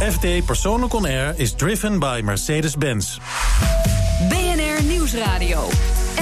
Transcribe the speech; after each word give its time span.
FD 0.00 0.44
Persoonlijk 0.44 0.92
On 0.94 1.04
Air 1.04 1.34
is 1.36 1.52
driven 1.52 1.98
by 1.98 2.20
Mercedes-Benz. 2.24 3.18
BNR 4.28 4.84
Nieuwsradio. 4.84 5.68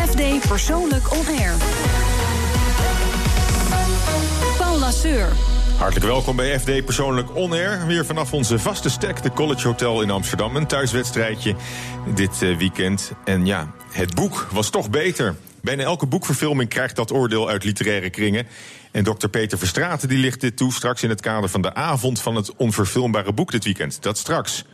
FD 0.08 0.49
Persoonlijk 0.49 1.12
On 1.12 1.27
Air. 1.39 1.52
Paul 4.58 4.79
Lasseur. 4.79 5.29
Hartelijk 5.76 6.07
welkom 6.07 6.37
bij 6.37 6.60
FD 6.60 6.84
Persoonlijk 6.84 7.37
On 7.37 7.52
Air. 7.52 7.87
Weer 7.87 8.07
vanaf 8.07 8.32
onze 8.32 8.59
vaste 8.59 8.91
stek, 8.91 9.23
de 9.23 9.32
College 9.32 9.66
Hotel 9.66 10.02
in 10.02 10.11
Amsterdam. 10.11 10.56
Een 10.56 10.66
thuiswedstrijdje 10.66 11.54
dit 12.14 12.43
eh, 12.43 12.56
weekend. 12.56 13.12
En 13.25 13.46
ja, 13.46 13.70
het 13.91 14.14
boek 14.14 14.46
was 14.52 14.70
toch 14.70 14.91
beter. 14.91 15.34
Bijna 15.65 15.83
elke 15.83 16.07
boekverfilming 16.07 16.69
krijgt 16.69 16.97
dat 16.97 17.12
oordeel 17.12 17.49
uit 17.49 17.65
literaire 17.65 18.11
kringen. 18.11 18.47
En 18.91 19.05
dokter 19.05 19.29
Peter 19.29 19.59
Verstraten 19.59 20.09
die 20.09 20.19
ligt 20.19 20.41
dit 20.41 20.57
toe 20.57 20.73
straks 20.73 21.03
in 21.03 21.09
het 21.09 21.21
kader 21.21 21.48
van 21.48 21.62
de 21.62 21.75
avond 21.75 22.21
van 22.21 22.35
het 22.35 22.57
onverfilmbare 22.57 23.33
boek 23.33 23.51
dit 23.51 23.65
weekend. 23.65 24.03
Dat 24.03 24.19
straks. 24.19 24.65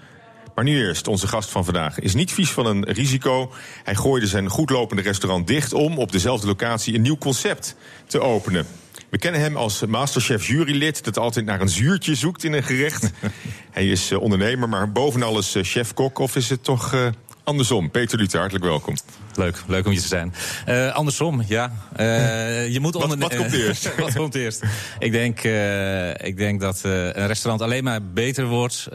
Maar 0.54 0.64
nu 0.64 0.86
eerst, 0.86 1.08
onze 1.08 1.26
gast 1.26 1.50
van 1.50 1.64
vandaag 1.64 1.98
is 1.98 2.14
niet 2.14 2.32
vies 2.32 2.50
van 2.50 2.66
een 2.66 2.84
risico. 2.84 3.52
Hij 3.84 3.94
gooide 3.94 4.26
zijn 4.26 4.48
goedlopende 4.48 5.02
restaurant 5.02 5.46
dicht 5.46 5.72
om 5.72 5.98
op 5.98 6.12
dezelfde 6.12 6.46
locatie 6.46 6.94
een 6.94 7.02
nieuw 7.02 7.18
concept 7.18 7.76
te 8.06 8.20
openen. 8.20 8.66
We 9.10 9.18
kennen 9.18 9.40
hem 9.40 9.56
als 9.56 9.86
masterchef 9.86 10.46
jurylid 10.46 11.04
dat 11.04 11.18
altijd 11.18 11.44
naar 11.44 11.60
een 11.60 11.68
zuurtje 11.68 12.14
zoekt 12.14 12.44
in 12.44 12.52
een 12.52 12.62
gerecht. 12.62 13.10
Hij 13.70 13.86
is 13.86 14.10
eh, 14.10 14.20
ondernemer, 14.20 14.68
maar 14.68 14.92
boven 14.92 15.22
alles 15.22 15.54
eh, 15.54 15.62
chef-kok. 15.62 16.18
Of 16.18 16.36
is 16.36 16.48
het 16.48 16.64
toch 16.64 16.94
uh, 16.94 17.06
andersom? 17.44 17.90
Peter 17.90 18.18
Luther, 18.18 18.38
hartelijk 18.38 18.64
welkom. 18.64 18.94
Leuk, 19.40 19.62
leuk 19.66 19.86
om 19.86 19.92
je 19.92 20.00
te 20.00 20.06
zijn. 20.06 20.34
Uh, 20.68 20.94
andersom, 20.94 21.42
ja. 21.46 21.72
Uh, 22.00 22.68
je 22.68 22.80
moet 22.80 22.94
wat, 22.94 23.16
wat 23.16 23.36
komt 23.36 23.52
eerst? 23.52 23.94
wat 23.96 24.14
komt 24.14 24.34
eerst? 24.34 24.62
Ik 24.98 25.12
denk, 25.12 25.44
uh, 25.44 26.08
ik 26.10 26.36
denk 26.36 26.60
dat 26.60 26.80
een 26.82 27.26
restaurant 27.26 27.62
alleen 27.62 27.84
maar 27.84 28.02
beter 28.02 28.46
wordt 28.46 28.88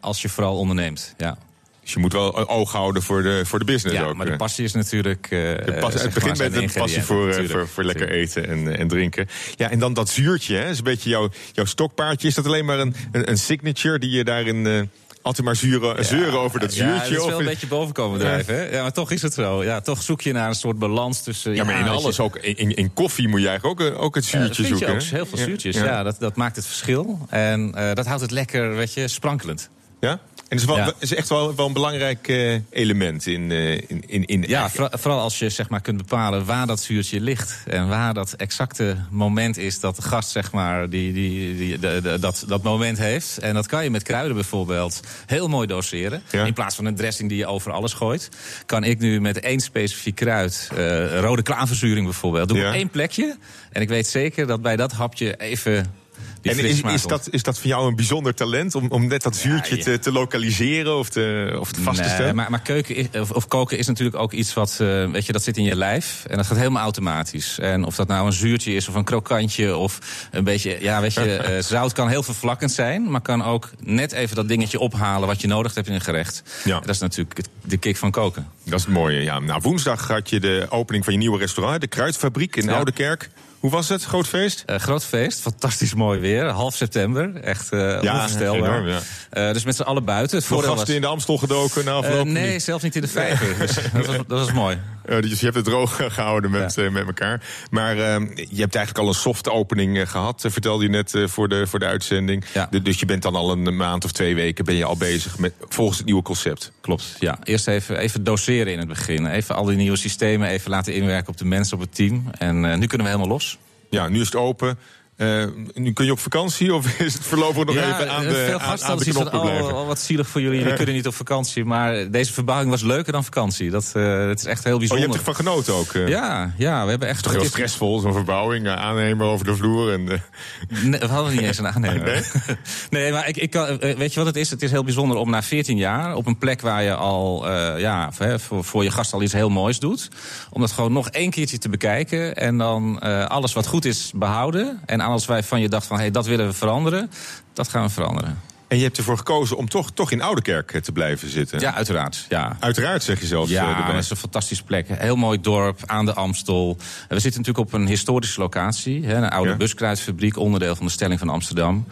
als 0.00 0.22
je 0.22 0.28
vooral 0.28 0.56
onderneemt. 0.56 1.14
Ja. 1.16 1.36
Dus 1.82 1.92
je 1.92 1.98
moet 1.98 2.12
wel 2.12 2.38
een 2.38 2.48
oog 2.48 2.72
houden 2.72 3.02
voor 3.02 3.22
de, 3.22 3.42
voor 3.44 3.58
de 3.58 3.64
business 3.64 3.98
ja, 3.98 4.04
ook. 4.04 4.14
maar 4.14 4.26
de 4.26 4.36
passie 4.36 4.64
is 4.64 4.72
natuurlijk... 4.72 5.26
de 5.30 5.36
het 5.36 6.14
begint 6.14 6.38
met 6.38 6.54
de 6.54 6.70
passie 6.74 7.02
voor, 7.02 7.34
voor, 7.34 7.68
voor, 7.68 7.84
lekker 7.84 8.10
eten 8.10 8.48
en, 8.48 8.78
en 8.78 8.88
drinken. 8.88 9.28
Ja, 9.56 9.70
en 9.70 9.78
dan 9.78 9.94
dat 9.94 10.08
zuurtje, 10.08 10.56
hè, 10.56 10.70
is 10.70 10.78
een 10.78 10.84
beetje 10.84 11.10
jouw, 11.10 11.28
jouw 11.52 11.64
stokpaardje. 11.64 12.28
Is 12.28 12.34
dat 12.34 12.46
alleen 12.46 12.64
maar 12.64 12.78
een, 12.78 12.94
een, 13.12 13.30
een 13.30 13.38
signature 13.38 13.98
die 13.98 14.10
je 14.10 14.24
daarin 14.24 14.90
altijd 15.22 15.46
maar 15.46 15.56
zeuren, 15.56 15.96
ja, 15.96 16.02
zeuren 16.02 16.40
over 16.40 16.60
dat 16.60 16.72
zuurtje. 16.72 16.94
Ja, 16.94 17.16
dat 17.16 17.24
is 17.24 17.30
wel 17.30 17.38
een 17.38 17.44
beetje 17.44 17.66
bovenkomen 17.66 18.18
drijven. 18.18 18.54
Hè? 18.54 18.62
Ja, 18.70 18.82
maar 18.82 18.92
toch 18.92 19.10
is 19.10 19.22
het 19.22 19.34
zo. 19.34 19.64
Ja, 19.64 19.80
toch 19.80 20.02
zoek 20.02 20.20
je 20.20 20.32
naar 20.32 20.48
een 20.48 20.54
soort 20.54 20.78
balans 20.78 21.22
tussen... 21.22 21.54
Ja, 21.54 21.64
maar 21.64 21.80
in 21.80 21.88
alles, 21.88 22.20
ook 22.20 22.36
in, 22.36 22.74
in 22.76 22.92
koffie 22.92 23.28
moet 23.28 23.40
je 23.40 23.48
eigenlijk 23.48 23.80
ook, 23.80 23.98
ook 23.98 24.14
het 24.14 24.24
zuurtje 24.24 24.62
ja, 24.62 24.68
zoeken. 24.68 24.94
Ook, 24.94 25.02
heel 25.02 25.26
veel 25.26 25.38
zuurtjes, 25.38 25.76
ja. 25.76 26.02
dat, 26.02 26.16
dat 26.18 26.36
maakt 26.36 26.56
het 26.56 26.66
verschil. 26.66 27.26
En 27.28 27.72
uh, 27.76 27.92
dat 27.92 28.06
houdt 28.06 28.22
het 28.22 28.30
lekker, 28.30 28.76
weet 28.76 28.94
je, 28.94 29.08
sprankelend. 29.08 29.70
Ja? 30.00 30.20
En 30.52 30.58
het 30.58 30.68
is, 30.68 30.74
wel, 30.76 30.84
ja. 30.84 30.92
is 30.98 31.14
echt 31.14 31.28
wel, 31.28 31.54
wel 31.54 31.66
een 31.66 31.72
belangrijk 31.72 32.28
uh, 32.28 32.58
element 32.70 33.26
in, 33.26 33.50
uh, 33.50 33.72
in, 33.72 34.02
in, 34.06 34.24
in. 34.24 34.44
Ja, 34.46 34.70
vooral 34.70 35.20
als 35.20 35.38
je 35.38 35.50
zeg 35.50 35.68
maar, 35.68 35.80
kunt 35.80 35.96
bepalen 35.96 36.44
waar 36.44 36.66
dat 36.66 36.80
zuurtje 36.80 37.20
ligt. 37.20 37.62
En 37.66 37.88
waar 37.88 38.14
dat 38.14 38.32
exacte 38.32 38.96
moment 39.10 39.56
is 39.56 39.80
dat 39.80 39.96
de 39.96 40.02
gast 40.02 40.30
zeg 40.30 40.52
maar, 40.52 40.90
die, 40.90 41.12
die, 41.12 41.56
die, 41.56 41.78
de, 41.78 42.00
de, 42.02 42.18
dat, 42.18 42.44
dat 42.46 42.62
moment 42.62 42.98
heeft. 42.98 43.38
En 43.38 43.54
dat 43.54 43.66
kan 43.66 43.84
je 43.84 43.90
met 43.90 44.02
kruiden 44.02 44.34
bijvoorbeeld 44.34 45.00
heel 45.26 45.48
mooi 45.48 45.66
doseren. 45.66 46.22
Ja. 46.30 46.44
In 46.44 46.52
plaats 46.52 46.76
van 46.76 46.84
een 46.84 46.96
dressing 46.96 47.28
die 47.28 47.38
je 47.38 47.46
over 47.46 47.72
alles 47.72 47.92
gooit. 47.92 48.28
Kan 48.66 48.84
ik 48.84 48.98
nu 48.98 49.20
met 49.20 49.40
één 49.40 49.60
specifiek 49.60 50.14
kruid, 50.14 50.68
uh, 50.74 51.20
rode 51.20 51.42
klaverzuring 51.42 52.04
bijvoorbeeld, 52.04 52.48
doe 52.48 52.58
ik 52.58 52.64
ja. 52.64 52.72
één 52.72 52.90
plekje. 52.90 53.36
En 53.70 53.82
ik 53.82 53.88
weet 53.88 54.06
zeker 54.06 54.46
dat 54.46 54.62
bij 54.62 54.76
dat 54.76 54.92
hapje 54.92 55.36
even 55.36 56.01
en 56.42 56.58
is, 56.58 56.80
is, 56.80 57.02
dat, 57.02 57.28
is 57.30 57.42
dat 57.42 57.58
voor 57.58 57.66
jou 57.66 57.88
een 57.88 57.96
bijzonder 57.96 58.34
talent 58.34 58.74
om, 58.74 58.86
om 58.88 59.06
net 59.06 59.22
dat 59.22 59.40
ja, 59.40 59.54
ja. 59.68 59.82
Te, 59.82 59.98
te, 59.98 60.12
lokaliseren 60.12 60.96
of, 60.98 61.08
te, 61.08 61.56
of 61.60 61.72
te 61.72 61.80
vast 61.80 61.98
nee, 61.98 62.08
te 62.08 62.14
stellen? 62.14 62.34
Maar, 62.34 62.50
maar 62.50 62.62
keuken 62.62 62.94
is, 62.94 63.06
of, 63.20 63.30
of, 63.30 63.48
koken 63.48 63.78
is 63.78 63.86
natuurlijk 63.86 64.16
ook 64.16 64.32
iets 64.32 64.54
wat, 64.54 64.78
uh, 64.82 65.10
weet 65.10 65.26
je, 65.26 65.32
dat 65.32 65.42
zit 65.42 65.56
in 65.56 65.64
je 65.64 65.76
lijf. 65.76 66.24
En 66.28 66.36
dat 66.36 66.46
gaat 66.46 66.56
helemaal 66.56 66.82
automatisch. 66.82 67.58
En 67.58 67.84
of 67.84 67.96
dat 67.96 68.08
nou 68.08 68.26
een 68.26 68.32
zuurtje 68.32 68.74
is 68.74 68.88
of 68.88 68.94
een 68.94 69.04
krokantje 69.04 69.76
of 69.76 69.98
een 70.30 70.44
beetje, 70.44 70.76
ja, 70.80 71.00
weet 71.00 71.14
je, 71.14 71.44
uh, 71.50 71.62
zout 71.76 71.92
kan 71.92 72.08
heel 72.08 72.22
vervlakkend 72.22 72.72
zijn. 72.72 73.10
Maar 73.10 73.20
kan 73.20 73.44
ook 73.44 73.70
net 73.78 74.12
even 74.12 74.36
dat 74.36 74.48
dingetje 74.48 74.78
ophalen 74.78 75.28
wat 75.28 75.40
je 75.40 75.46
nodig 75.46 75.74
hebt 75.74 75.86
in 75.86 75.94
een 75.94 76.00
gerecht. 76.00 76.42
Ja. 76.64 76.80
Dat 76.80 76.88
is 76.88 76.98
natuurlijk 76.98 77.40
de 77.64 77.76
kick 77.76 77.96
van 77.96 78.10
koken. 78.10 78.48
Dat 78.64 78.78
is 78.78 78.84
het 78.84 78.94
mooie, 78.94 79.22
ja. 79.22 79.38
Nou, 79.38 79.60
woensdag 79.62 80.08
had 80.08 80.30
je 80.30 80.40
de 80.40 80.66
opening 80.68 81.04
van 81.04 81.12
je 81.12 81.18
nieuwe 81.18 81.38
restaurant, 81.38 81.80
de 81.80 81.86
Kruidfabriek 81.86 82.56
in 82.56 82.64
ja. 82.64 82.74
Oude 82.74 82.92
Kerk. 82.92 83.30
Hoe 83.62 83.70
was 83.70 83.88
het? 83.88 84.04
Groot 84.04 84.28
feest? 84.28 84.64
Uh, 84.66 84.76
groot 84.76 85.04
feest, 85.04 85.40
fantastisch 85.40 85.94
mooi 85.94 86.20
weer. 86.20 86.44
Half 86.44 86.74
september, 86.74 87.34
echt 87.36 87.72
uh, 87.72 88.02
ja, 88.02 88.12
onvoorstelbaar. 88.12 88.78
Enorm, 88.78 88.88
ja. 88.88 89.00
uh, 89.48 89.52
dus 89.52 89.64
met 89.64 89.76
z'n 89.76 89.82
allen 89.82 90.04
buiten. 90.04 90.38
Het 90.38 90.48
Nog 90.48 90.60
gasten 90.60 90.78
was... 90.78 90.88
in 90.88 91.00
de 91.00 91.06
Amstel 91.06 91.38
gedoken 91.38 91.84
na 91.84 91.92
afloop? 91.92 92.26
nee, 92.26 92.58
zelfs 92.58 92.82
niet 92.82 92.94
in 92.96 93.00
de 93.00 93.08
vijver. 93.08 93.58
dus 93.58 93.74
dat, 93.74 94.06
was, 94.06 94.16
dat 94.16 94.38
was 94.38 94.52
mooi. 94.52 94.78
Dus 95.06 95.38
je 95.38 95.44
hebt 95.44 95.56
het 95.56 95.64
droog 95.64 95.96
gehouden 96.14 96.50
met, 96.50 96.74
ja. 96.74 96.90
met 96.90 97.06
elkaar. 97.06 97.42
Maar 97.70 97.96
je 97.96 98.60
hebt 98.60 98.74
eigenlijk 98.74 98.98
al 98.98 99.08
een 99.08 99.14
soft 99.14 99.48
opening 99.48 100.10
gehad, 100.10 100.44
vertelde 100.48 100.84
je 100.84 100.90
net 100.90 101.14
voor, 101.24 101.48
de, 101.48 101.66
voor 101.66 101.78
de 101.78 101.84
uitzending. 101.84 102.44
Ja. 102.54 102.68
De, 102.70 102.82
dus 102.82 103.00
je 103.00 103.06
bent 103.06 103.22
dan 103.22 103.34
al 103.34 103.52
een 103.52 103.76
maand 103.76 104.04
of 104.04 104.12
twee 104.12 104.34
weken 104.34 104.64
ben 104.64 104.74
je 104.74 104.84
al 104.84 104.96
bezig 104.96 105.38
met, 105.38 105.52
volgens 105.68 105.96
het 105.96 106.06
nieuwe 106.06 106.22
concept. 106.22 106.72
Klopt, 106.80 107.16
ja. 107.18 107.38
Eerst 107.44 107.68
even, 107.68 107.98
even 107.98 108.24
doseren 108.24 108.72
in 108.72 108.78
het 108.78 108.88
begin. 108.88 109.26
Even 109.26 109.54
al 109.54 109.64
die 109.64 109.76
nieuwe 109.76 109.96
systemen 109.96 110.48
even 110.48 110.70
laten 110.70 110.94
inwerken 110.94 111.28
op 111.28 111.36
de 111.36 111.44
mensen, 111.44 111.76
op 111.76 111.82
het 111.82 111.94
team. 111.94 112.24
En 112.38 112.60
nu 112.60 112.86
kunnen 112.86 113.06
we 113.06 113.12
helemaal 113.12 113.28
los. 113.28 113.58
Ja, 113.90 114.08
nu 114.08 114.20
is 114.20 114.26
het 114.26 114.36
open. 114.36 114.78
Uh, 115.16 115.44
nu 115.74 115.92
kun 115.92 116.04
je 116.04 116.12
op 116.12 116.18
vakantie 116.18 116.74
of 116.74 116.98
is 117.00 117.14
het 117.14 117.22
voorlopig 117.22 117.64
nog 117.64 117.74
ja, 117.74 117.94
even 117.94 118.10
aan 118.10 118.22
de, 118.22 118.34
veel 118.34 118.58
aan, 118.58 118.82
aan 118.82 119.40
blijven? 119.40 119.74
Oh, 119.74 119.86
wat 119.86 119.98
zielig 119.98 120.28
voor 120.28 120.40
jullie, 120.40 120.58
jullie 120.58 120.74
kunnen 120.74 120.94
niet 120.94 121.06
op 121.06 121.14
vakantie. 121.14 121.64
Maar 121.64 122.10
deze 122.10 122.32
verbouwing 122.32 122.70
was 122.70 122.82
leuker 122.82 123.12
dan 123.12 123.24
vakantie. 123.24 123.70
Dat, 123.70 123.92
uh, 123.96 124.26
dat 124.26 124.38
is 124.38 124.44
echt 124.44 124.64
heel 124.64 124.78
bijzonder. 124.78 125.06
Oh, 125.06 125.12
je 125.12 125.18
hebt 125.18 125.28
ervan 125.28 125.46
genoten 125.46 125.74
ook? 125.74 125.92
Uh. 125.92 126.08
Ja, 126.08 126.54
ja, 126.56 126.84
we 126.84 126.90
hebben 126.90 127.08
echt... 127.08 127.22
Toch 127.22 127.32
heel 127.32 127.44
stressvol, 127.44 127.98
zo'n 127.98 128.12
verbouwing. 128.12 128.68
aannemer 128.68 129.26
over 129.26 129.46
de 129.46 129.56
vloer. 129.56 129.92
En, 129.92 130.04
nee, 130.04 131.00
we 131.00 131.06
hadden 131.06 131.32
niet 131.32 131.42
eens 131.42 131.58
een 131.58 131.68
aannemer. 131.68 132.04
nee? 132.04 132.56
nee, 133.02 133.12
maar 133.12 133.28
ik, 133.28 133.36
ik 133.36 133.50
kan, 133.50 133.78
weet 133.78 134.12
je 134.12 134.18
wat 134.18 134.26
het 134.26 134.36
is? 134.36 134.50
Het 134.50 134.62
is 134.62 134.70
heel 134.70 134.84
bijzonder 134.84 135.16
om 135.16 135.30
na 135.30 135.42
14 135.42 135.76
jaar 135.76 136.14
op 136.14 136.26
een 136.26 136.38
plek 136.38 136.60
waar 136.60 136.82
je 136.82 136.94
al 136.94 137.50
ja, 137.78 138.12
voor, 138.12 138.64
voor 138.64 138.84
je 138.84 138.90
gast 138.90 139.12
al 139.12 139.22
iets 139.22 139.32
heel 139.32 139.50
moois 139.50 139.78
doet. 139.78 140.08
Om 140.50 140.60
dat 140.60 140.72
gewoon 140.72 140.92
nog 140.92 141.08
één 141.08 141.30
keertje 141.30 141.58
te 141.58 141.68
bekijken. 141.68 142.36
En 142.36 142.58
dan 142.58 143.00
alles 143.28 143.52
wat 143.52 143.66
goed 143.66 143.84
is 143.84 144.12
behouden. 144.14 144.80
En 144.86 145.00
alles 145.02 145.26
wij 145.26 145.42
van 145.42 145.60
je 145.60 145.68
dacht 145.68 145.86
van, 145.86 145.96
hé, 145.96 146.02
hey, 146.02 146.10
dat 146.10 146.26
willen 146.26 146.46
we 146.46 146.52
veranderen, 146.52 147.10
dat 147.52 147.68
gaan 147.68 147.82
we 147.82 147.90
veranderen. 147.90 148.40
En 148.72 148.78
je 148.78 148.84
hebt 148.84 148.98
ervoor 148.98 149.16
gekozen 149.16 149.56
om 149.56 149.68
toch, 149.68 149.90
toch 149.90 150.10
in 150.10 150.22
Oudekerk 150.22 150.80
te 150.80 150.92
blijven 150.92 151.30
zitten? 151.30 151.60
Ja, 151.60 151.74
uiteraard. 151.74 152.26
Ja. 152.28 152.56
Uiteraard, 152.60 153.02
zeg 153.02 153.20
je 153.20 153.26
zelfs. 153.26 153.50
Ja, 153.50 153.86
dat 153.86 154.02
is 154.02 154.10
een 154.10 154.16
fantastische 154.16 154.64
plek. 154.64 154.86
Heel 154.88 155.16
mooi 155.16 155.40
dorp, 155.40 155.80
aan 155.86 156.04
de 156.04 156.14
Amstel. 156.14 156.76
We 157.08 157.20
zitten 157.20 157.40
natuurlijk 157.40 157.68
op 157.68 157.72
een 157.72 157.86
historische 157.86 158.40
locatie. 158.40 159.14
Een 159.14 159.30
oude 159.30 159.50
ja. 159.50 159.56
buskruidfabriek, 159.56 160.36
onderdeel 160.36 160.76
van 160.76 160.86
de 160.86 160.92
stelling 160.92 161.18
van 161.18 161.28
Amsterdam. 161.28 161.86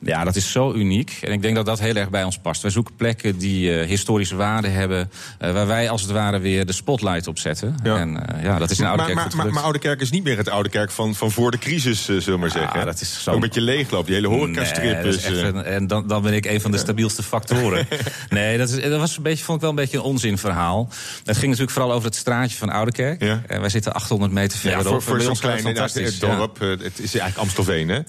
Ja, 0.00 0.24
dat 0.24 0.36
is 0.36 0.52
zo 0.52 0.72
uniek. 0.72 1.18
En 1.20 1.32
ik 1.32 1.42
denk 1.42 1.54
dat 1.54 1.66
dat 1.66 1.78
heel 1.78 1.94
erg 1.94 2.10
bij 2.10 2.24
ons 2.24 2.38
past. 2.38 2.62
Wij 2.62 2.70
zoeken 2.70 2.94
plekken 2.94 3.38
die 3.38 3.70
uh, 3.70 3.86
historische 3.86 4.36
waarde 4.36 4.68
hebben. 4.68 5.10
Uh, 5.40 5.52
waar 5.52 5.66
wij 5.66 5.90
als 5.90 6.02
het 6.02 6.10
ware 6.10 6.38
weer 6.38 6.66
de 6.66 6.72
spotlight 6.72 7.26
op 7.26 7.38
zetten. 7.38 7.76
Ja. 7.82 7.96
En 7.96 8.08
uh, 8.08 8.42
ja, 8.42 8.58
dat 8.58 8.70
is 8.70 8.78
in 8.78 8.86
Oude 8.86 9.02
Kerk. 9.02 9.14
Maar, 9.14 9.36
maar, 9.36 9.52
maar, 9.52 9.62
Oude 9.62 9.78
Kerk 9.78 10.00
is 10.00 10.10
niet 10.10 10.24
meer 10.24 10.36
het 10.36 10.48
Oude 10.48 10.68
Kerk 10.68 10.90
van, 10.90 11.14
van 11.14 11.30
voor 11.30 11.50
de 11.50 11.58
crisis, 11.58 12.04
zullen 12.04 12.24
we 12.24 12.36
maar 12.36 12.50
zeggen. 12.50 12.78
Ja, 12.78 12.84
dat 12.84 13.00
is 13.00 13.22
zo... 13.22 13.32
Een 13.32 13.40
beetje 13.40 13.60
leegloop, 13.60 14.06
die 14.06 14.14
hele 14.14 14.28
horecastrip. 14.28 15.02
Nee, 15.02 15.12
is 15.12 15.24
een, 15.24 15.64
en 15.64 15.86
dan, 15.86 16.06
dan 16.06 16.22
ben 16.22 16.32
ik 16.32 16.46
een 16.46 16.60
van 16.60 16.70
de 16.70 16.78
stabielste 16.78 17.22
factoren. 17.22 17.88
nee, 18.28 18.58
dat, 18.58 18.68
is, 18.68 18.82
dat 18.82 19.00
was 19.00 19.16
een 19.16 19.22
beetje, 19.22 19.44
vond 19.44 19.56
ik 19.56 19.62
wel 19.62 19.70
een 19.70 19.76
beetje 19.76 19.96
een 19.96 20.04
onzinverhaal. 20.04 20.88
Het 21.24 21.36
ging 21.36 21.46
natuurlijk 21.46 21.70
vooral 21.70 21.92
over 21.92 22.04
het 22.04 22.16
straatje 22.16 22.56
van 22.56 22.70
Oude 22.70 22.92
Kerk. 22.92 23.22
Ja. 23.22 23.42
En 23.46 23.60
wij 23.60 23.70
zitten 23.70 23.92
800 23.92 24.32
meter 24.32 24.58
verderop. 24.58 24.84
Ja, 24.84 24.90
voor, 24.90 25.02
voor 25.02 25.20
zo'n 25.20 25.38
klein 25.38 25.66
het 25.66 26.20
dorp. 26.20 26.58
Het 26.58 26.98
is 26.98 27.14
eigenlijk 27.14 27.36
Amstelveen, 27.36 27.88
hè? 27.88 28.00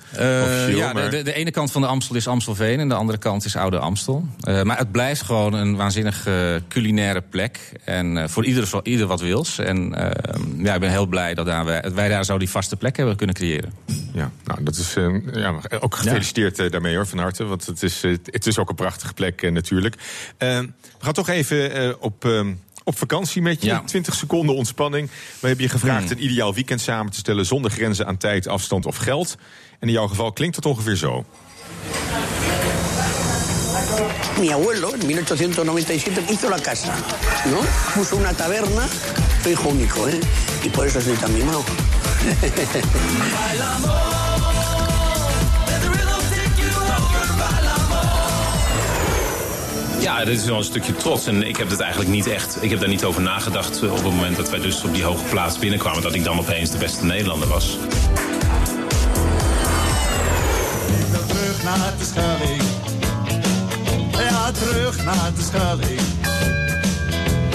ja, 0.67 0.93
maar... 0.93 1.09
de, 1.09 1.21
de 1.21 1.33
ene 1.33 1.51
kant 1.51 1.71
van 1.71 1.78
de 1.81 1.87
Amstel 1.87 2.15
is 2.15 2.27
Amstel 2.27 2.55
en 2.55 2.87
de 2.87 2.93
andere 2.93 3.17
kant 3.17 3.45
is 3.45 3.55
Oude 3.55 3.79
Amstel. 3.79 4.27
Uh, 4.43 4.61
maar 4.61 4.77
het 4.77 4.91
blijft 4.91 5.21
gewoon 5.21 5.53
een 5.53 5.75
waanzinnig 5.75 6.27
uh, 6.27 6.55
culinaire 6.67 7.21
plek. 7.21 7.71
En 7.83 8.15
uh, 8.15 8.27
voor 8.27 8.45
ieder, 8.45 8.67
voor 8.67 8.81
ieder 8.83 9.07
wat 9.07 9.21
wils. 9.21 9.57
En 9.57 9.89
ja, 10.57 10.73
ik 10.73 10.79
ben 10.79 10.89
heel 10.89 11.05
blij 11.05 11.33
dat 11.33 11.45
daar 11.45 11.65
wij, 11.65 11.91
wij, 11.93 12.09
daar 12.09 12.25
zo 12.25 12.37
die 12.37 12.49
vaste 12.49 12.75
plek 12.75 12.97
hebben 12.97 13.15
kunnen 13.15 13.35
creëren. 13.35 13.73
Ja, 14.13 14.31
nou, 14.43 14.63
dat 14.63 14.75
is 14.75 14.93
ja, 15.33 15.55
ook 15.79 15.95
gefeliciteerd 15.95 16.57
ja. 16.57 16.69
daarmee 16.69 16.95
hoor, 16.95 17.07
van 17.07 17.17
harte. 17.17 17.45
Want 17.45 17.65
het 17.65 17.83
is, 17.83 18.01
het 18.01 18.47
is 18.47 18.57
ook 18.57 18.69
een 18.69 18.75
prachtige 18.75 19.13
plek 19.13 19.51
natuurlijk. 19.51 19.95
we 20.37 20.69
gaan 20.99 21.13
toch 21.13 21.27
even 21.27 22.01
op 22.01 22.25
op 22.89 22.97
vakantie 22.97 23.41
met 23.41 23.61
je. 23.61 23.67
Ja. 23.67 23.81
20 23.85 24.15
seconden 24.15 24.55
ontspanning. 24.55 25.09
We 25.39 25.47
hebben 25.47 25.65
je 25.65 25.71
gevraagd 25.71 26.09
hmm. 26.09 26.17
een 26.17 26.23
ideaal 26.23 26.53
weekend 26.53 26.81
samen 26.81 27.11
te 27.11 27.17
stellen 27.17 27.45
zonder 27.45 27.71
grenzen 27.71 28.07
aan 28.07 28.17
tijd, 28.17 28.47
afstand 28.47 28.85
of 28.85 28.95
geld. 28.95 29.37
En 29.79 29.87
in 29.87 29.93
jouw 29.93 30.07
geval 30.07 30.31
klinkt 30.31 30.55
het 30.55 30.65
ongeveer 30.65 30.95
zo. 30.95 31.25
Mi 34.39 34.51
abuelo, 34.51 34.93
en 34.93 35.05
1897, 35.05 36.23
hizo 36.29 36.49
la 36.49 36.59
casa, 36.59 36.93
¿no? 37.45 37.59
Puso 37.93 38.15
una 38.15 38.33
taberna, 38.33 38.87
soy 39.43 39.51
hijo 39.51 39.69
único, 39.69 40.07
¿eh? 40.07 40.19
Y 40.63 40.69
por 40.69 40.87
eso 40.87 41.01
soy 41.01 41.15
tan 41.15 41.33
mimado. 41.33 41.63
Ja, 49.99 50.25
dit 50.25 50.39
is 50.39 50.45
wel 50.45 50.57
een 50.57 50.63
stukje 50.63 50.95
trots. 50.95 51.27
En 51.27 51.47
ik 51.47 51.57
heb 51.57 51.69
het 51.69 51.79
eigenlijk 51.79 52.11
niet 52.11 52.27
echt. 52.27 52.57
Ik 52.61 52.69
heb 52.69 52.79
daar 52.79 52.89
niet 52.89 53.03
over 53.03 53.21
nagedacht 53.21 53.83
op 53.83 53.95
het 53.95 54.03
moment 54.03 54.35
dat 54.35 54.49
wij 54.49 54.59
dus 54.59 54.83
op 54.83 54.93
die 54.93 55.03
hoge 55.03 55.23
plaats 55.23 55.59
binnenkwamen. 55.59 56.01
Dat 56.01 56.13
ik 56.13 56.23
dan 56.23 56.39
opeens 56.39 56.71
de 56.71 56.77
beste 56.77 57.05
Nederlander 57.05 57.47
was. 57.47 57.77
Naar 61.77 61.93
de 61.97 62.05
Schelling. 62.05 62.61
Ja, 64.11 64.51
terug 64.51 65.03
naar 65.03 65.31
de 65.35 65.41
Schelling. 65.41 65.99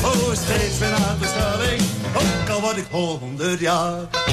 Oh, 0.05 0.32
steeds 0.32 0.78
weer 0.78 0.90
naar 0.90 1.16
de 1.20 1.26
Schelling. 1.26 1.82
Ook 2.16 2.49
al 2.55 2.61
word 2.61 2.76
ik 2.76 2.87
honderd 2.90 3.61
jaar. 3.61 4.24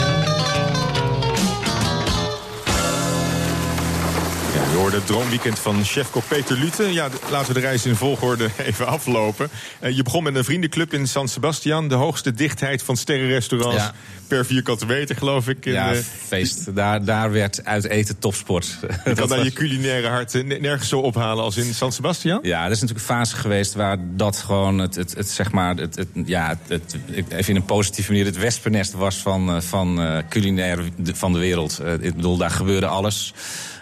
Je 4.72 4.78
hoorde 4.78 4.96
het 4.96 5.06
droomweekend 5.06 5.60
van 5.60 5.84
chefkok 5.84 6.24
Peter 6.28 6.58
Lute. 6.58 6.84
Ja, 6.94 7.10
laten 7.32 7.48
we 7.48 7.60
de 7.60 7.66
reis 7.66 7.86
in 7.86 7.96
volgorde 7.96 8.50
even 8.66 8.88
aflopen. 8.88 9.50
Eh, 9.80 9.96
je 9.96 10.04
begon 10.04 10.24
met 10.24 10.36
een 10.36 10.44
vriendenclub 10.44 10.94
in 10.94 11.08
San 11.08 11.28
Sebastian. 11.28 11.88
De 11.88 11.96
hoogste 11.96 12.34
dichtheid 12.34 12.84
van 12.84 12.98
sterrenrestaurants 12.98 13.76
Ja. 13.76 13.94
per 14.28 14.46
vierkante 14.46 14.86
meter, 14.86 15.16
geloof 15.16 15.48
ik. 15.48 15.66
in, 15.66 15.72
Ja, 15.72 15.94
feest. 16.28 16.76
Daar, 16.76 17.06
daar 17.06 17.32
werd 17.32 17.66
uit 17.66 17.84
eten 17.88 18.20
topsport. 18.20 18.78
je 18.82 18.88
Dat 19.04 19.16
kan 19.18 19.28
daar 19.28 19.38
was- 19.38 19.48
je 19.48 19.54
culinaire 19.54 20.08
hart 20.08 20.36
eh, 20.36 20.60
nergens 20.60 20.90
zo 20.90 21.00
ophalen 21.00 21.44
als 21.44 21.58
in 21.58 21.74
San 21.74 21.92
Sebastian. 21.92 22.40
Ja, 22.42 22.66
er 22.66 22.72
is 22.72 22.80
natuurlijk 22.82 23.10
een 23.10 23.16
fase 23.16 23.36
geweest 23.36 23.74
waar 23.74 23.98
dat 24.02 24.38
gewoon 24.38 24.78
het, 24.80 24.96
het, 24.96 25.14
het 25.16 25.30
zeg 25.30 25.52
maar, 25.52 25.76
het, 25.76 25.96
het, 25.96 26.08
ja, 26.26 26.58
het, 26.68 26.96
even 27.30 27.50
in 27.50 27.56
een 27.56 27.66
positieve 27.66 28.12
manier, 28.12 28.26
het 28.26 28.38
wespennest 28.38 28.94
was 28.94 29.16
van, 29.16 29.50
eh, 29.56 29.62
van 29.62 30.00
culinair 30.30 30.80
van 31.14 31.34
de 31.34 31.40
wereld. 31.40 31.82
Ik 32.00 32.16
bedoel, 32.16 32.38
daar 32.38 32.52
gebeurde 32.52 32.88
alles. 32.88 33.34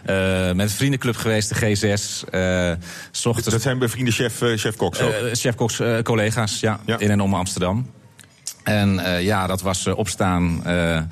Eh, 0.05 0.15
met 0.51 0.59
een 0.59 0.69
vriendenclub 0.69 1.15
geweest, 1.15 1.49
de 1.49 1.55
G6. 1.55 2.23
eh, 2.29 2.71
s 3.11 3.25
ochtends, 3.25 3.49
Dat 3.49 3.61
zijn 3.61 3.79
bevriende 3.79 4.11
chef, 4.11 4.41
eh, 4.41 4.57
chef-koks 4.57 4.99
ook. 5.01 5.11
eh, 5.11 5.33
chefkoks, 5.33 5.79
eh, 5.79 5.97
collega's, 6.03 6.59
ja, 6.59 6.79
Ja. 6.85 6.99
in 6.99 7.09
en 7.09 7.21
om 7.21 7.33
Amsterdam. 7.33 7.89
En 8.63 8.99
eh, 8.99 9.23
ja, 9.23 9.47
dat 9.47 9.61
was 9.61 9.85
eh, 9.85 9.97
opstaan, 9.97 10.61
eh, 10.65 10.97
eh, 10.97 11.03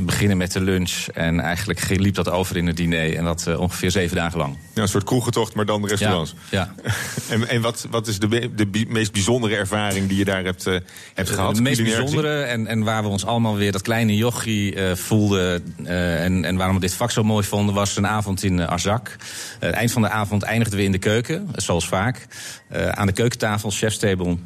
beginnen 0.00 0.36
met 0.36 0.52
de 0.52 0.60
lunch. 0.60 1.06
En 1.14 1.40
eigenlijk 1.40 1.98
liep 1.98 2.14
dat 2.14 2.30
over 2.30 2.56
in 2.56 2.66
het 2.66 2.76
diner. 2.76 3.16
En 3.16 3.24
dat 3.24 3.46
eh, 3.46 3.60
ongeveer 3.60 3.90
zeven 3.90 4.16
dagen 4.16 4.38
lang. 4.38 4.56
ja, 4.74 4.82
een 4.82 4.88
soort 4.88 5.04
kroegentocht, 5.04 5.54
maar 5.54 5.66
dan 5.66 5.86
restaurants. 5.86 6.34
Ja, 6.50 6.74
ja. 6.84 6.92
En, 7.28 7.48
en 7.48 7.60
wat, 7.60 7.86
wat 7.90 8.06
is 8.06 8.18
de, 8.18 8.50
de 8.54 8.84
meest 8.88 9.12
bijzondere 9.12 9.56
ervaring 9.56 10.08
die 10.08 10.18
je 10.18 10.24
daar 10.24 10.44
hebt, 10.44 10.66
eh, 10.66 10.76
hebt 11.14 11.30
gehad? 11.30 11.50
Het 11.50 11.60
meest 11.60 11.82
bijzondere 11.82 12.42
en, 12.42 12.66
en 12.66 12.82
waar 12.82 13.02
we 13.02 13.08
ons 13.08 13.24
allemaal 13.24 13.56
weer 13.56 13.72
dat 13.72 13.82
kleine 13.82 14.16
jochie 14.16 14.74
eh, 14.74 14.96
voelden... 14.96 15.74
eh, 15.84 16.24
en, 16.24 16.44
en 16.44 16.56
waarom 16.56 16.74
we 16.74 16.80
dit 16.80 16.94
vak 16.94 17.10
zo 17.10 17.22
mooi 17.22 17.46
vonden, 17.46 17.74
was 17.74 17.96
een 17.96 18.06
avond 18.06 18.42
in 18.42 18.58
uh, 18.58 18.68
Arzak. 18.68 19.08
Eh, 19.08 19.16
het 19.58 19.74
eind 19.74 19.92
van 19.92 20.02
de 20.02 20.08
avond 20.08 20.42
eindigden 20.42 20.78
we 20.78 20.84
in 20.84 20.92
de 20.92 20.98
keuken, 20.98 21.48
zoals 21.54 21.88
vaak. 21.88 22.26
Eh, 22.68 22.88
aan 22.88 23.06
de 23.06 23.12
keukentafel, 23.12 23.70
chefstable... 23.70 24.36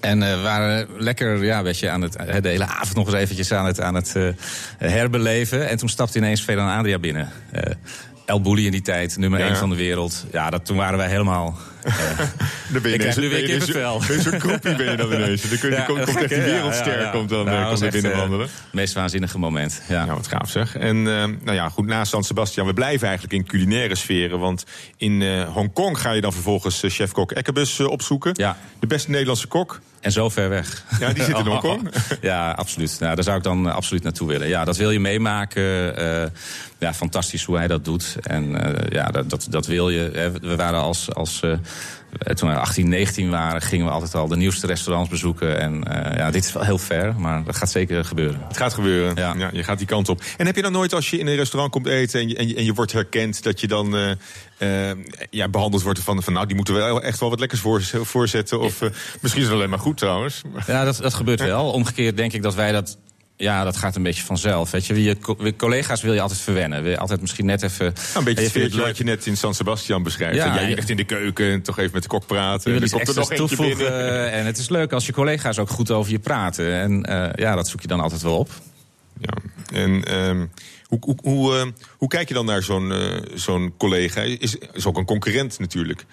En 0.00 0.22
eh, 0.22 0.34
we 0.34 0.40
waren 0.40 0.86
lekker, 0.98 1.44
ja, 1.44 1.62
weet 1.62 1.78
je, 1.78 1.90
aan 1.90 2.02
het, 2.02 2.16
eh, 2.16 2.42
de 2.42 2.48
hele 2.48 2.66
avond 2.66 2.94
nog 2.94 3.06
eens 3.06 3.16
eventjes 3.16 3.52
aan 3.52 3.66
het, 3.66 3.80
aan 3.80 3.94
het 3.94 4.16
eh, 4.16 4.24
herbeleven. 4.78 5.68
En 5.68 5.76
toen 5.76 5.88
stapte 5.88 6.18
ineens 6.18 6.42
Vedan 6.42 6.68
Adria 6.68 6.98
binnen. 6.98 7.28
El 8.24 8.40
Bulli 8.40 8.64
in 8.64 8.72
die 8.72 8.82
tijd, 8.82 9.16
nummer 9.16 9.38
Ja, 9.38 9.44
1 9.44 9.54
ja. 9.54 9.60
van 9.60 9.70
de 9.70 9.76
wereld. 9.76 10.26
Ja, 10.32 10.50
dat, 10.50 10.64
toen 10.64 10.76
waren 10.76 10.98
wij 10.98 11.08
helemaal... 11.08 11.58
Dan 12.72 12.82
ben 12.82 12.90
je 12.90 12.98
ineens- 12.98 13.16
nu 13.16 13.28
weer 13.28 13.30
ben 13.30 13.40
je 13.40 13.46
ineens- 13.46 13.64
kippenvel. 13.64 14.02
ben 14.06 14.70
je 14.70 14.76
ben 14.76 14.96
dan 14.96 15.12
ineens. 15.12 15.48
Dan 15.48 15.58
kun 15.58 15.70
je, 15.70 15.76
Ja, 15.76 15.82
komt, 15.82 15.98
echt 15.98 16.28
die? 16.28 16.38
Ja, 16.38 16.44
wereldster 16.44 17.00
ja, 17.00 17.10
komt 17.10 17.28
dan, 17.28 17.44
Nou, 17.44 17.58
eh, 17.62 17.68
komt 17.68 17.80
er 17.80 17.90
binnenwandelen. 17.90 18.46
eh, 18.46 18.52
Het 18.64 18.72
meest 18.72 18.94
waanzinnige 18.94 19.38
moment. 19.38 19.82
Ja. 19.88 20.04
Ja, 20.04 20.14
wat 20.14 20.26
gaaf 20.28 20.50
zeg. 20.50 20.76
En 20.76 20.96
eh, 20.96 21.24
nou 21.44 21.52
ja, 21.52 21.68
goed, 21.68 21.86
na 21.86 22.04
San 22.04 22.24
Sebastian, 22.24 22.66
we 22.66 22.72
blijven 22.74 23.06
eigenlijk 23.08 23.36
in 23.36 23.46
culinaire 23.46 23.94
sferen. 23.94 24.38
Want 24.38 24.64
in 24.96 25.42
Hongkong 25.42 25.98
ga 26.00 26.10
je 26.12 26.20
dan 26.20 26.32
vervolgens 26.32 26.82
chef-kok 26.86 27.32
Ekkebus 27.32 27.80
opzoeken. 27.80 28.30
Ja. 28.34 28.56
De 28.80 28.86
beste 28.86 29.10
Nederlandse 29.10 29.46
kok. 29.46 29.80
En 30.00 30.12
zo 30.12 30.28
ver 30.28 30.48
weg. 30.48 30.84
Ja, 31.00 31.12
die 31.12 31.24
zit 31.24 31.38
in 31.38 31.46
Hongkong. 31.52 31.90
ja, 32.20 32.50
absoluut. 32.50 32.96
Nou, 33.00 33.14
daar 33.14 33.24
zou 33.24 33.36
ik 33.36 33.42
dan 33.42 33.72
absoluut 33.72 34.02
naartoe 34.02 34.28
willen. 34.28 34.48
Ja, 34.48 34.64
dat 34.64 34.76
wil 34.76 34.90
je 34.90 35.00
meemaken. 35.00 35.62
ja, 36.78 36.94
fantastisch 36.94 37.44
hoe 37.44 37.56
hij 37.56 37.66
dat 37.66 37.84
doet. 37.84 38.16
En 38.22 38.50
ja, 38.90 39.06
dat, 39.06 39.30
dat, 39.30 39.46
dat 39.50 39.66
wil 39.66 39.90
je. 39.90 40.30
We 40.40 40.56
waren 40.56 40.80
als, 40.80 41.14
als 41.14 41.40
toen 42.34 42.48
we 42.48 42.56
18, 42.56 42.88
19 42.88 43.30
waren, 43.30 43.62
gingen 43.62 43.86
we 43.86 43.92
altijd 43.92 44.14
al 44.14 44.28
de 44.28 44.36
nieuwste 44.36 44.66
restaurants 44.66 45.10
bezoeken. 45.10 45.60
En 45.60 45.84
eh, 45.84 46.16
ja, 46.16 46.30
dit 46.30 46.44
is 46.44 46.52
wel 46.52 46.62
heel 46.62 46.78
ver, 46.78 47.14
maar 47.20 47.44
dat 47.44 47.56
gaat 47.56 47.70
zeker 47.70 48.04
gebeuren. 48.04 48.40
Het 48.48 48.56
gaat 48.56 48.74
gebeuren. 48.74 49.16
Ja. 49.16 49.34
Ja. 49.36 49.50
je 49.52 49.64
gaat 49.64 49.78
die 49.78 49.86
kant 49.86 50.08
op. 50.08 50.22
En 50.36 50.46
heb 50.46 50.56
je 50.56 50.62
dan 50.62 50.72
nooit 50.72 50.94
als 50.94 51.10
je 51.10 51.18
in 51.18 51.26
een 51.26 51.36
restaurant 51.36 51.72
komt 51.72 51.86
eten 51.86 52.20
en 52.20 52.28
je, 52.28 52.36
en 52.36 52.48
je, 52.48 52.54
en 52.54 52.64
je 52.64 52.74
wordt 52.74 52.92
herkend, 52.92 53.42
dat 53.42 53.60
je 53.60 53.66
dan 53.66 53.96
eh, 53.96 54.90
eh, 54.90 54.96
ja, 55.30 55.48
behandeld 55.48 55.82
wordt 55.82 56.00
van, 56.00 56.22
van 56.22 56.32
nou, 56.32 56.46
die 56.46 56.56
moeten 56.56 56.74
wel 56.74 57.02
echt 57.02 57.20
wel 57.20 57.30
wat 57.30 57.38
lekkers 57.38 57.60
voor, 57.60 57.82
voorzetten. 57.82 58.60
Of 58.60 58.82
eh, 58.82 58.88
misschien 59.20 59.42
is 59.42 59.48
het 59.48 59.56
alleen 59.56 59.70
maar 59.70 59.78
goed 59.78 59.96
trouwens. 59.96 60.42
Ja, 60.66 60.84
dat, 60.84 60.96
dat 60.96 61.14
gebeurt 61.14 61.40
wel. 61.54 61.70
Omgekeerd 61.70 62.16
denk 62.16 62.32
ik 62.32 62.42
dat 62.42 62.54
wij 62.54 62.72
dat. 62.72 62.98
Ja, 63.40 63.64
dat 63.64 63.76
gaat 63.76 63.96
een 63.96 64.02
beetje 64.02 64.22
vanzelf. 64.22 64.70
Weet 64.70 64.86
je, 64.86 65.02
je 65.02 65.18
co- 65.18 65.36
je 65.38 65.56
collega's 65.56 66.02
wil 66.02 66.12
je 66.12 66.20
altijd 66.20 66.40
verwennen. 66.40 66.82
Wil 66.82 66.90
je 66.90 66.98
altijd 66.98 67.20
misschien 67.20 67.46
net 67.46 67.62
even. 67.62 67.84
Nou, 67.94 68.18
een 68.18 68.24
beetje 68.24 68.40
het 68.42 68.50
sfeertje 68.50 68.80
wat 68.80 68.96
je 68.96 69.04
net 69.04 69.26
in 69.26 69.36
San 69.36 69.54
Sebastian 69.54 70.02
beschrijft. 70.02 70.36
Ja, 70.36 70.54
jij 70.54 70.74
ligt 70.74 70.88
in 70.90 70.96
de 70.96 71.04
keuken 71.04 71.50
en 71.50 71.62
toch 71.62 71.78
even 71.78 71.90
met 71.92 72.02
de 72.02 72.08
kok 72.08 72.26
praten. 72.26 72.74
Je 72.74 72.80
iets 72.80 72.92
komt 72.92 73.08
er 73.08 73.14
nog 73.14 73.28
binnen. 73.28 73.48
toevoegen. 73.48 74.32
En 74.32 74.46
het 74.46 74.58
is 74.58 74.68
leuk 74.68 74.92
als 74.92 75.06
je 75.06 75.12
collega's 75.12 75.58
ook 75.58 75.70
goed 75.70 75.90
over 75.90 76.12
je 76.12 76.18
praten. 76.18 76.72
En 76.72 77.02
eh, 77.04 77.28
ja, 77.34 77.54
dat 77.54 77.68
zoek 77.68 77.80
je 77.80 77.88
dan 77.88 78.00
altijd 78.00 78.22
wel 78.22 78.36
op. 78.38 78.50
Ja. 79.20 79.32
En 79.72 80.04
ehm, 80.04 80.46
hoe, 80.86 80.98
hoe, 81.00 81.16
hoe, 81.22 81.56
eh, 81.56 81.66
hoe 81.98 82.08
kijk 82.08 82.28
je 82.28 82.34
dan 82.34 82.46
naar 82.46 82.62
zo'n 82.62 82.92
eh, 82.92 83.16
zo'n 83.34 83.74
collega? 83.76 84.20
Is, 84.20 84.56
is 84.72 84.86
ook 84.86 84.96
een 84.96 85.04
concurrent 85.04 85.58
natuurlijk. 85.58 86.04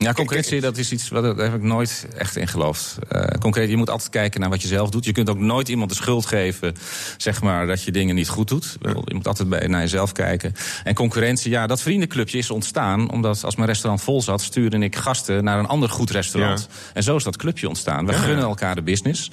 Ja, 0.00 0.12
concurrentie, 0.12 0.60
dat 0.60 0.76
is 0.76 0.92
iets 0.92 1.10
heb 1.10 1.54
ik 1.54 1.62
nooit 1.62 2.06
echt 2.16 2.36
in 2.36 2.48
geloofd. 2.48 2.96
Eh 3.08 3.22
concreet, 3.40 3.70
je 3.70 3.76
moet 3.76 3.90
altijd 3.90 4.10
kijken 4.10 4.40
naar 4.40 4.50
wat 4.50 4.62
je 4.62 4.68
zelf 4.68 4.90
doet. 4.90 5.04
Je 5.04 5.12
kunt 5.12 5.28
ook 5.30 5.38
nooit 5.38 5.68
iemand 5.68 5.90
de 5.90 5.96
schuld 5.96 6.26
geven, 6.26 6.74
zeg 7.16 7.42
maar, 7.42 7.66
dat 7.66 7.82
je 7.82 7.90
dingen 7.92 8.14
niet 8.14 8.28
goed 8.28 8.48
doet. 8.48 8.76
Je 9.04 9.14
moet 9.14 9.26
altijd 9.26 9.48
bij, 9.48 9.66
naar 9.66 9.80
jezelf 9.80 10.12
kijken. 10.12 10.54
En 10.84 10.94
concurrentie, 10.94 11.50
ja, 11.50 11.66
dat 11.66 11.82
vriendenclubje 11.82 12.38
is 12.38 12.50
ontstaan 12.50 13.10
omdat 13.10 13.44
als 13.44 13.56
mijn 13.56 13.68
restaurant 13.68 14.02
vol 14.02 14.22
zat, 14.22 14.40
stuurde 14.42 14.78
ik 14.78 14.96
gasten 14.96 15.44
naar 15.44 15.58
een 15.58 15.66
ander 15.66 15.88
goed 15.88 16.10
restaurant. 16.10 16.68
En 16.94 17.02
zo 17.02 17.16
is 17.16 17.24
dat 17.24 17.36
clubje 17.36 17.68
ontstaan. 17.68 18.06
We 18.06 18.12
Ja. 18.12 18.18
gunnen 18.18 18.44
elkaar 18.44 18.74
de 18.74 18.82
business. 18.82 19.28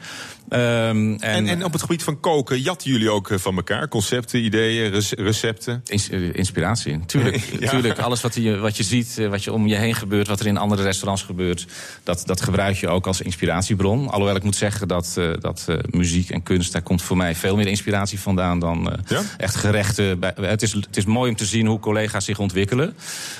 Ehm, 0.50 1.13
En, 1.19 1.48
en 1.48 1.63
op 1.63 1.72
het 1.72 1.81
gebied 1.81 2.04
van 2.04 2.19
koken 2.19 2.62
jatten 2.62 2.92
jullie 2.92 3.10
ook 3.12 3.30
eh, 3.31 3.38
van 3.38 3.56
elkaar? 3.56 3.88
Concepten, 3.88 4.44
ideeën, 4.44 4.92
rec- 4.92 5.19
recepten? 5.19 5.81
Eh, 5.95 6.33
inspiratie, 6.33 7.06
tuurlijk. 7.06 7.36
Ja. 7.59 7.69
tuurlijk. 7.69 8.00
Alles 8.00 8.21
wat 8.21 8.36
je, 8.36 8.57
wat 8.57 8.77
je 8.77 8.83
ziet, 8.83 9.18
eh, 9.18 9.27
wat 9.27 9.44
je 9.44 9.53
om 9.53 9.68
je 9.68 9.75
heen 9.75 9.95
gebeurt, 9.95 10.27
wat 10.27 10.39
er 10.39 10.45
in 10.47 10.57
andere 10.57 10.83
restaurants 10.83 11.24
gebeurt, 11.24 11.68
dat, 12.03 12.24
dat 12.25 12.41
gebruik 12.41 12.75
je 12.75 12.88
ook 12.88 13.08
als 13.08 13.22
inspiratiebron. 13.22 14.10
Alhoewel 14.10 14.36
ik 14.36 14.43
moet 14.43 14.55
zeggen 14.55 14.88
dat, 14.88 15.15
eh, 15.17 15.29
dat 15.39 15.67
muziek 15.89 16.29
en 16.29 16.43
kunst, 16.43 16.72
daar 16.72 16.81
komt 16.81 17.01
voor 17.01 17.17
mij 17.17 17.36
veel 17.36 17.55
meer 17.55 17.67
inspiratie 17.67 18.20
vandaan 18.20 18.60
dan 18.60 19.00
Ja? 19.08 19.22
echt 19.38 19.55
gerechten. 19.55 20.20
Bij, 20.20 20.34
het, 20.36 20.62
is, 20.62 20.74
het 20.74 20.98
is 20.98 21.05
mooi 21.05 21.29
om 21.29 21.36
te 21.36 21.46
zien 21.46 21.65
hoe 21.65 21.79
collega's 21.79 22.25
zich 22.25 22.39
ontwikkelen. 22.39 22.96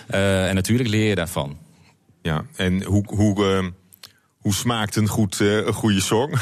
En 0.08 0.56
natuurlijk 0.56 0.90
leer 0.90 1.10
je 1.10 1.16
daarvan. 1.16 1.58
Ja, 2.22 2.46
en 2.56 2.84
hoe, 2.84 3.04
hoe, 3.08 3.74
hoe 4.46 4.54
smaakt 4.54 4.96
een, 4.96 5.08
goed, 5.08 5.40
eh, 5.42 5.56
een 5.56 5.74
goede 5.74 6.02
song? 6.02 6.32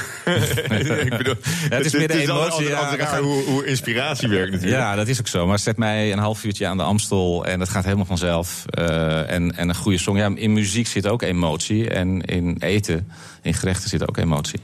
ik 1.03 1.17
bedoel, 1.17 1.35
het 1.45 1.85
is 1.85 1.93
meer 1.99 2.07
de 2.07 2.13
emotie, 2.21 2.33
altijd- 2.41 2.67
ja, 2.67 2.75
altijd 2.77 2.99
dat 2.99 2.99
raar 2.99 3.07
gaat- 3.07 3.23
hoe, 3.23 3.43
hoe 3.43 3.65
inspiratie 3.65 4.27
werkt 4.27 4.51
natuurlijk. 4.51 4.81
Ja, 4.81 4.95
dat 4.95 5.07
is 5.07 5.19
ook 5.19 5.27
zo. 5.27 5.47
Maar 5.47 5.59
zet 5.59 5.77
mij 5.77 6.11
een 6.11 6.19
half 6.19 6.43
uurtje 6.43 6.67
aan 6.67 6.77
de 6.77 6.83
Amstel 6.83 7.45
en 7.45 7.59
dat 7.59 7.69
gaat 7.69 7.83
helemaal 7.83 8.05
vanzelf. 8.05 8.63
Eh, 8.69 9.29
en, 9.31 9.57
en 9.57 9.69
een 9.69 9.75
goede 9.75 9.97
song. 9.97 10.17
Ja, 10.17 10.31
in 10.35 10.53
muziek 10.53 10.87
zit 10.87 11.07
ook 11.07 11.21
emotie. 11.21 11.89
En 11.89 12.21
in 12.21 12.55
eten, 12.59 13.07
in 13.41 13.53
gerechten 13.53 13.89
zit 13.89 14.07
ook 14.07 14.17
emotie. 14.17 14.59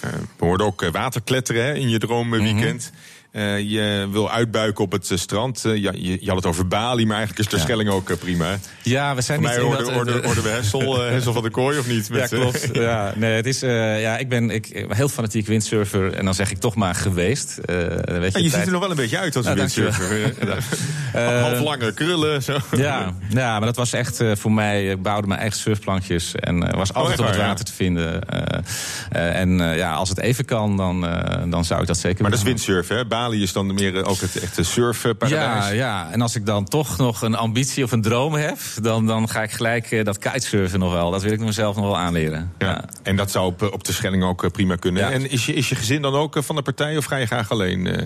Eh, 0.00 0.10
we 0.38 0.44
hoorden 0.44 0.66
ook 0.66 0.90
waterkletteren 0.92 1.64
hè, 1.64 1.74
in 1.74 1.88
je 1.88 1.98
droomweekend. 1.98 2.90
Mhm. 2.92 3.02
Je 3.40 4.08
wil 4.10 4.30
uitbuiken 4.30 4.84
op 4.84 4.92
het 4.92 5.10
eh, 5.10 5.18
strand. 5.18 5.64
Eh, 5.64 5.76
ja, 5.76 5.92
je, 5.94 6.16
je 6.20 6.26
had 6.26 6.36
het 6.36 6.46
over 6.46 6.68
Bali, 6.68 7.06
maar 7.06 7.16
eigenlijk 7.16 7.46
is 7.46 7.52
de 7.52 7.56
Ja. 7.56 7.62
Schelling 7.62 7.90
ook 7.90 8.10
eh, 8.10 8.16
prima. 8.16 8.58
Ja, 8.82 9.14
we 9.14 9.20
zijn 9.20 9.38
Voor 9.40 9.48
niet 9.48 9.58
mij 9.58 9.68
dat, 9.78 9.88
eh, 9.88 9.94
hoorden 10.24 10.42
we 10.42 10.48
Hessel, 10.58 11.04
eh, 11.04 11.10
Hessel 11.10 11.32
van 11.32 11.42
de 11.42 11.50
Kooi 11.50 11.78
of 11.78 11.86
niet? 11.88 12.06
Ja, 12.06 12.14
Met, 12.14 12.32
eh, 12.32 12.40
klopt. 12.40 12.68
Ja, 12.82 13.12
nee, 13.16 13.34
het 13.34 13.46
is, 13.46 13.62
eh, 13.62 14.00
ja, 14.02 14.18
ik 14.18 14.28
ben 14.28 14.50
ik, 14.50 14.66
eh, 14.66 14.84
heel 14.90 15.08
fanatiek 15.08 15.46
windsurfer. 15.46 16.12
En 16.14 16.24
dan 16.24 16.34
zeg 16.34 16.50
ik 16.50 16.58
toch 16.58 16.74
maar 16.74 16.94
geweest. 16.94 17.58
Eh, 17.58 17.76
weet 18.18 18.32
je, 18.32 18.42
je 18.42 18.48
ziet 18.50 18.66
er 18.66 18.70
nog 18.72 18.80
wel 18.80 18.90
een 18.90 18.96
beetje 18.96 19.18
uit 19.18 19.36
als 19.36 19.46
een 19.46 19.52
Ja, 19.56 19.58
windsurfer. 19.58 20.34
Eh, 21.12 21.40
Half 21.42 21.60
lange 21.60 21.92
krullen. 21.92 22.42
Zo. 22.42 22.56
Ja, 22.76 23.12
ja, 23.28 23.58
maar 23.58 23.66
dat 23.66 23.76
was 23.76 23.92
echt 23.92 24.20
eh, 24.20 24.30
voor 24.36 24.52
mij. 24.52 24.86
Ik 24.90 25.02
bouwde 25.02 25.26
mijn 25.26 25.40
eigen 25.40 25.58
surfplankjes 25.58 26.34
en 26.34 26.68
eh, 26.68 26.74
was 26.78 26.92
altijd 26.94 27.18
echt 27.18 27.28
op 27.28 27.34
het 27.36 27.44
water 27.46 27.64
te 27.64 27.72
vinden. 27.72 28.28
Eh, 28.28 28.58
eh, 29.10 29.40
en 29.40 29.60
eh, 29.70 29.76
ja, 29.76 29.92
als 29.94 30.08
het 30.08 30.18
even 30.20 30.44
kan, 30.44 30.76
dan, 30.76 31.06
eh, 31.06 31.42
dan 31.50 31.64
zou 31.64 31.80
ik 31.80 31.86
dat 31.86 31.98
zeker 31.98 32.22
Maar 32.22 32.30
dat 32.30 32.40
is 32.40 32.46
windsurfen, 32.46 32.96
hè? 32.96 33.06
Bali 33.22 33.42
is 33.42 33.52
dan 33.52 33.74
meer 33.74 33.96
eh, 33.96 34.08
ook 34.08 34.20
het 34.20 34.40
echte 34.40 34.62
surfparadijs. 34.62 35.64
Ja, 35.64 35.68
ja, 35.68 36.08
en 36.10 36.20
als 36.20 36.34
ik 36.36 36.46
dan 36.46 36.64
toch 36.64 36.96
nog 36.98 37.22
een 37.22 37.34
ambitie 37.34 37.84
of 37.84 37.92
een 37.92 38.02
droom 38.02 38.34
heb, 38.34 38.58
dan, 38.80 39.06
dan 39.06 39.28
ga 39.28 39.42
ik 39.42 39.50
gelijk 39.50 39.90
eh, 39.90 40.04
dat 40.04 40.18
kitesurfen 40.18 40.78
nog 40.78 40.92
wel. 40.92 41.10
Dat 41.10 41.22
wil 41.22 41.32
ik 41.32 41.40
mezelf 41.40 41.76
nog 41.76 41.84
wel 41.84 41.98
aanleren. 41.98 42.52
Ja. 42.58 42.84
En 43.02 43.16
dat 43.16 43.30
zou 43.30 43.46
op, 43.46 43.62
op 43.72 43.84
de 43.84 43.92
Schelling 43.92 44.24
ook 44.24 44.44
eh, 44.44 44.50
prima 44.50 44.76
kunnen. 44.76 45.02
Ja. 45.02 45.10
En 45.10 45.30
is 45.30 45.46
je, 45.46 45.54
is 45.54 45.68
je 45.68 45.74
gezin 45.74 46.02
dan 46.02 46.14
ook 46.14 46.36
eh, 46.36 46.42
van 46.42 46.56
de 46.56 46.62
partij 46.62 46.96
of 46.96 47.04
ga 47.04 47.16
je 47.16 47.26
graag 47.26 47.50
alleen 47.50 47.86
eh? 47.86 48.04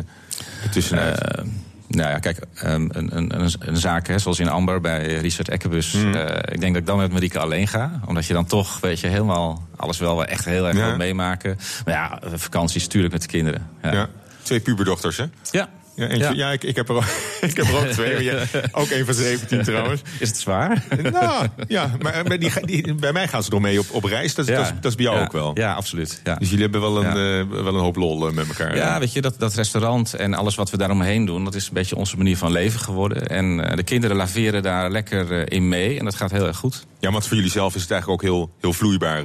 Eh, 0.91 1.45
Nou 1.89 2.11
ja, 2.11 2.19
kijk, 2.19 2.39
ehm, 2.55 2.89
een, 2.93 3.17
een, 3.17 3.41
een, 3.41 3.51
een 3.59 3.77
zaak 3.77 4.07
hè, 4.09 4.19
zoals 4.19 4.39
in 4.39 4.49
Amber 4.49 4.81
bij 4.81 5.15
Richard 5.15 5.49
Ekkebus. 5.49 5.93
Mm. 5.93 6.15
eh, 6.15 6.55
ik 6.55 6.61
denk 6.61 6.73
dat 6.73 6.83
ik 6.83 6.87
dan 6.87 6.99
met 6.99 7.13
Marieke 7.13 7.39
alleen 7.39 7.69
ga. 7.69 8.01
Omdat 8.07 8.27
je 8.27 8.33
dan 8.33 8.45
toch, 8.47 8.81
weet 8.81 9.01
je, 9.01 9.07
helemaal 9.07 9.63
alles 9.77 9.99
wel 9.99 10.25
echt 10.25 10.45
heel 10.45 10.67
erg 10.67 10.77
Ja. 10.77 10.87
wil 10.87 10.97
meemaken. 10.97 11.59
Maar 11.85 11.95
ja, 11.95 12.21
vakanties 12.35 12.83
natuurlijk 12.85 13.13
met 13.13 13.23
de 13.23 13.29
kinderen. 13.29 13.67
Ja. 13.83 13.93
Ja. 13.93 14.09
Twee 14.47 14.61
puberdochters, 14.61 15.17
hè? 15.17 15.25
ja. 15.51 15.69
Ja, 15.97 16.15
ja. 16.15 16.33
Ja. 16.33 16.51
ik, 16.53 16.65
ik, 16.65 16.77
heb 16.77 16.89
er, 16.89 16.95
ook- 16.95 17.05
ik 17.51 17.57
heb 17.57 17.67
er 17.67 17.77
ook 17.77 17.87
twee. 17.87 18.25
ja, 18.25 18.45
ook 18.73 18.91
een 18.91 19.05
van 19.05 19.15
17 19.15 19.63
trouwens. 19.63 20.01
Is 20.19 20.29
het 20.29 20.39
zwaar? 20.39 20.85
Nou, 21.13 21.47
ja, 21.69 21.91
maar 22.01 22.25
maar 22.27 22.39
die, 22.39 22.51
die, 22.67 22.95
bij 22.95 23.13
mij 23.13 23.29
gaan 23.29 23.43
ze 23.43 23.51
nog 23.51 23.61
mee 23.61 23.79
op, 23.79 23.87
op 23.91 24.05
reis. 24.05 24.35
Dat, 24.35 24.47
dat, 24.47 24.61
is, 24.61 24.73
dat 24.81 24.91
is 24.91 24.95
bij 24.97 25.05
jou 25.05 25.21
ook 25.21 25.33
wel. 25.33 25.51
Ja, 25.55 25.73
absoluut. 25.75 26.21
Ja. 26.25 26.35
Dus 26.35 26.49
jullie 26.49 26.63
hebben 26.63 26.81
wel 26.81 27.05
een, 27.05 27.07
eh, 27.51 27.63
wel 27.63 27.75
een 27.75 27.81
hoop 27.81 27.97
lol 27.97 28.29
eh, 28.29 28.35
met 28.35 28.49
elkaar. 28.49 28.77
Ja, 28.77 28.99
weet 28.99 29.13
je, 29.13 29.21
dat, 29.21 29.35
dat 29.39 29.55
restaurant 29.55 30.15
en 30.15 30.35
alles 30.35 30.55
wat 30.55 30.71
we 30.71 30.77
daaromheen 30.77 31.25
doen... 31.25 31.45
dat 31.45 31.55
is 31.55 31.67
een 31.67 31.75
beetje 31.75 31.97
onze 31.97 32.17
manier 32.17 32.37
van 32.37 32.53
leven 32.53 32.81
geworden. 32.81 33.27
En 33.27 33.69
eh, 33.71 33.77
de 33.77 33.83
kinderen 33.83 34.17
laveren 34.17 34.63
daar 34.63 34.91
lekker 34.91 35.53
in 35.53 35.69
mee. 35.69 35.99
En 35.99 36.05
dat 36.05 36.15
gaat 36.15 36.31
heel 36.31 36.47
erg 36.47 36.57
goed. 36.57 36.87
Ja, 37.01 37.11
want 37.13 37.27
voor 37.27 37.37
jullie 37.37 37.51
zelf 37.51 37.75
is 37.75 37.83
het 37.83 37.91
eigenlijk 37.91 38.23
ook 38.23 38.29
heel, 38.29 38.51
heel 38.61 38.73
vloeibaar. 38.73 39.23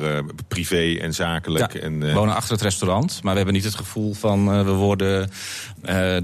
privé 0.48 0.98
en 1.01 1.13
zakelijk. 1.13 1.74
En, 1.74 2.00
we 2.00 2.13
wonen 2.13 2.36
achter 2.36 2.51
het 2.54 2.62
restaurant. 2.62 3.20
Maar 3.22 3.32
we 3.32 3.38
hebben 3.38 3.56
niet 3.56 3.63
het 3.63 3.75
gevoel 3.75 4.13
van... 4.13 4.66
we 4.66 4.72
worden 4.72 5.30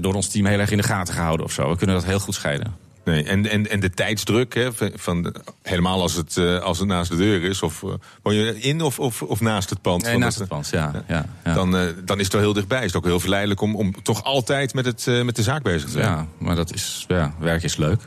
door 0.00 0.14
ons 0.14 0.28
team 0.28 0.37
heel 0.46 0.58
erg 0.58 0.70
in 0.70 0.76
de 0.76 0.82
gaten 0.82 1.14
gehouden 1.14 1.46
of 1.46 1.52
zo. 1.52 1.70
We 1.70 1.76
kunnen 1.76 1.96
dat 1.96 2.04
heel 2.04 2.18
goed 2.18 2.34
scheiden. 2.34 2.74
nee, 3.04 3.24
en, 3.24 3.46
en, 3.46 3.70
en 3.70 3.80
de 3.80 3.90
tijdsdruk, 3.90 4.54
hè, 4.54 4.68
van, 4.94 5.34
helemaal 5.62 6.00
als 6.00 6.14
het, 6.14 6.36
eh, 6.36 6.58
als 6.58 6.78
het 6.78 6.88
naast 6.88 7.10
de 7.10 7.16
deur 7.16 7.42
is. 7.42 7.62
Of 7.62 7.82
eh, 7.82 7.90
woon 8.22 8.34
je 8.34 8.60
in 8.60 8.80
of, 8.82 8.98
of, 8.98 9.22
of 9.22 9.40
naast 9.40 9.70
het 9.70 9.82
pand? 9.82 10.02
Nee, 10.02 10.12
Van 10.12 10.20
naast 10.20 10.38
het 10.38 10.48
pand, 10.48 10.68
ja. 10.72 11.04
ja, 11.08 11.26
ja. 11.44 11.54
Dan, 11.54 11.76
eh, 11.76 11.82
dan 12.04 12.16
is 12.18 12.24
het 12.24 12.32
wel 12.32 12.42
heel 12.42 12.52
dichtbij. 12.52 12.78
Is 12.78 12.84
het 12.84 12.96
ook 12.96 13.04
heel 13.04 13.20
verleidelijk 13.20 13.60
om, 13.60 13.76
om 13.76 14.02
toch 14.02 14.24
altijd 14.24 14.74
met, 14.74 14.84
het, 14.84 15.06
eh, 15.06 15.22
met 15.22 15.36
de 15.36 15.42
zaak 15.42 15.62
bezig 15.62 15.84
te 15.84 15.90
zijn. 15.90 16.04
ja, 16.04 16.26
maar 16.38 16.56
dat 16.56 16.74
is, 16.74 17.04
ja, 17.08 17.34
werk 17.38 17.62
is 17.62 17.76
leuk. 17.76 18.00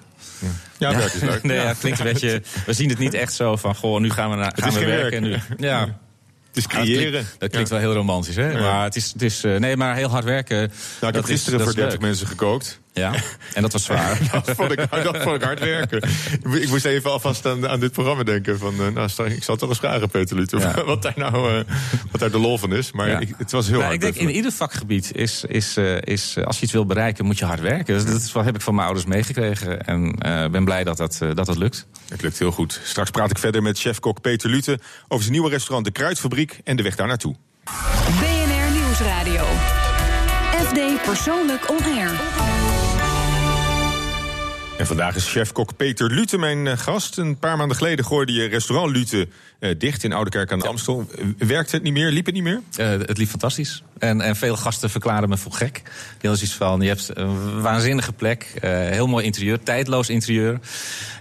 Ja, 0.78 0.96
werk 0.96 1.14
is 1.14 1.22
leuk. 1.22 1.44
nee, 1.48 1.58
Ja. 1.58 1.64
ja, 1.64 1.74
klinkt 1.74 2.00
een 2.00 2.06
beetje. 2.06 2.42
We 2.66 2.74
zien 2.74 2.90
het 2.90 2.98
niet 2.98 3.14
echt 3.14 3.34
zo 3.34 3.56
van. 3.56 3.76
Goh, 3.76 4.00
nu 4.00 4.10
gaan 4.10 4.30
we, 4.30 4.36
naar, 4.36 4.54
gaan 4.56 4.74
we 4.74 4.86
werken. 4.86 5.00
werk. 5.00 5.14
En 5.14 5.24
nu, 5.58 5.66
ja. 5.68 5.98
Dat 6.54 6.68
creëren. 6.68 7.10
klinkt, 7.12 7.36
dat 7.40 7.50
klinkt 7.50 7.70
wel 7.70 7.80
heel 7.80 7.94
romantisch, 7.94 8.36
hè? 8.36 8.60
Maar 8.62 8.84
het 8.84 8.96
is, 8.96 9.10
het 9.14 9.22
is 9.22 9.44
eh, 9.44 9.56
nee, 9.56 9.78
maar 9.78 9.96
heel 9.96 10.10
hard 10.10 10.24
werken. 10.24 10.58
Nou, 10.58 10.70
ik 10.72 11.00
dat 11.00 11.14
heb 11.14 11.24
is- 11.24 11.30
gisteren 11.30 11.60
voor 11.60 11.70
is 11.70 11.76
30 11.76 11.94
leuk. 11.94 12.02
mensen 12.02 12.28
gekookt. 12.28 12.80
Ja, 12.94 13.14
en 13.54 13.62
dat 13.62 13.72
was 13.72 13.84
zwaar. 13.84 14.20
Dat 14.32 14.52
vond 14.56 14.72
ik, 14.72 14.78
dat 15.04 15.18
vond 15.18 15.36
ik 15.36 15.42
hard 15.42 15.60
werken. 15.60 16.02
Ik 16.52 16.68
moest 16.70 16.86
even 16.86 17.12
alvast 17.12 17.46
aan, 17.46 17.68
aan 17.68 17.80
dit 17.80 17.92
programma 17.92 18.24
denken. 18.24 18.58
Van, 18.60 18.74
eh, 18.80 18.88
nou, 18.88 19.10
ik 19.32 19.44
zal 19.44 19.56
toch 19.56 19.70
eens 19.70 19.78
vragen, 19.78 20.10
Peter 20.10 20.36
Luter, 20.36 20.60
Ja. 20.60 20.84
wat, 20.86 21.02
daar 21.02 21.14
nou, 21.16 21.58
eh, 21.58 21.64
wat 22.12 22.20
daar 22.22 22.32
de 22.32 22.38
lol 22.38 22.58
van 22.58 22.74
is. 22.74 22.92
Maar 22.92 23.10
Ja. 23.10 23.20
ik, 23.20 23.34
het 23.38 23.52
was 23.52 23.66
heel 23.68 23.74
Nou, 23.80 23.88
hard. 23.90 24.04
ik 24.04 24.14
denk 24.14 24.28
in 24.30 24.36
ieder 24.36 24.52
vakgebied 24.52 25.16
is, 25.16 25.44
is, 25.48 25.78
is 26.00 26.38
als 26.44 26.58
je 26.58 26.64
iets 26.64 26.72
wil 26.72 26.86
bereiken, 26.86 27.26
moet 27.26 27.38
je 27.40 27.46
hard 27.46 27.60
werken. 27.60 27.94
Dus 27.94 28.06
dat 28.06 28.22
is, 28.22 28.32
wat 28.32 28.46
heb 28.46 28.56
ik 28.56 28.62
van 28.62 28.74
mijn 28.74 28.86
ouders 28.88 29.08
meegekregen. 29.08 29.86
En 29.86 30.16
ben 30.52 30.64
blij 30.66 30.84
dat 30.84 30.98
dat, 30.98 31.18
dat 31.34 31.46
dat 31.46 31.58
lukt. 31.58 31.88
Het 32.10 32.22
lukt 32.22 32.40
heel 32.40 32.52
goed. 32.52 32.80
Straks 32.84 33.10
praat 33.10 33.30
ik 33.32 33.38
verder 33.38 33.62
met 33.62 33.80
chefkok 33.80 34.22
Peter 34.22 34.50
Lute 34.50 34.80
over 35.08 35.22
zijn 35.24 35.32
nieuwe 35.32 35.50
restaurant 35.50 35.86
De 35.86 35.92
Kruidfabriek 35.92 36.41
en 36.64 36.76
de 36.76 36.84
weg 36.84 36.96
daar 36.96 37.08
naartoe. 37.08 37.36
BNR 38.20 38.72
Nieuwsradio. 38.80 39.46
FD 40.66 41.02
Persoonlijk 41.06 41.70
On 41.70 41.84
Air. 41.84 42.20
En 44.78 44.88
vandaag 44.88 45.16
is 45.16 45.32
chefkok 45.32 45.76
Peter 45.76 46.12
Lute 46.12 46.38
mijn 46.38 46.68
eh, 46.68 46.78
gast. 46.78 47.18
Een 47.18 47.40
paar 47.40 47.58
maanden 47.58 47.78
geleden 47.78 48.06
gooide 48.06 48.34
je 48.34 48.48
restaurant 48.48 48.92
Lute 48.92 49.28
dicht 49.78 50.04
in 50.04 50.14
Oudekerk 50.14 50.52
aan 50.52 50.60
de 50.60 50.68
Amstel. 50.68 51.08
Eh, 51.18 51.48
Werkte 51.48 51.76
het 51.76 51.84
niet 51.84 51.94
meer? 51.94 52.12
Liep 52.12 52.26
het 52.26 52.34
niet 52.34 52.44
meer? 52.44 52.62
Eh, 52.76 52.88
het 52.90 53.18
liep 53.18 53.30
fantastisch. 53.30 53.84
En, 53.98 54.22
en 54.22 54.36
veel 54.36 54.56
gasten 54.58 54.90
verklaarden 54.90 55.30
me 55.30 55.38
voor 55.38 55.52
gek. 55.54 55.74
Die 55.84 56.30
hadden 56.30 56.38
zoiets 56.38 56.56
van, 56.56 56.82
je 56.82 56.88
hebt 56.88 57.10
een 57.14 57.62
waanzinnige 57.62 58.14
plek. 58.14 58.52
eh, 58.62 58.70
heel 58.72 59.08
mooi 59.08 59.26
interieur, 59.26 59.64
tijdloos 59.64 60.10
interieur. 60.10 60.60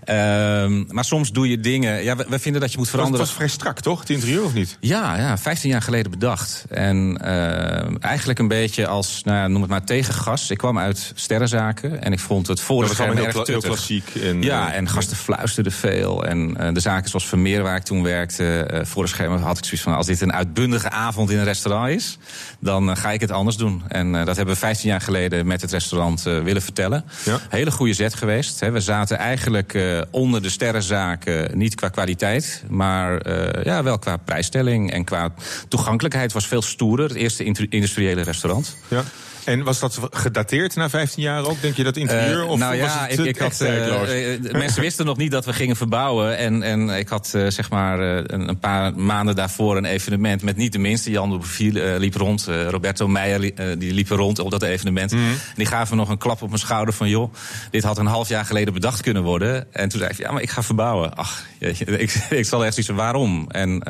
Ehm, 0.05 0.85
maar 0.89 1.05
soms 1.05 1.33
doe 1.33 1.49
je 1.49 1.61
dingen... 1.61 2.03
Ja, 2.03 2.17
we, 2.17 2.39
vinden 2.39 2.61
dat 2.61 2.71
je 2.71 2.77
moet 2.77 2.87
Het 2.87 2.95
veranderen. 2.97 3.27
was 3.27 3.35
vrij 3.35 3.49
strak, 3.49 3.81
toch? 3.81 4.01
Het 4.01 4.11
interieur 4.11 4.45
of 4.45 4.55
niet? 4.55 4.77
Ja, 4.81 5.17
ja, 5.17 5.39
15 5.39 5.71
jaar 5.71 5.83
geleden 5.83 6.11
bedacht. 6.11 6.65
En 6.71 7.19
eh, 7.21 7.95
eigenlijk 8.01 8.39
een 8.39 8.49
beetje 8.49 8.87
als, 8.87 9.23
nou, 9.25 9.51
noem 9.51 9.61
het 9.61 9.71
maar, 9.71 9.85
tegengas. 9.85 10.51
Ik 10.51 10.59
kwam 10.59 10.79
uit 10.79 11.13
sterrenzaken 11.15 12.03
en 12.03 12.13
ik 12.13 12.19
vond 12.21 12.47
het 12.47 12.61
voor 12.61 12.81
was 12.87 12.99
allemaal 12.99 13.17
schermen 13.17 13.35
heel, 13.47 13.55
heel 13.55 13.61
klassiek. 13.61 14.15
En, 14.15 14.43
Ja, 14.43 14.71
eh, 14.71 14.77
en 14.77 14.89
gasten 14.89 15.17
fluisterden 15.17 15.73
veel. 15.73 16.25
En 16.25 16.57
eh, 16.57 16.73
de 16.75 16.81
zaken 16.81 17.11
zoals 17.11 17.27
Vermeer, 17.29 17.63
waar 17.63 17.77
ik 17.77 17.83
toen 17.83 18.03
werkte, 18.03 18.30
eh, 18.39 18.81
voor 18.83 19.03
de 19.03 19.09
schermen 19.09 19.41
had 19.41 19.59
ik 19.59 19.65
zoiets 19.65 19.83
van: 19.83 19.95
als 19.95 20.07
dit 20.07 20.21
een 20.21 20.33
uitbundige 20.33 20.91
avond 20.91 21.31
in 21.31 21.39
een 21.39 21.45
restaurant 21.45 21.89
is, 21.89 22.19
dan 22.61 22.91
eh, 22.91 22.97
ga 22.97 23.13
ik 23.13 23.21
het 23.21 23.31
anders 23.31 23.57
doen. 23.57 23.83
En 23.89 24.15
eh, 24.15 24.25
dat 24.25 24.37
hebben 24.37 24.55
we 24.55 24.61
15 24.61 24.89
jaar 24.89 25.01
geleden 25.01 25.47
met 25.47 25.61
het 25.61 25.71
restaurant 25.71 26.27
eh, 26.27 26.43
willen 26.43 26.63
vertellen. 26.63 27.05
Ja. 27.25 27.39
Hele 27.49 27.71
goede 27.71 27.95
zet 27.95 28.15
geweest. 28.15 28.61
Hè. 28.61 28.71
We 28.71 28.81
zaten 28.81 29.19
eigenlijk 29.19 29.75
eh, 29.75 30.01
onder 30.11 30.43
de 30.43 30.49
sterrenzaken, 30.49 31.59
niet 31.59 31.75
qua 31.75 31.89
kwaliteit, 31.89 32.65
maar 32.69 33.21
eh, 33.21 33.65
ja, 33.65 33.83
wel 33.83 33.99
qua 33.99 34.17
prijsstelling 34.17 34.93
en 34.93 35.05
qua 35.05 35.33
toegankelijkheid 35.69 36.33
was 36.33 36.47
veel 36.47 36.63
stoerder. 36.63 37.09
Het 37.09 37.17
eerste 37.17 37.45
industriële 37.69 38.23
restaurant. 38.23 38.77
Ja. 38.89 39.05
En 39.45 39.63
was 39.63 39.79
dat 39.79 39.99
gedateerd 40.11 40.75
na 40.75 40.91
15 40.91 41.23
jaar 41.23 41.45
ook? 41.45 41.61
Denk 41.61 41.77
je 41.77 41.83
dat 41.83 41.97
interieur? 41.97 42.41
Eh, 42.41 42.49
of 42.49 42.59
nou 42.59 42.81
was 42.81 42.93
ja, 42.93 43.07
het 43.07 43.19
ik, 43.19 43.25
ik 43.25 43.39
had, 43.39 43.61
eh, 43.61 44.35
eh, 44.35 44.53
mensen 44.53 44.83
wisten 44.83 45.07
nog 45.07 45.17
niet 45.17 45.31
dat 45.31 45.45
we 45.45 45.53
gingen 45.53 45.77
verbouwen. 45.77 46.37
En, 46.37 46.63
en 46.63 46.89
ik 46.89 47.09
had 47.09 47.27
zeg 47.27 47.71
maar 47.71 48.01
een, 48.01 48.49
een 48.49 48.59
paar 48.59 48.95
maanden 48.95 49.37
daarvoor 49.37 49.77
een 49.77 49.85
evenement 49.85 50.43
met 50.43 50.57
niet 50.57 50.73
de 50.73 50.79
minste. 50.79 51.11
Jan 51.11 51.43
de 51.59 51.97
liep 51.99 52.15
rond. 52.15 52.49
Roberto 52.69 53.09
Meijer 53.09 53.39
li- 53.39 53.55
die 53.79 53.93
liepen 53.93 54.17
rond 54.17 54.39
op 54.39 54.51
dat 54.51 54.63
evenement. 54.63 55.13
En 55.13 55.39
die 55.55 55.67
gaven 55.67 55.97
nog 55.97 56.09
een 56.09 56.19
klap 56.19 56.43
op 56.43 56.49
mijn 56.49 56.61
schouder 56.61 56.95
van... 56.95 57.09
joh, 57.09 57.35
dit 57.71 57.83
had 57.83 57.99
een 57.99 58.07
half 58.07 58.29
jaar 58.29 58.45
geleden 58.45 58.75
bedacht 58.75 59.01
kunnen 59.01 59.23
worden. 59.23 59.73
En 59.73 59.89
toen 59.89 59.99
zei 59.99 60.11
ik, 60.11 60.19
ja, 60.19 60.33
maar 60.33 60.43
ik 60.43 60.51
ga 60.51 60.63
verbouwen. 60.63 61.15
Ach, 61.15 61.45
jeetje, 61.59 61.85
ik, 61.99 62.15
ik 62.31 62.45
zal 62.45 62.65
echt 62.65 62.79
iets 62.79 62.89
waarom? 62.89 63.47
En, 63.51 63.83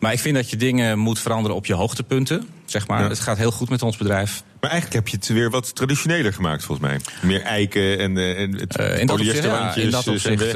maar 0.00 0.12
ik 0.12 0.20
vind 0.20 0.34
dat 0.34 0.50
je 0.50 0.56
dingen 0.56 0.98
moet 0.98 1.18
veranderen 1.18 1.56
op 1.56 1.66
je 1.66 1.74
hoogtepunten. 1.74 2.48
Zeg 2.70 2.86
maar. 2.86 3.00
Ja. 3.02 3.08
Het 3.08 3.20
gaat 3.20 3.36
heel 3.38 3.50
goed 3.50 3.68
met 3.68 3.82
ons 3.82 3.96
bedrijf. 3.96 4.42
Maar 4.60 4.70
eigenlijk 4.70 5.00
heb 5.00 5.08
je 5.08 5.16
het 5.16 5.28
weer 5.28 5.50
wat 5.50 5.74
traditioneler 5.74 6.32
gemaakt, 6.32 6.64
volgens 6.64 6.88
mij. 6.88 7.00
Meer 7.22 7.42
eiken 7.42 7.98
en, 7.98 8.16
eh, 8.18 8.40
en 8.40 8.54
het 8.58 8.76
Eh, 8.76 8.98
in 9.00 9.06
dat 9.06 9.18
opzicht, 9.18 9.44
ja, 9.44 9.74
in 9.74 9.90
dat 9.90 10.06
eh, 10.06 10.12
opzicht 10.12 10.54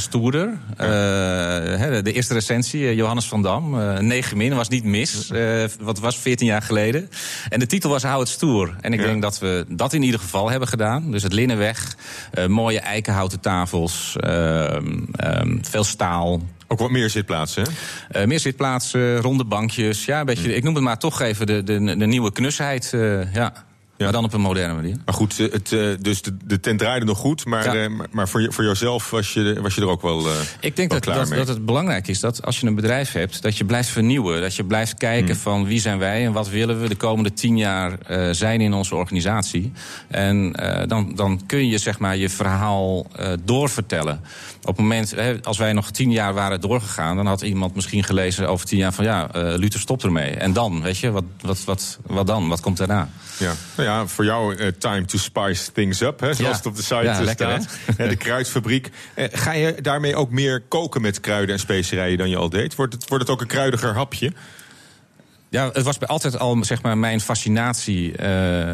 stoerder. 0.00 0.58
De 0.76 2.12
eerste 2.12 2.34
recensie, 2.34 2.94
Johannes 2.94 3.24
van 3.24 3.42
Dam. 3.42 3.80
eh 3.80 3.98
9 3.98 4.36
min, 4.36 4.54
was 4.54 4.68
niet 4.68 4.84
mis. 4.84 5.30
wat 5.80 5.98
was 5.98 6.18
14 6.18 6.46
jaar 6.46 6.62
geleden. 6.62 7.10
En 7.48 7.58
de 7.60 7.66
titel 7.66 7.90
was 7.90 8.02
Hou 8.02 8.20
het 8.20 8.28
stoer. 8.28 8.76
En 8.80 8.92
ik 8.92 9.00
Ja. 9.00 9.06
denk 9.06 9.22
dat 9.22 9.38
we 9.38 9.64
dat 9.68 9.92
in 9.92 10.02
ieder 10.02 10.20
geval 10.20 10.50
hebben 10.50 10.68
gedaan. 10.68 11.10
Dus 11.10 11.22
het 11.22 11.32
linnen 11.32 11.58
weg, 11.58 11.96
mooie 12.48 12.80
eikenhouten 12.80 13.40
tafels, 13.40 14.16
ehm, 14.20 14.98
ehm, 15.12 15.58
veel 15.62 15.84
staal. 15.84 16.42
Ook 16.68 16.78
wat 16.78 16.90
meer 16.90 17.10
zitplaatsen, 17.10 17.62
hè? 17.62 18.20
Eh, 18.20 18.26
meer 18.26 18.40
zitplaatsen, 18.40 19.16
ronde 19.20 19.44
bankjes. 19.44 20.04
Ja, 20.04 20.20
een 20.20 20.26
beetje, 20.26 20.54
ik 20.54 20.62
noem 20.62 20.74
het 20.74 20.84
maar 20.84 20.98
toch 20.98 21.20
even 21.20 21.46
de, 21.46 21.62
de, 21.62 21.96
de 21.96 22.06
nieuwe 22.06 22.32
knusheid. 22.32 22.90
eh, 22.92 23.34
ja. 23.34 23.52
Maar 23.98 24.12
dan 24.12 24.24
op 24.24 24.32
een 24.32 24.40
moderne 24.40 24.74
manier. 24.74 24.96
Maar 25.04 25.14
goed, 25.14 25.40
eh, 25.40 25.52
het, 25.52 25.68
dus 26.04 26.22
de, 26.22 26.36
de 26.44 26.60
tent 26.60 26.78
draaide 26.78 27.04
nog 27.06 27.18
goed. 27.18 27.44
Maar, 27.44 27.76
Ja. 27.76 27.88
maar- 27.88 28.06
maar 28.10 28.28
voor, 28.28 28.42
je- 28.42 28.52
voor 28.52 28.64
jouzelf 28.64 29.10
was 29.10 29.32
je, 29.34 29.58
was 29.60 29.74
je 29.74 29.80
er 29.80 29.88
ook 29.88 30.02
wel, 30.02 30.18
Ik 30.60 30.76
denk 30.76 30.90
wel 30.90 31.00
dat, 31.00 31.14
dat, 31.28 31.36
dat 31.36 31.48
het 31.48 31.64
belangrijk 31.64 32.08
is 32.08 32.20
dat 32.20 32.44
als 32.44 32.60
je 32.60 32.66
een 32.66 32.74
bedrijf 32.74 33.12
hebt, 33.12 33.42
dat 33.42 33.56
je 33.56 33.64
blijft 33.64 33.88
vernieuwen. 33.88 34.40
Dat 34.40 34.54
je 34.56 34.64
blijft 34.64 34.94
kijken 34.94 35.30
Hmm. 35.30 35.42
van 35.42 35.64
wie 35.66 35.80
zijn 35.80 35.98
wij 35.98 36.24
en 36.24 36.32
wat 36.32 36.48
willen 36.48 36.80
we 36.80 36.88
de 36.88 36.94
komende 36.96 37.32
tien 37.32 37.56
jaar 37.56 37.98
zijn 38.34 38.60
in 38.60 38.72
onze 38.72 38.94
organisatie. 38.94 39.72
En 40.08 40.52
dan, 40.86 41.12
dan 41.14 41.40
kun 41.46 41.68
je 41.68 41.78
zeg 41.78 41.98
maar 41.98 42.16
je 42.16 42.28
verhaal 42.30 43.06
doorvertellen. 43.44 44.20
Op 44.66 44.76
het 44.76 44.76
moment, 44.86 45.10
hè, 45.10 45.42
als 45.42 45.58
wij 45.58 45.72
nog 45.72 45.90
tien 45.90 46.10
jaar 46.10 46.34
waren 46.34 46.60
doorgegaan, 46.60 47.16
dan 47.16 47.26
had 47.26 47.42
iemand 47.42 47.74
misschien 47.74 48.04
gelezen 48.04 48.48
over 48.48 48.66
tien 48.66 48.78
jaar 48.78 48.92
van 48.92 49.04
ja, 49.04 49.32
eh 49.32 49.42
Luther 49.56 49.80
stopt 49.80 50.02
ermee. 50.02 50.30
En 50.30 50.52
dan, 50.52 50.82
weet 50.82 50.98
je, 50.98 51.10
wat, 51.10 51.24
wat, 51.40 51.64
wat, 51.64 51.98
wat 52.06 52.26
dan? 52.26 52.48
Wat 52.48 52.60
komt 52.60 52.76
daarna? 52.76 53.08
Ja. 53.38 53.52
Nou 53.76 53.88
ja, 53.88 54.06
voor 54.06 54.24
jou 54.24 54.56
eh, 54.56 54.68
time 54.78 55.04
to 55.04 55.18
spice 55.18 55.72
things 55.72 56.00
up, 56.00 56.20
hè, 56.20 56.34
zoals 56.34 56.50
Ja. 56.50 56.56
het 56.56 56.66
op 56.66 56.76
de 56.76 56.82
site 56.82 56.94
Ja, 57.02 57.18
eh, 57.18 57.24
lekker, 57.24 57.60
staat. 57.60 57.78
Ja, 57.98 58.06
de 58.06 58.16
kruidfabriek. 58.16 58.90
Ga 59.16 59.52
je 59.52 59.74
daarmee 59.82 60.16
ook 60.16 60.30
meer 60.30 60.60
koken 60.68 61.00
met 61.00 61.20
kruiden 61.20 61.54
en 61.54 61.60
specerijen 61.60 62.18
dan 62.18 62.28
je 62.28 62.36
al 62.36 62.48
deed? 62.48 62.74
Wordt 62.74 62.92
het, 62.92 63.08
wordt 63.08 63.24
het 63.24 63.32
ook 63.32 63.40
een 63.40 63.46
kruidiger 63.46 63.94
hapje? 63.94 64.32
Ja, 65.50 65.70
het 65.72 65.82
was 65.82 65.98
bij 65.98 66.08
altijd 66.08 66.38
al 66.38 66.64
zeg 66.64 66.82
maar, 66.82 66.98
mijn 66.98 67.20
fascinatie. 67.20 68.16
eh, 68.16 68.28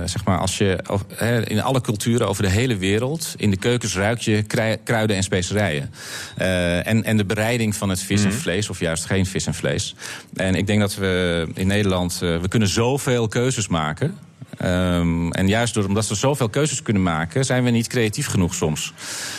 zeg 0.04 0.24
maar, 0.24 0.38
als 0.38 0.58
je 0.58 0.78
of- 0.86 1.04
in 1.44 1.62
alle 1.62 1.80
culturen 1.80 2.28
over 2.28 2.42
de 2.42 2.48
hele 2.48 2.76
wereld. 2.76 3.34
in 3.36 3.50
de 3.50 3.56
keukens 3.56 3.94
ruik 3.96 4.18
je 4.20 4.42
krui- 4.42 4.76
kruiden 4.84 5.16
en 5.16 5.22
specerijen. 5.22 5.90
Eh, 6.36 6.86
en, 6.86 7.04
en 7.04 7.16
de 7.16 7.24
bereiding 7.24 7.76
van 7.76 7.88
het 7.88 8.00
vis 8.02 8.24
en 8.24 8.32
vlees, 8.32 8.70
of 8.70 8.80
juist 8.80 9.04
geen 9.04 9.26
vis 9.26 9.46
en 9.46 9.54
vlees. 9.54 9.94
En 10.34 10.54
ik 10.54 10.66
denk 10.66 10.80
dat 10.80 10.94
we 10.94 11.46
in 11.54 11.66
Nederland. 11.66 12.12
eh, 12.22 12.36
we 12.40 12.48
kunnen 12.48 12.68
zoveel 12.68 13.28
keuzes 13.28 13.68
maken. 13.68 14.18
Ehm, 14.58 15.30
en 15.30 15.48
juist 15.48 15.74
door, 15.74 15.84
omdat 15.84 16.08
we 16.08 16.14
zoveel 16.14 16.48
keuzes 16.48 16.82
kunnen 16.82 17.02
maken, 17.02 17.44
zijn 17.44 17.64
we 17.64 17.70
niet 17.70 17.86
creatief 17.86 18.26
genoeg 18.26 18.54
soms. 18.54 18.92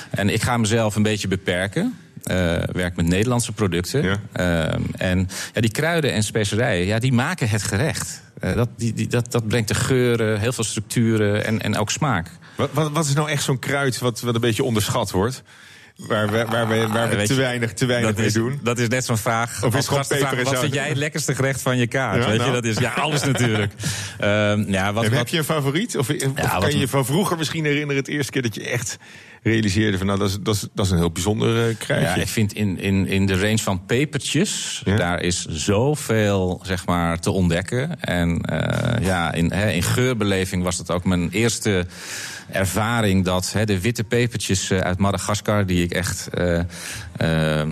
En 0.10 0.30
ik 0.30 0.42
ga 0.42 0.58
mezelf 0.58 0.96
een 0.96 1.04
beetje 1.04 1.28
beperken. 1.28 1.98
Eh, 2.24 2.64
werk 2.72 2.96
met 2.96 3.08
Nederlandse 3.08 3.52
producten. 3.52 4.04
Ja. 4.04 4.20
Ehm, 4.32 4.82
en 4.98 5.30
ja, 5.54 5.62
die 5.62 5.72
kruiden 5.72 6.14
en 6.14 6.24
specerijen, 6.24 6.86
ja, 6.86 7.00
die 7.00 7.14
maken 7.14 7.50
het 7.50 7.64
gerecht. 7.64 8.22
Eh, 8.40 8.56
dat, 8.56 8.70
die, 8.78 8.94
die, 8.94 9.08
dat, 9.08 9.32
dat 9.32 9.48
brengt 9.48 9.68
de 9.68 9.76
geuren, 9.76 10.40
heel 10.40 10.54
veel 10.54 10.64
structuren 10.64 11.46
en, 11.46 11.62
en 11.62 11.78
ook 11.78 11.92
smaak. 11.92 12.28
Wat, 12.56 12.70
wat, 12.74 12.92
wat 12.92 13.06
is 13.06 13.14
nou 13.14 13.30
echt 13.30 13.44
zo'n 13.44 13.60
kruid 13.60 14.00
wat, 14.00 14.22
wat 14.22 14.36
een 14.36 14.42
beetje 14.42 14.64
onderschat 14.64 15.12
wordt? 15.12 15.44
Waar 15.96 16.32
we, 16.32 16.46
waar 16.50 16.68
we, 16.68 16.88
waar 16.88 17.10
we 17.10 17.16
Weet 17.16 17.28
te 17.28 17.34
je, 17.34 17.40
weinig, 17.40 17.74
te 17.74 17.86
weinig 17.86 18.16
mee 18.16 18.26
is, 18.26 18.34
doen. 18.34 18.60
Dat 18.64 18.80
is 18.80 18.88
net 18.88 19.06
zo'n 19.06 19.18
vraag. 19.18 19.64
Of 19.64 19.76
is 19.76 19.88
gewoon 19.88 20.04
en 20.04 20.44
Wat 20.44 20.60
vind 20.60 20.74
jij 20.74 20.88
het 20.88 20.98
lekkerste 20.98 21.36
gerecht 21.36 21.62
van 21.62 21.78
je 21.78 21.88
kaart? 21.88 22.24
Ja, 22.24 22.30
Weet 22.30 22.38
nou. 22.38 22.50
je, 22.50 22.56
dat 22.56 22.66
is 22.66 22.78
ja, 22.78 22.94
alles 22.94 23.24
natuurlijk. 23.24 23.74
Ehm, 24.20 24.72
ja, 24.72 24.94
wat, 24.94 25.04
En 25.04 25.10
wat, 25.10 25.20
heb 25.20 25.28
je 25.28 25.38
een 25.38 25.44
favoriet? 25.44 25.98
Of, 25.98 26.10
of 26.10 26.16
Ja, 26.36 26.58
kan 26.60 26.72
je 26.72 26.78
je 26.78 26.88
van 26.88 27.06
vroeger 27.06 27.38
misschien 27.38 27.66
herinneren... 27.66 27.96
het 27.96 28.08
eerste 28.08 28.32
keer 28.32 28.42
dat 28.42 28.56
je 28.56 28.70
echt 28.70 28.98
realiseerde... 29.44 29.98
van 29.98 30.08
nou, 30.08 30.20
dat 30.20 30.30
is, 30.30 30.38
dat 30.42 30.56
is, 30.56 30.68
dat 30.74 30.86
is 30.86 30.92
een 30.92 30.98
heel 30.98 31.12
bijzonder 31.12 31.70
eh, 31.70 31.76
kruidje. 31.78 32.08
Ja, 32.08 32.16
ik 32.16 32.28
vind 32.28 32.54
in, 32.54 32.80
in, 32.80 33.08
in 33.08 33.26
de 33.26 33.40
range 33.40 33.58
van 33.58 33.86
pepertjes, 33.86 34.82
Ja? 34.86 34.96
daar 34.96 35.22
is 35.22 35.46
zoveel 35.46 36.62
zeg 36.64 36.86
maar, 36.86 37.20
te 37.20 37.32
ontdekken. 37.32 38.02
En 38.02 38.42
eh, 38.42 39.06
ja, 39.06 39.34
in, 39.34 39.52
hè, 39.52 39.72
in 39.72 39.84
geurbeleving 39.84 40.64
was 40.64 40.78
dat 40.78 40.92
ook 40.92 41.06
mijn 41.06 41.30
eerste 41.32 41.86
ervaring 42.54 43.26
dat 43.26 43.52
hè, 43.52 43.66
de 43.66 43.80
witte 43.80 44.04
pepertjes 44.04 44.70
eh, 44.70 44.78
uit 44.80 44.98
Madagaskar, 44.98 45.66
die 45.66 45.84
ik 45.84 45.92
echt, 45.92 46.28
eh, 46.28 46.60
eh, 46.60 46.66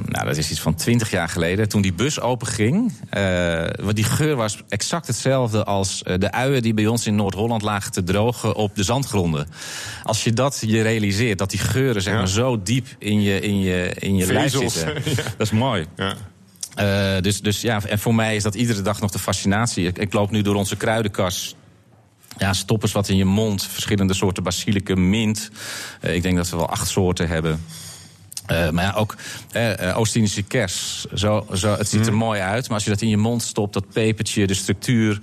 nou 0.06 0.26
dat 0.26 0.38
is 0.38 0.52
iets 0.52 0.60
van 0.60 0.76
twintig 0.76 1.12
jaar 1.12 1.30
geleden, 1.30 1.70
toen 1.70 1.82
die 1.82 1.94
bus 1.94 2.20
openging, 2.20 2.94
want 3.82 3.96
die 3.96 4.04
geur 4.04 4.36
was 4.36 4.64
exact 4.70 5.08
hetzelfde 5.08 5.64
als 5.64 6.04
de 6.18 6.32
uien 6.32 6.62
die 6.62 6.74
bij 6.74 6.88
ons 6.88 7.08
in 7.08 7.16
Noord-Holland 7.16 7.62
lagen 7.62 7.92
te 7.92 8.04
drogen 8.04 8.56
op 8.56 8.76
de 8.76 8.84
zandgronden. 8.84 9.48
Als 10.04 10.24
je 10.24 10.34
dat 10.34 10.64
je 10.66 10.82
realiseert, 10.82 11.38
dat 11.38 11.50
die 11.50 11.60
geuren 11.60 12.02
zeg 12.02 12.14
Ja. 12.14 12.20
maar, 12.20 12.28
zo 12.28 12.62
diep 12.64 12.88
in 12.98 13.22
je, 13.22 13.40
in 13.40 13.60
je, 13.60 13.94
in 14.00 14.16
je 14.16 14.34
lijf 14.34 14.52
zitten, 14.52 14.94
ja. 15.06 15.16
dat 15.16 15.48
is 15.48 15.52
mooi. 15.52 15.86
Ja. 15.96 16.16
Dus, 17.22 17.42
dus 17.42 17.62
ja, 17.62 17.82
en 17.84 18.00
voor 18.00 18.16
mij 18.16 18.36
is 18.36 18.44
dat 18.44 18.56
iedere 18.56 18.82
dag 18.82 19.02
nog 19.02 19.12
de 19.12 19.20
fascinatie. 19.20 19.88
Ik, 19.88 19.98
ik 19.98 20.14
loop 20.14 20.32
nu 20.32 20.42
door 20.42 20.56
onze 20.56 20.78
kruidenkas. 20.78 21.56
Ja, 22.42 22.54
stop 22.54 22.82
eens 22.84 22.92
wat 22.92 23.10
in 23.10 23.18
je 23.18 23.26
mond. 23.26 23.64
Verschillende 23.66 24.14
soorten 24.14 24.44
basilicum, 24.44 25.10
mint. 25.10 25.50
Eh, 26.00 26.16
ik 26.16 26.22
denk 26.22 26.36
dat 26.38 26.50
we 26.50 26.58
wel 26.58 26.70
acht 26.70 26.88
soorten 26.88 27.28
hebben. 27.28 27.66
Eh, 28.46 28.70
maar 28.70 28.84
ja, 28.84 28.94
ook 28.94 29.16
eh, 29.52 29.90
eh, 29.90 29.98
Oost-Indische 29.98 30.42
kers. 30.42 31.06
Zo, 31.14 31.46
zo, 31.54 31.78
het 31.78 31.90
ziet 31.90 32.08
er 32.08 32.14
mooi 32.14 32.42
uit, 32.42 32.66
maar 32.68 32.74
als 32.76 32.84
je 32.84 32.90
dat 32.90 33.02
in 33.02 33.10
je 33.10 33.18
mond 33.18 33.42
stopt, 33.44 33.74
dat 33.74 33.90
pepertje, 33.94 34.48
de 34.48 34.54
structuur. 34.54 35.20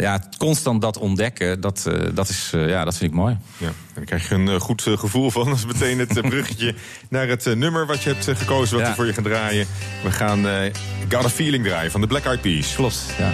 ja, 0.00 0.28
constant 0.38 0.80
dat 0.82 0.98
ontdekken, 0.98 1.60
dat, 1.60 1.90
dat, 2.14 2.28
is, 2.28 2.50
ja, 2.52 2.84
dat 2.84 2.96
vind 2.96 3.10
ik 3.10 3.16
mooi. 3.16 3.36
Ja, 3.58 3.70
daar 3.94 4.04
krijg 4.04 4.28
je 4.28 4.34
een 4.34 4.60
goed 4.60 4.82
gevoel 4.82 5.30
van. 5.30 5.44
Dat 5.44 5.56
is 5.56 5.66
meteen 5.66 5.98
het 5.98 6.20
bruggetje 6.28 6.74
naar 7.08 7.28
het 7.28 7.54
nummer 7.54 7.86
wat 7.86 8.02
je 8.02 8.10
hebt 8.10 8.38
gekozen, 8.38 8.76
wat 8.76 8.84
Ja. 8.84 8.90
we 8.90 8.96
voor 8.96 9.06
je 9.06 9.12
gaan 9.12 9.24
draaien. 9.24 9.66
We 10.02 10.10
gaan 10.10 10.44
Got 11.08 11.24
a 11.24 11.28
Feeling 11.28 11.64
draaien 11.64 11.90
van 11.90 12.00
de 12.00 12.06
Black 12.06 12.24
Eyed 12.24 12.40
Peas. 12.40 12.74
Klopt, 12.74 13.04
ja. 13.18 13.32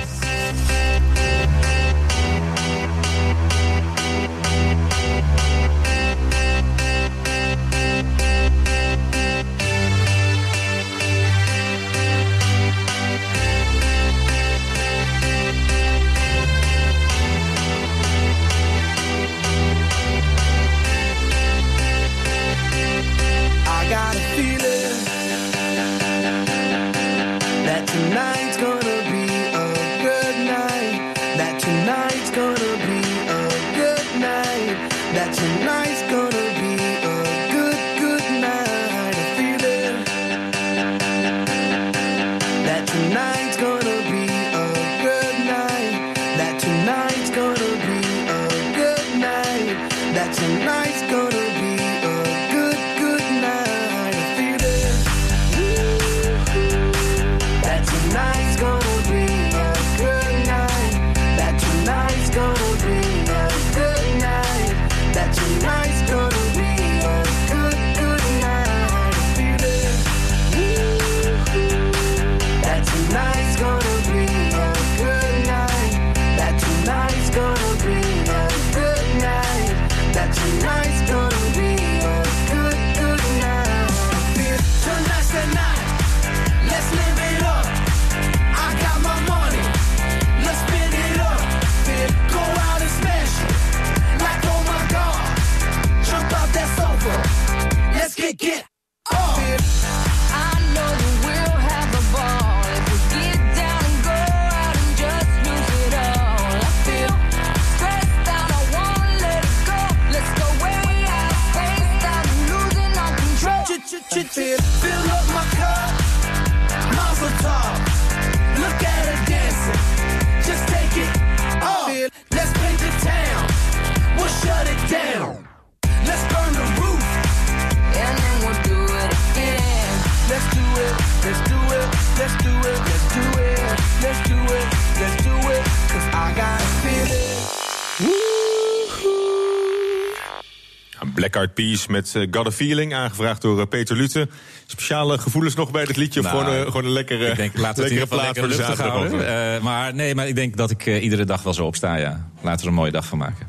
Met 141.88 142.14
eh, 142.14 142.27
Got 142.31 142.46
a 142.46 142.51
Feeling, 142.51 142.94
aangevraagd 142.94 143.42
door 143.42 143.61
eh, 143.61 143.66
Peter 143.66 143.96
Lute. 143.96 144.29
Speciale 144.66 145.18
gevoelens 145.18 145.55
nog 145.55 145.70
bij 145.70 145.85
dit 145.85 145.96
liedje? 145.96 146.20
Of 146.20 146.27
Nou, 146.27 146.38
gewoon, 146.38 146.59
eh, 146.59 146.64
gewoon 146.64 146.85
een 146.85 146.90
lekkere, 146.90 147.27
Ik 147.27 147.37
denk, 147.37 147.57
laat 147.59 147.77
het 147.77 147.88
lekkere 147.88 148.07
plaat 148.07 148.38
voor 148.38 148.48
de 148.48 148.55
zaterdag. 148.55 149.12
Eh, 149.12 149.62
maar 149.62 149.94
nee, 149.94 150.14
maar 150.14 150.29
ik 150.29 150.35
denk 150.35 150.57
dat 150.57 150.70
ik 150.70 150.87
eh, 150.87 151.03
iedere 151.03 151.25
dag 151.25 151.42
wel 151.42 151.55
zo 151.55 151.66
opsta, 151.66 151.96
ja. 151.96 152.29
Laten 152.40 152.57
we 152.57 152.62
er 152.62 152.68
een 152.68 152.75
mooie 152.75 152.90
dag 152.90 153.07
van 153.07 153.18
maken. 153.18 153.48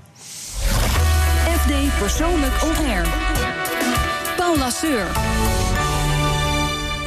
FD 1.58 2.00
Persoonlijk 2.00 2.64
On 2.64 2.86
Air. 2.86 3.08
Paul 4.38 4.58
Lasseur. 4.58 5.08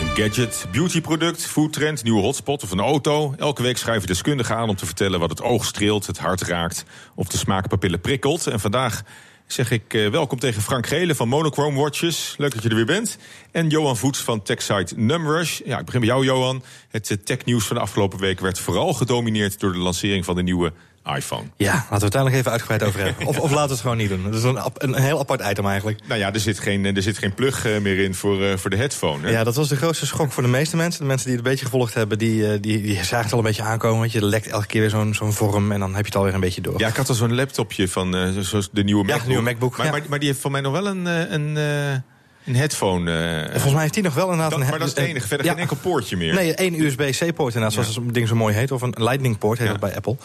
Een 0.01 0.25
gadget, 0.25 0.67
beautyproduct, 0.73 1.47
foodtrend, 1.47 2.03
nieuwe 2.05 2.21
hotspot 2.21 2.63
of 2.63 2.71
een 2.71 2.81
auto. 2.81 3.35
Elke 3.39 3.63
week 3.63 3.77
schrijven 3.77 4.07
deskundigen 4.07 4.57
aan 4.57 4.69
om 4.69 4.77
te 4.77 4.87
vertellen 4.87 5.21
wat 5.21 5.31
het 5.31 5.43
oog 5.43 5.65
streelt, 5.65 6.07
het 6.07 6.19
hart 6.19 6.43
raakt 6.43 6.85
of 7.15 7.29
de 7.29 7.39
smaakpapillen 7.39 8.01
prikkelt. 8.01 8.47
En 8.47 8.61
vandaag 8.61 9.03
zeg 9.47 9.71
ik 9.71 9.95
eh, 9.95 10.09
welkom 10.09 10.39
tegen 10.39 10.63
Frank 10.63 10.87
Gele 10.87 11.15
van 11.15 11.29
Monochrome 11.29 11.81
Watches. 11.81 12.35
Leuk 12.39 12.55
dat 12.55 12.63
je 12.63 12.69
er 12.69 12.75
weer 12.75 12.87
bent. 12.87 13.19
En 13.51 13.69
Johan 13.69 13.97
Voets 13.97 14.19
van 14.19 14.43
techsite 14.43 14.95
Numrush. 14.97 15.61
Ja, 15.65 15.79
ik 15.79 15.85
begin 15.85 16.01
bij 16.01 16.09
jou, 16.09 16.25
Johan. 16.25 16.63
Het 16.89 17.11
eh, 17.11 17.17
technieuws 17.17 17.67
van 17.67 17.77
de 17.77 17.83
afgelopen 17.83 18.19
week 18.19 18.41
werd 18.41 18.59
vooral 18.59 18.93
gedomineerd 18.93 19.61
door 19.61 19.73
de 19.73 19.79
lancering 19.79 20.25
van 20.25 20.35
de 20.35 20.43
nieuwe 20.43 20.73
iPhone. 21.15 21.43
Ja, 21.57 21.73
laten 21.73 21.99
we 21.99 22.05
het 22.05 22.13
daar 22.13 22.25
nog 22.25 22.33
even 22.33 22.51
uitgebreid 22.51 22.83
over 22.83 23.01
hebben. 23.01 23.27
Of, 23.27 23.39
of 23.39 23.51
laten 23.51 23.67
we 23.67 23.73
het 23.73 23.81
gewoon 23.81 23.97
niet 23.97 24.09
doen. 24.09 24.23
Dat 24.23 24.35
is 24.35 24.43
een, 24.43 24.59
een 24.75 24.95
heel 24.95 25.19
apart 25.19 25.43
item 25.51 25.67
eigenlijk. 25.67 26.01
Nou 26.09 26.21
ja, 26.21 26.33
er 26.33 26.41
zit 26.41 26.59
geen, 26.59 26.97
er 26.97 27.03
zit 27.03 27.19
geen 27.19 27.35
plug 27.35 27.65
eh, 27.67 27.79
meer 27.79 27.99
in 27.99 28.15
voor, 28.15 28.43
eh, 28.45 28.57
voor 28.57 28.71
de 28.71 28.77
headphone. 28.77 29.27
Hè? 29.27 29.31
Ja, 29.33 29.45
dat 29.45 29.55
was 29.55 29.69
de 29.69 29.77
grootste 29.77 30.07
schok 30.07 30.33
voor 30.33 30.43
de 30.43 30.49
meeste 30.49 30.77
mensen. 30.77 31.01
De 31.01 31.07
mensen 31.07 31.27
die 31.27 31.37
het 31.37 31.45
een 31.45 31.51
beetje 31.51 31.65
gevolgd 31.67 31.95
hebben, 31.95 32.19
die, 32.19 32.53
eh, 32.53 32.59
die, 32.61 32.83
die 32.83 32.95
zagen 33.05 33.17
het 33.25 33.33
al 33.33 33.39
een 33.39 33.45
beetje 33.45 33.63
aankomen. 33.63 33.99
Want 33.99 34.13
je 34.13 34.25
lekt 34.25 34.47
elke 34.47 34.67
keer 34.67 34.81
weer 34.81 34.91
zo'n 34.91 35.15
zo'n 35.15 35.33
vorm 35.33 35.73
en 35.73 35.81
dan 35.81 35.91
heb 35.91 36.01
je 36.01 36.07
het 36.07 36.17
alweer 36.17 36.35
een 36.35 36.41
beetje 36.41 36.61
door. 36.61 36.79
Ja, 36.79 36.89
ik 36.89 36.97
had 36.97 37.09
al 37.09 37.15
zo'n 37.15 37.35
laptopje 37.35 37.89
van 37.89 38.17
eh, 38.17 38.29
zoals 38.41 38.69
de 38.73 38.85
nieuwe 38.85 39.01
Ja, 39.03 39.09
MacBook. 39.09 39.29
nieuwe 39.29 39.43
MacBook, 39.43 39.77
Maar, 39.77 39.87
ja. 39.87 39.93
maar, 39.93 40.03
maar 40.09 40.19
die 40.19 40.29
heeft 40.29 40.41
van 40.41 40.53
mij 40.53 40.61
nog 40.61 40.73
wel 40.73 40.87
een... 40.87 41.07
eh, 41.07 41.31
een 41.31 41.57
eh, 41.57 41.99
Een 42.47 42.57
headphone. 42.57 43.13
eh, 43.43 43.51
Volgens 43.51 43.73
mij 43.73 43.83
heeft 43.83 43.95
hij 43.95 44.03
nog 44.05 44.15
wel 44.15 44.25
inderdaad 44.25 44.51
dat- 44.51 44.61
een... 44.61 44.67
maar 44.69 44.79
dat 44.79 44.89
is 44.89 44.95
het 44.95 45.05
enige. 45.05 45.27
Verder 45.27 45.47
Ja. 45.47 45.53
geen 45.53 45.61
enkel 45.61 45.77
poortje 45.77 46.17
meer. 46.17 46.35
Nee, 46.35 46.55
één 46.55 46.81
USB-C-poort 46.81 47.55
inderdaad, 47.55 47.73
zoals 47.73 47.97
het 47.97 48.15
ding 48.15 48.29
zo 48.29 48.35
mooi 48.35 48.55
heet. 48.55 48.73
Of 48.73 48.83
een 48.83 48.95
Lightning 48.99 49.39
poort 49.39 49.59
heet 49.59 49.69
dat 49.69 49.81
bij 49.81 49.97
Apple. 49.97 50.17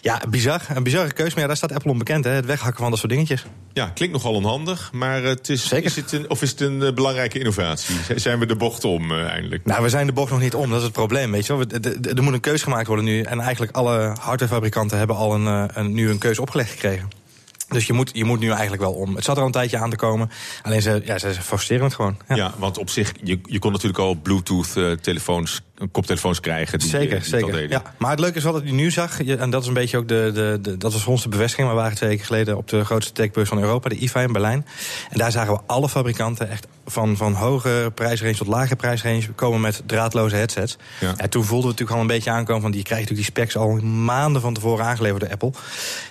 Ja, 0.00 0.22
bizar. 0.28 0.60
Een 0.74 0.82
bizarre 0.82 1.12
keus, 1.12 1.30
maar 1.30 1.40
ja, 1.40 1.46
daar 1.46 1.56
staat 1.56 1.72
Apple 1.72 1.90
onbekend, 1.90 2.24
hè. 2.24 2.30
Het 2.30 2.46
weghakken 2.46 2.80
van 2.80 2.90
dat 2.90 2.98
soort 2.98 3.12
dingetjes. 3.12 3.44
Ja, 3.72 3.90
klinkt 3.94 4.14
nogal 4.14 4.32
onhandig, 4.34 4.90
maar 4.92 5.22
het 5.22 5.48
is, 5.48 5.68
Zeker. 5.68 5.84
Is 5.86 5.96
het 5.96 6.12
een, 6.12 6.30
of 6.30 6.42
is 6.42 6.50
het 6.50 6.60
een 6.60 6.82
eh, 6.82 6.92
belangrijke 6.92 7.38
innovatie? 7.38 7.96
Zijn 8.16 8.38
we 8.38 8.46
de 8.46 8.56
bocht 8.56 8.84
om 8.84 9.10
eh, 9.12 9.24
eindelijk? 9.26 9.64
Nou, 9.64 9.82
we 9.82 9.88
zijn 9.88 10.06
de 10.06 10.12
bocht 10.12 10.30
nog 10.30 10.40
niet 10.40 10.54
om, 10.54 10.68
dat 10.68 10.78
is 10.78 10.84
het 10.84 10.92
probleem, 10.92 11.30
weet 11.32 11.46
je 11.46 11.56
wel. 11.56 11.66
Er 12.16 12.22
moet 12.22 12.32
een 12.32 12.40
keus 12.40 12.62
gemaakt 12.62 12.86
worden 12.86 13.04
nu. 13.04 13.20
En 13.22 13.40
eigenlijk 13.40 13.76
alle 13.76 14.12
hardwarefabrikanten 14.20 14.98
hebben 14.98 15.16
al 15.16 15.34
een, 15.34 15.46
eh, 15.46 15.64
een, 15.82 15.92
nu 15.92 16.10
een 16.10 16.18
keus 16.18 16.38
opgelegd 16.38 16.70
gekregen. 16.70 17.08
Dus 17.68 17.86
je 17.86 17.92
moet, 17.92 18.10
je 18.12 18.24
moet 18.24 18.40
nu 18.40 18.50
eigenlijk 18.50 18.82
wel 18.82 18.92
om. 18.92 19.14
Het 19.14 19.24
zat 19.24 19.34
er 19.34 19.40
al 19.40 19.46
een 19.46 19.52
tijdje 19.52 19.78
aan 19.78 19.90
te 19.90 19.96
komen. 19.96 20.30
Alleen 20.62 20.82
ze, 20.82 21.02
ja, 21.04 21.18
ze 21.18 21.26
het 21.26 21.94
gewoon. 21.94 22.16
Ja. 22.28 22.36
Ja. 22.36 22.54
want 22.58 22.78
op 22.78 22.90
zich, 22.90 23.12
je, 23.22 23.40
je 23.42 23.58
kon 23.58 23.72
natuurlijk 23.72 23.98
al 23.98 24.14
Bluetooth-telefoons, 24.14 25.60
koptelefoons 25.92 26.40
krijgen. 26.40 26.78
Die, 26.78 26.88
Zeker, 26.88 27.16
eh, 27.16 27.20
die 27.20 27.28
zeker. 27.28 27.70
Ja. 27.70 27.82
Maar 27.98 28.10
het 28.10 28.20
leuke 28.20 28.36
is 28.36 28.42
wel 28.42 28.52
dat 28.52 28.62
je 28.64 28.72
nu 28.72 28.90
zag, 28.90 29.22
en 29.22 29.50
dat 29.50 29.62
is 29.62 29.68
een 29.68 29.74
beetje 29.74 29.96
ook 29.96 30.08
de, 30.08 30.30
de, 30.34 30.58
de 30.62 30.76
dat 30.76 30.92
was 30.92 31.02
voor 31.02 31.12
ons 31.12 31.22
de 31.22 31.28
bevestiging. 31.28 31.68
We 31.68 31.74
waren 31.74 31.96
twee 31.96 32.08
weken 32.08 32.24
geleden 32.24 32.56
op 32.56 32.68
de 32.68 32.84
grootste 32.84 33.12
techbeurs 33.12 33.48
van 33.48 33.60
Europa, 33.60 33.88
de 33.88 33.96
IFA 33.96 34.20
in 34.20 34.32
Berlijn. 34.32 34.66
En 35.10 35.18
daar 35.18 35.32
zagen 35.32 35.52
we 35.52 35.60
alle 35.66 35.88
fabrikanten 35.88 36.50
echt 36.50 36.66
van, 36.86 37.16
van 37.16 37.32
hoge 37.32 37.92
prijsrange 37.94 38.36
tot 38.36 38.46
lage 38.46 38.76
prijsrange 38.76 39.28
komen 39.34 39.60
met 39.60 39.82
draadloze 39.86 40.36
headsets. 40.36 40.76
Ja. 41.00 41.14
En 41.16 41.30
toen 41.30 41.44
voelden 41.44 41.64
we 41.64 41.70
natuurlijk 41.70 41.96
al 41.96 42.00
een 42.00 42.06
beetje 42.16 42.30
aankomen 42.30 42.62
van 42.62 42.70
die 42.70 42.82
krijgt 42.82 43.08
natuurlijk 43.10 43.36
die 43.36 43.44
specs 43.44 43.56
al 43.56 43.74
maanden 43.86 44.40
van 44.42 44.54
tevoren 44.54 44.84
aangeleverd 44.84 45.20
door 45.20 45.30
Apple. 45.30 45.52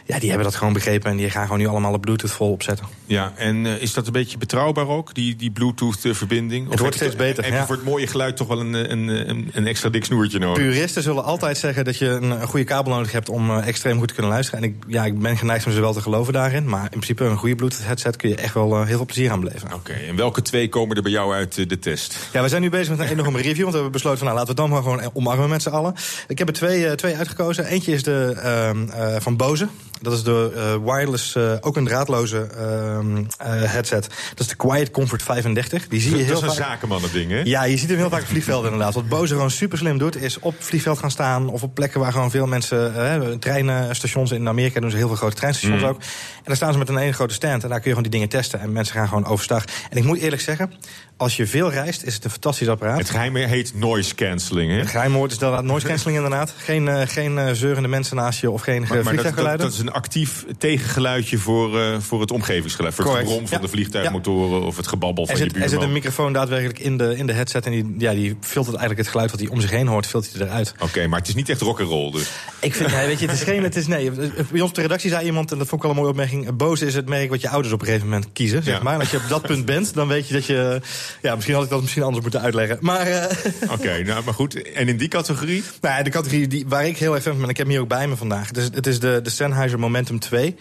Ja, 0.05 0.19
die 0.19 0.29
hebben 0.29 0.47
dat 0.47 0.55
gewoon 0.55 0.73
begrepen 0.73 1.11
en 1.11 1.17
die 1.17 1.29
gaan 1.29 1.43
gewoon 1.43 1.59
nu 1.59 1.67
allemaal 1.67 1.91
de 1.91 1.99
Bluetooth 1.99 2.31
vol 2.31 2.51
opzetten. 2.51 2.85
Ja, 3.05 3.33
en 3.35 3.65
eh, 3.65 3.81
is 3.81 3.93
dat 3.93 4.05
een 4.05 4.11
beetje 4.11 4.37
betrouwbaar 4.37 4.87
ook, 4.87 5.13
die, 5.13 5.35
die 5.35 5.51
Bluetooth-verbinding? 5.51 6.61
Of 6.69 6.79
wordt 6.79 6.83
heb 6.83 6.93
je- 6.93 6.99
steeds 6.99 7.15
beter, 7.15 7.45
je 7.45 7.51
ja. 7.51 7.65
voor 7.65 7.75
het 7.75 7.85
mooie 7.85 8.07
geluid 8.07 8.37
toch 8.37 8.47
wel 8.47 8.59
een, 8.59 8.75
eh, 8.75 8.89
een, 8.89 9.07
een, 9.07 9.51
een 9.57 9.67
extra 9.67 9.89
dik 9.89 10.05
snoertje 10.05 10.39
nodig? 10.39 10.63
Puristen 10.63 11.03
zullen 11.03 11.23
altijd 11.23 11.57
zeggen 11.57 11.85
dat 11.85 11.97
je 11.97 12.07
een, 12.07 12.47
goede 12.47 12.65
kabel 12.65 12.93
nodig 12.93 13.11
hebt 13.11 13.29
om 13.29 13.49
eh, 13.49 13.67
extreem 13.67 13.97
goed 13.97 14.07
te 14.07 14.13
kunnen 14.13 14.31
luisteren. 14.31 14.63
En 14.63 14.69
ik, 14.69 14.75
ja, 14.87 15.05
ik 15.05 15.19
ben 15.19 15.37
geneigd 15.37 15.65
om 15.65 15.71
ze 15.71 15.79
wel 15.79 15.93
te 15.93 16.01
geloven 16.01 16.33
daarin. 16.33 16.69
Maar 16.69 16.83
in 16.83 16.89
principe 16.89 17.23
een 17.23 17.37
goede 17.37 17.55
Bluetooth 17.55 17.85
headset 17.85 18.15
kun 18.15 18.29
je 18.29 18.35
echt 18.35 18.53
wel 18.53 18.75
eh, 18.75 18.85
heel 18.85 18.95
veel 18.95 19.05
plezier 19.05 19.31
aan 19.31 19.39
beleven. 19.39 19.73
Oké, 19.73 19.93
en 19.93 20.15
welke 20.15 20.41
twee 20.41 20.69
komen 20.69 20.95
er 20.95 21.01
bij 21.01 21.11
jou 21.11 21.33
uit 21.33 21.57
eh, 21.57 21.67
de 21.67 21.79
test? 21.79 22.17
Ja, 22.33 22.41
we 22.41 22.49
zijn 22.49 22.61
nu 22.61 22.69
bezig 22.69 22.97
met 22.97 22.99
een 22.99 23.19
enorme 23.19 23.41
review. 23.41 23.57
Want 23.57 23.69
we 23.69 23.73
hebben 23.73 23.91
besloten 23.91 24.17
van 24.17 24.27
nou, 24.27 24.39
laten 24.39 24.55
we 24.55 24.61
het 24.61 24.71
dan 24.71 24.81
maar 24.81 24.91
gewoon 24.91 25.11
omarmen 25.13 25.49
met 25.49 25.61
z'n 25.61 25.69
allen. 25.69 25.93
Ik 26.27 26.37
heb 26.37 26.47
er 26.47 26.53
twee, 26.53 26.95
twee 26.95 27.15
uitgekozen. 27.17 27.65
Eentje 27.65 27.91
is 27.91 28.03
de 28.03 28.33
ehm, 28.41 28.89
eh, 28.89 29.15
van 29.19 29.35
Bose. 29.35 29.67
Dat 30.01 30.13
is 30.13 30.23
de 30.23 30.79
wireless, 30.83 31.37
ook 31.61 31.77
een 31.77 31.85
draadloze 31.85 32.47
ehm, 32.57 33.17
eh, 33.17 33.71
headset. 33.71 34.07
Dat 34.29 34.39
is 34.39 34.47
de 34.47 34.55
Quiet 34.55 34.91
Comfort 34.91 35.23
35. 35.23 35.87
Die 35.87 36.01
zie 36.01 36.11
je 36.11 36.17
Dat 36.17 36.25
heel 36.25 36.35
is 36.35 36.41
een 36.41 36.47
vaak. 36.47 36.57
zakenmannen 36.57 37.11
ding, 37.11 37.31
hè? 37.31 37.41
Ja, 37.43 37.63
je 37.63 37.77
ziet 37.77 37.89
hem 37.89 37.97
heel 37.97 38.09
vaak 38.09 38.21
op 38.21 38.27
vliegvelden 38.27 38.71
inderdaad. 38.71 38.93
Wat 38.93 39.09
Bose 39.09 39.35
gewoon 39.47 39.61
super 39.61 39.77
slim 39.77 39.97
doet, 39.97 40.15
is 40.21 40.39
op 40.39 40.55
vliegveld 40.59 40.97
gaan 40.99 41.11
staan... 41.11 41.49
of 41.49 41.63
op 41.63 41.73
plekken 41.73 41.99
waar 41.99 42.11
gewoon 42.11 42.31
veel 42.31 42.47
mensen... 42.47 42.95
eh, 42.95 43.31
treinstations 43.31 44.31
in 44.31 44.47
Amerika 44.47 44.79
doen 44.79 44.89
ze 44.91 44.97
heel 44.97 45.07
veel 45.07 45.15
grote 45.15 45.35
treinstations 45.35 45.81
Mm. 45.81 45.87
ook. 45.87 45.99
En 46.35 46.43
dan 46.43 46.55
staan 46.55 46.71
ze 46.73 46.77
met 46.79 46.89
een 46.89 46.97
hele 46.97 47.13
grote 47.13 47.33
stand 47.33 47.63
en 47.63 47.69
daar 47.69 47.79
kun 47.79 47.89
je 47.89 47.95
gewoon 47.95 48.03
die 48.03 48.11
dingen 48.11 48.29
testen. 48.29 48.59
En 48.59 48.71
mensen 48.71 48.95
gaan 48.95 49.07
gewoon 49.07 49.25
overstag. 49.25 49.63
En 49.89 49.97
ik 49.97 50.03
moet 50.03 50.17
eerlijk 50.17 50.41
zeggen, 50.41 50.73
als 51.17 51.35
je 51.37 51.47
veel 51.47 51.71
reist, 51.71 52.03
is 52.03 52.13
het 52.13 52.23
een 52.23 52.29
fantastisch 52.29 52.67
apparaat. 52.67 52.97
Het 52.97 53.09
geheim 53.09 53.35
heet 53.35 53.71
noise 53.75 54.15
cancelling, 54.15 54.71
hè? 54.71 54.77
Het 54.77 54.89
geheimwoord 54.89 55.31
is 55.31 55.37
inderdaad 55.37 55.63
noise 55.63 55.87
cancelling 55.87 56.17
inderdaad. 56.17 56.53
Geen, 56.57 56.87
eh, 56.87 57.07
geen 57.07 57.37
eh, 57.37 57.51
zeurende 57.53 57.87
mensen 57.87 58.15
naast 58.15 58.39
je 58.39 58.51
of 58.51 58.61
geen 58.61 58.81
Maar, 58.81 58.83
eh, 58.83 58.89
maar 58.89 58.97
dat, 58.97 59.05
dat, 59.05 59.13
vliegtuiggeluiden. 59.13 59.65
dat 59.65 59.75
is 59.75 59.81
een 59.81 59.91
actief 59.91 60.45
tegengeluidje 60.57 61.37
voor, 61.37 62.01
voor 62.01 62.21
het 62.21 62.31
omgevingsgeluid. 62.31 62.93
Voor 62.95 63.03
Correct. 63.05 63.23
het 63.23 63.33
gebrom 63.33 63.49
van 63.49 63.57
Ja. 63.61 63.65
de 63.65 63.71
vliegtuigmotoren 63.71 64.61
of 64.65 64.77
het 64.77 64.87
gebabbel 64.87 65.23
er 65.23 65.29
van 65.29 65.37
je 65.37 65.43
zit, 65.43 65.51
er 65.53 65.59
buurman. 65.59 65.79
zit 65.79 65.87
een 65.87 65.93
microfoon 65.93 66.33
daadwerkelijk 66.33 66.79
in 66.79 66.97
de, 66.97 67.17
in 67.17 67.27
de 67.27 67.33
headset 67.33 67.65
en 67.65 67.71
die, 67.71 67.95
ja, 67.97 68.13
die 68.13 68.37
filtert 68.41 68.75
eigenlijk 68.75 68.99
het 68.99 69.07
geluid 69.07 69.31
wat 69.31 69.39
hij 69.39 69.49
om 69.49 69.61
zich 69.61 69.69
heen 69.69 69.87
hoort, 69.87 70.07
filtert 70.07 70.33
hij 70.33 70.47
eruit. 70.47 70.73
Oké, 70.79 71.07
maar 71.07 71.19
het 71.19 71.27
is 71.27 71.35
niet 71.35 71.49
echt 71.49 71.61
rock'n'roll 71.61 72.11
dus. 72.11 72.29
Ik 72.59 72.75
vind, 72.75 72.91
weet 72.91 73.19
je, 73.19 73.25
het 73.25 73.35
is 73.35 73.43
geen, 73.43 73.63
het 73.63 73.75
is 73.75 73.87
nee. 73.87 74.11
Bij 74.11 74.61
ons 74.61 74.69
op 74.69 74.75
de 74.75 74.81
redactie 74.81 75.09
zei 75.09 75.25
iemand, 75.25 75.51
en 75.51 75.57
dat 75.57 75.67
vond 75.67 75.83
ik 75.83 75.87
wel 75.87 75.91
een 75.91 75.97
mooie 76.03 76.11
opmerking, 76.11 76.55
boos 76.55 76.81
is 76.81 76.95
het 76.95 77.09
merk 77.09 77.29
wat 77.29 77.41
je 77.41 77.49
ouders 77.49 77.73
op 77.73 77.79
een 77.79 77.85
gegeven 77.85 78.07
moment 78.07 78.27
kiezen, 78.33 78.63
zeg 78.63 78.81
maar. 78.81 78.93
En 78.93 78.99
als 78.99 79.11
je 79.11 79.17
op 79.17 79.29
dat 79.29 79.41
punt 79.41 79.65
bent, 79.65 79.93
dan 79.93 80.07
weet 80.07 80.27
je 80.27 80.33
dat 80.33 80.45
je, 80.45 80.81
ja, 81.21 81.33
misschien 81.33 81.55
had 81.55 81.63
ik 81.63 81.69
dat 81.69 81.81
misschien 81.81 82.03
anders 82.03 82.23
moeten 82.23 82.41
uitleggen. 82.41 82.77
Maar, 82.81 83.07
eh, 83.07 83.71
Oké, 83.71 84.01
nou, 84.05 84.23
maar 84.23 84.33
goed. 84.33 84.71
En 84.71 84.87
in 84.87 84.97
die 84.97 85.07
categorie? 85.07 85.63
nou 85.81 85.95
ja, 85.95 86.03
de 86.03 86.09
categorie 86.09 86.47
die, 86.47 86.65
waar 86.67 86.85
ik 86.85 86.97
heel 86.97 87.21
van 87.21 87.39
ben, 87.39 87.49
ik 87.49 87.57
heb 87.57 87.65
hem 87.65 87.69
hier 87.69 87.79
ook 87.79 87.87
bij 87.87 88.07
me 88.07 88.15
vandaag. 88.15 88.47
Het 88.47 88.57
is, 88.57 88.69
het 88.73 88.87
is 88.87 88.99
de, 88.99 89.19
de 89.23 89.29
Sennheiser 89.29 89.79
Momentum 89.79 90.19
2. 90.19 90.55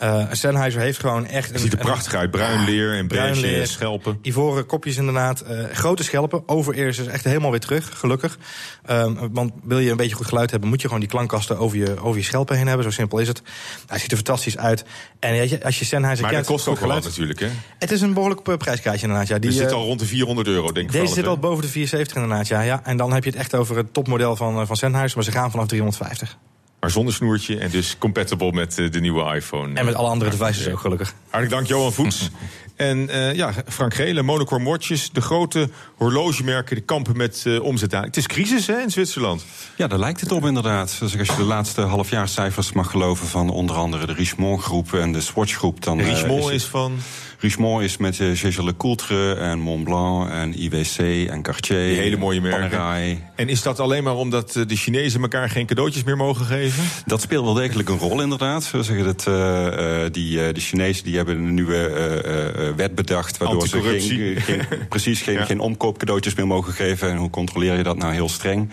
Eh 0.00 0.24
Sennheiser 0.30 0.80
heeft 0.80 1.00
gewoon 1.00 1.26
echt... 1.26 1.50
Het 1.52 1.60
ziet 1.60 1.72
er 1.72 1.78
prachtig 1.78 2.14
uit. 2.14 2.30
Bruin 2.30 2.64
leer 2.64 2.94
en 2.96 3.06
bruin 3.08 3.40
leer. 3.40 3.66
schelpen. 3.66 4.18
Ivoren 4.22 4.66
kopjes 4.66 4.96
inderdaad. 4.96 5.40
eh, 5.40 5.64
grote 5.72 6.02
schelpen. 6.02 6.42
Overeers 6.48 6.98
is 6.98 7.06
echt 7.06 7.24
helemaal 7.24 7.50
weer 7.50 7.60
terug, 7.60 7.98
gelukkig. 7.98 8.38
Ehm, 8.84 9.28
want 9.32 9.52
wil 9.62 9.78
je 9.78 9.90
een 9.90 9.96
beetje 9.96 10.14
goed 10.14 10.26
geluid 10.26 10.50
hebben... 10.50 10.68
moet 10.68 10.80
je 10.80 10.86
gewoon 10.86 11.00
die 11.02 11.10
klankkasten 11.10 11.58
over 11.58 11.78
je, 11.78 12.00
over 12.02 12.18
je 12.18 12.24
schelpen 12.24 12.56
heen 12.56 12.66
hebben. 12.66 12.84
Zo 12.84 12.90
simpel 12.90 13.18
is 13.18 13.28
het. 13.28 13.42
Hij 13.86 13.98
ziet 13.98 14.10
er 14.10 14.16
fantastisch 14.16 14.56
uit. 14.56 14.84
En 15.18 15.62
als 15.62 15.78
je 15.78 15.84
Sennheiser 15.84 16.24
Maar 16.24 16.34
dat 16.34 16.46
kent... 16.46 16.56
kost 16.56 16.68
ook 16.68 16.78
wel 16.78 17.00
natuurlijk, 17.00 17.40
hè? 17.40 17.48
Het 17.78 17.90
is 17.90 18.00
een 18.00 18.14
behoorlijk 18.14 18.48
eh, 18.48 18.56
prijskaartje 18.56 19.02
inderdaad. 19.06 19.28
Ja. 19.28 19.38
Die, 19.38 19.50
Die 19.50 19.58
zit 19.58 19.72
al 19.72 19.84
rond 19.84 19.98
de 20.00 20.06
400 20.06 20.48
euro, 20.48 20.72
denk 20.72 20.86
ik. 20.86 21.00
deze 21.00 21.14
zit 21.14 21.26
al 21.26 21.38
boven 21.38 21.62
de 21.62 21.68
470 21.68 22.22
inderdaad, 22.22 22.48
ja, 22.48 22.60
ja. 22.60 22.80
En 22.84 22.96
dan 22.96 23.12
heb 23.12 23.24
je 23.24 23.30
het 23.30 23.38
echt 23.38 23.54
over 23.54 23.76
het 23.76 23.92
topmodel 23.92 24.36
van, 24.36 24.66
van 24.66 24.76
Sennheiser. 24.76 25.16
Maar 25.16 25.26
ze 25.26 25.32
gaan 25.32 25.50
vanaf 25.50 25.66
350. 25.66 26.38
Maar 26.80 26.90
zonder 26.90 27.14
snoertje 27.14 27.58
en 27.58 27.70
dus 27.70 27.98
compatible 27.98 28.52
met 28.52 28.78
eh, 28.78 28.90
de 28.90 29.00
nieuwe 29.00 29.34
iPhone. 29.34 29.74
En 29.78 29.84
met 29.84 29.94
alle 29.94 30.08
andere 30.08 30.30
devices 30.30 30.64
ja. 30.64 30.72
ook, 30.72 30.78
gelukkig. 30.78 31.14
Hartelijk 31.22 31.50
dank, 31.50 31.66
Johan 31.66 31.92
Voets. 31.92 32.30
en 32.76 33.08
eh, 33.08 33.34
ja, 33.34 33.52
Frank 33.68 33.94
Gele, 33.94 34.22
Monocore 34.22 34.64
Watches. 34.64 35.10
De 35.12 35.20
grote 35.20 35.68
horlogemerken 35.96 36.74
die 36.76 36.84
kampen 36.84 37.16
met 37.16 37.42
eh 37.46 37.62
omzet 37.62 37.94
aan. 37.94 38.02
Het 38.04 38.16
is 38.16 38.26
crisis 38.26 38.66
hè, 38.66 38.80
in 38.80 38.90
Zwitserland. 38.90 39.44
Ja, 39.76 39.86
daar 39.86 39.98
lijkt 39.98 40.20
het 40.20 40.32
op 40.32 40.44
inderdaad. 40.44 40.96
Dus 41.00 41.18
als 41.18 41.28
je 41.28 41.36
de 41.36 41.42
laatste 41.42 41.80
halfjaarscijfers 41.80 42.72
mag 42.72 42.90
geloven 42.90 43.26
van 43.26 43.50
onder 43.50 43.76
andere 43.76 44.06
de 44.06 44.12
Richemont 44.12 44.62
groep 44.62 44.92
en 44.92 45.12
de 45.12 45.20
Swatch 45.20 45.54
groep, 45.54 45.82
dan 45.82 46.00
Richemont 46.00 46.44
het- 46.44 46.52
is 46.52 46.64
van... 46.64 46.98
Richemont 47.40 47.82
is 47.82 47.96
met 47.96 48.18
uh, 48.18 48.34
Jaeger-LeCoultre 48.34 49.34
en 49.34 49.58
Montblanc 49.58 50.30
en 50.30 50.62
IWC 50.62 51.28
en 51.28 51.42
Cartier. 51.42 51.88
Die 51.88 51.96
hele 51.96 52.16
mooie 52.16 52.40
merken. 52.40 52.68
Panerai. 52.68 53.22
En 53.34 53.48
is 53.48 53.62
dat 53.62 53.80
alleen 53.80 54.04
maar 54.04 54.16
omdat 54.16 54.56
eh, 54.56 54.66
de 54.66 54.76
Chinezen 54.76 55.22
elkaar 55.22 55.50
geen 55.50 55.66
cadeautjes 55.66 56.04
meer 56.04 56.16
mogen 56.16 56.46
geven? 56.46 56.84
Dat 57.06 57.20
speelt 57.20 57.44
wel 57.44 57.54
degelijk 57.54 57.88
een 57.88 57.98
rol 57.98 58.22
inderdaad. 58.22 58.70
We 58.70 58.82
zeggen 58.82 59.04
dat, 59.04 59.26
eh, 59.26 60.04
eh, 60.04 60.12
die, 60.12 60.52
de 60.52 60.60
Chinezen 60.60 61.04
die 61.04 61.16
hebben 61.16 61.36
een 61.36 61.54
nieuwe 61.54 62.72
wet 62.76 62.94
bedacht... 62.94 63.38
waardoor 63.38 63.68
ze 63.68 63.80
geen, 63.82 64.40
geen, 64.40 64.62
precies 64.88 65.22
geen, 65.22 65.34
Ja. 65.34 65.44
geen 65.44 65.60
omkoopcadeautjes 65.60 66.34
meer 66.34 66.46
mogen 66.46 66.72
geven. 66.72 67.10
En 67.10 67.16
hoe 67.16 67.30
controleer 67.30 67.76
je 67.76 67.82
dat 67.82 67.96
nou 67.96 68.12
heel 68.12 68.28
streng? 68.28 68.70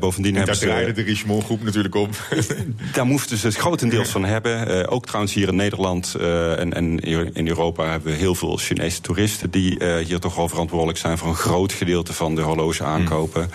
Bovendien 0.00 0.34
Daar 0.34 0.42
hebben 0.42 0.60
ze... 0.60 0.66
draaide 0.66 0.92
de 0.92 1.02
Richemont 1.02 1.44
groep 1.44 1.62
natuurlijk 1.62 1.94
om. 1.94 2.08
Daar 2.92 3.06
moesten 3.06 3.36
ze 3.36 3.46
het 3.46 3.56
grotendeels 3.56 4.08
van 4.08 4.24
hebben. 4.24 4.88
Ook 4.88 5.06
trouwens 5.06 5.34
hier 5.34 5.48
in 5.48 5.56
Nederland 5.56 6.14
en, 6.14 6.72
en 6.72 6.98
in 7.34 7.48
Europa 7.48 7.69
hebben 7.76 8.12
we 8.12 8.18
heel 8.18 8.34
veel 8.34 8.56
Chinese 8.56 9.00
toeristen... 9.00 9.50
die 9.50 9.78
eh, 9.78 10.06
hier 10.06 10.20
toch 10.20 10.34
wel 10.34 10.48
verantwoordelijk 10.48 10.98
zijn 10.98 11.18
voor 11.18 11.28
een 11.28 11.34
groot 11.34 11.72
gedeelte 11.72 12.12
van 12.12 12.34
de 12.34 12.40
horloge 12.40 12.84
aankopen. 12.84 13.50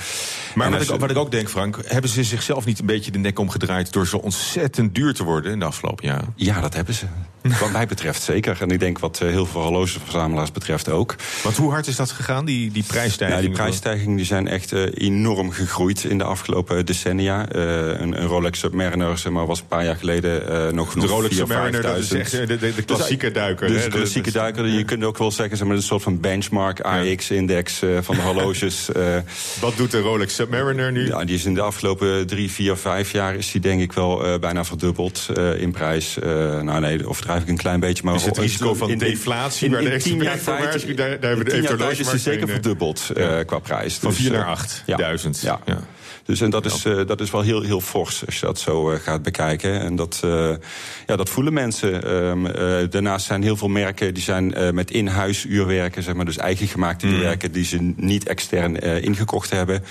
Maar 0.55 0.65
En 0.65 0.71
wat 0.71 0.81
ik, 0.81 0.99
wat 0.99 1.09
ik 1.11 1.17
ook 1.17 1.31
denk, 1.31 1.49
Frank... 1.49 1.79
hebben 1.85 2.09
ze 2.09 2.23
zichzelf 2.23 2.65
niet 2.65 2.79
een 2.79 2.85
beetje 2.85 3.11
de 3.11 3.19
nek 3.19 3.39
omgedraaid... 3.39 3.93
door 3.93 4.07
zo 4.07 4.17
ontzettend 4.17 4.95
duur 4.95 5.13
te 5.13 5.23
worden 5.23 5.51
in 5.51 5.59
de 5.59 5.65
afgelopen 5.65 6.05
jaren? 6.05 6.33
Ja, 6.35 6.61
dat 6.61 6.73
hebben 6.73 6.93
ze. 6.93 7.05
Wat 7.59 7.71
mij 7.71 7.87
betreft 7.87 8.21
zeker. 8.21 8.57
En 8.61 8.69
ik 8.69 8.79
denk 8.79 8.99
wat 8.99 9.19
eh, 9.21 9.29
heel 9.29 9.45
veel 9.45 9.61
horlogeverzamelaars 9.61 10.51
betreft 10.51 10.89
ook. 10.89 11.15
Want 11.43 11.57
hoe 11.57 11.71
hard 11.71 11.87
is 11.87 11.95
dat 11.95 12.11
gegaan, 12.11 12.45
die, 12.45 12.71
die 12.71 12.83
Ja, 12.83 12.93
prijsstijging? 12.93 13.41
die 13.41 13.49
prijsstijgingen 13.49 14.15
die 14.15 14.25
zijn 14.25 14.47
echt 14.47 14.71
eh, 14.71 14.81
enorm 14.93 15.51
gegroeid 15.51 16.03
in 16.03 16.17
de 16.17 16.23
afgelopen 16.23 16.85
decennia. 16.85 17.49
Eh, 17.49 17.61
een, 17.61 18.21
een 18.21 18.27
Rolex 18.27 18.59
Submariner 18.59 19.17
zeg 19.17 19.31
maar, 19.31 19.45
was 19.45 19.59
een 19.59 19.67
paar 19.67 19.85
jaar 19.85 19.95
geleden 19.95 20.47
eh, 20.67 20.73
nog 20.73 20.93
De 20.93 20.99
nog 20.99 21.09
Rolex 21.09 21.33
4.000, 21.33 21.37
Submariner, 21.37 21.81
dat 21.81 21.97
is 21.97 22.13
5.000. 22.13 22.17
echt 22.19 22.31
de, 22.31 22.45
de, 22.45 22.73
de 22.75 22.81
klassieke 22.81 23.31
duiker. 23.31 23.67
Dus 23.67 23.83
hè? 23.83 23.89
de 23.89 23.95
klassieke 23.95 24.31
duiker, 24.31 24.67
je 24.67 24.83
kunt 24.83 25.03
ook 25.03 25.17
wel 25.17 25.31
zeggen, 25.31 25.57
zeg 25.57 25.67
maar, 25.67 25.75
een 25.75 25.81
soort 25.81 26.03
van 26.03 26.19
benchmark 26.19 26.81
AX-index 26.81 27.81
van 28.01 28.15
de 28.15 28.21
horloges. 28.21 28.89
Wat 29.61 29.77
doet 29.77 29.91
de 29.91 29.99
Rolex 29.99 30.35
Submariner 30.35 30.91
nu? 30.91 31.07
ja, 31.07 31.25
die 31.25 31.35
is 31.35 31.45
in 31.45 31.53
de 31.53 31.61
afgelopen 31.61 32.27
drie, 32.27 32.51
vier, 32.51 32.75
vijf 32.75 33.11
jaar 33.11 33.35
is 33.35 33.51
die 33.51 33.61
denk 33.61 33.81
ik 33.81 33.93
wel 33.93 34.39
bijna 34.39 34.65
verdubbeld 34.65 35.29
in 35.57 35.71
prijs. 35.71 36.17
Nou 36.61 36.79
nee, 36.79 37.07
overdrijf 37.07 37.34
ik 37.41 37.47
een 37.47 37.57
klein 37.57 37.79
beetje. 37.79 38.03
Maar 38.03 38.15
Is 38.15 38.25
het 38.25 38.37
risico 38.37 38.73
van 38.73 38.89
in- 38.89 38.97
deflatie, 38.97 39.65
in- 39.65 39.71
waar 39.73 39.81
de 39.81 39.89
in 39.89 39.99
tien 39.99 40.17
jaar 40.23 40.33
expert 40.33 40.55
voor 40.57 40.65
waarschuwt, 40.65 40.97
daar- 40.97 41.09
daar 41.19 41.29
hebben 41.29 41.45
de 41.45 41.51
tijd 41.77 41.99
is 41.99 42.09
ze 42.09 42.17
zeker 42.17 42.47
verdubbeld 42.47 43.09
eh, 43.15 43.39
qua 43.45 43.59
prijs. 43.59 43.95
Van 43.95 44.09
Dus, 44.09 44.19
4 44.19 44.31
eh, 44.33 44.37
naar 44.37 44.47
8.000. 44.47 45.41
ja. 45.41 45.59
Ja. 45.65 45.73
Ja. 45.73 45.79
Dus 46.25 46.41
en 46.41 46.49
dat, 46.49 46.65
is, 46.65 46.85
eh, 46.85 46.99
dat 47.07 47.21
is 47.21 47.31
wel 47.31 47.41
heel, 47.41 47.61
heel 47.61 47.81
fors 47.81 48.25
als 48.25 48.39
je 48.39 48.45
dat 48.45 48.59
zo 48.59 48.83
gaat 48.85 49.23
bekijken. 49.23 49.79
En 49.81 49.95
dat, 49.95 50.19
ja, 51.05 51.15
dat 51.15 51.29
voelen 51.29 51.53
mensen. 51.53 52.03
Ehm, 52.03 52.45
eh, 52.45 52.89
daarnaast 52.89 53.25
zijn 53.25 53.43
heel 53.43 53.55
veel 53.57 53.67
merken 53.67 54.13
die 54.13 54.23
zijn 54.23 54.53
met 54.73 54.91
in-huis 54.91 55.45
uurwerken, 55.45 56.03
zeg 56.03 56.13
maar, 56.13 56.25
dus 56.25 56.37
eigen 56.37 56.67
gemaakte 56.67 57.07
uurwerken 57.07 57.51
die 57.51 57.65
ze 57.65 57.93
niet 57.95 58.27
extern 58.27 58.75
ingekocht 59.03 59.49
hebben. 59.49 59.83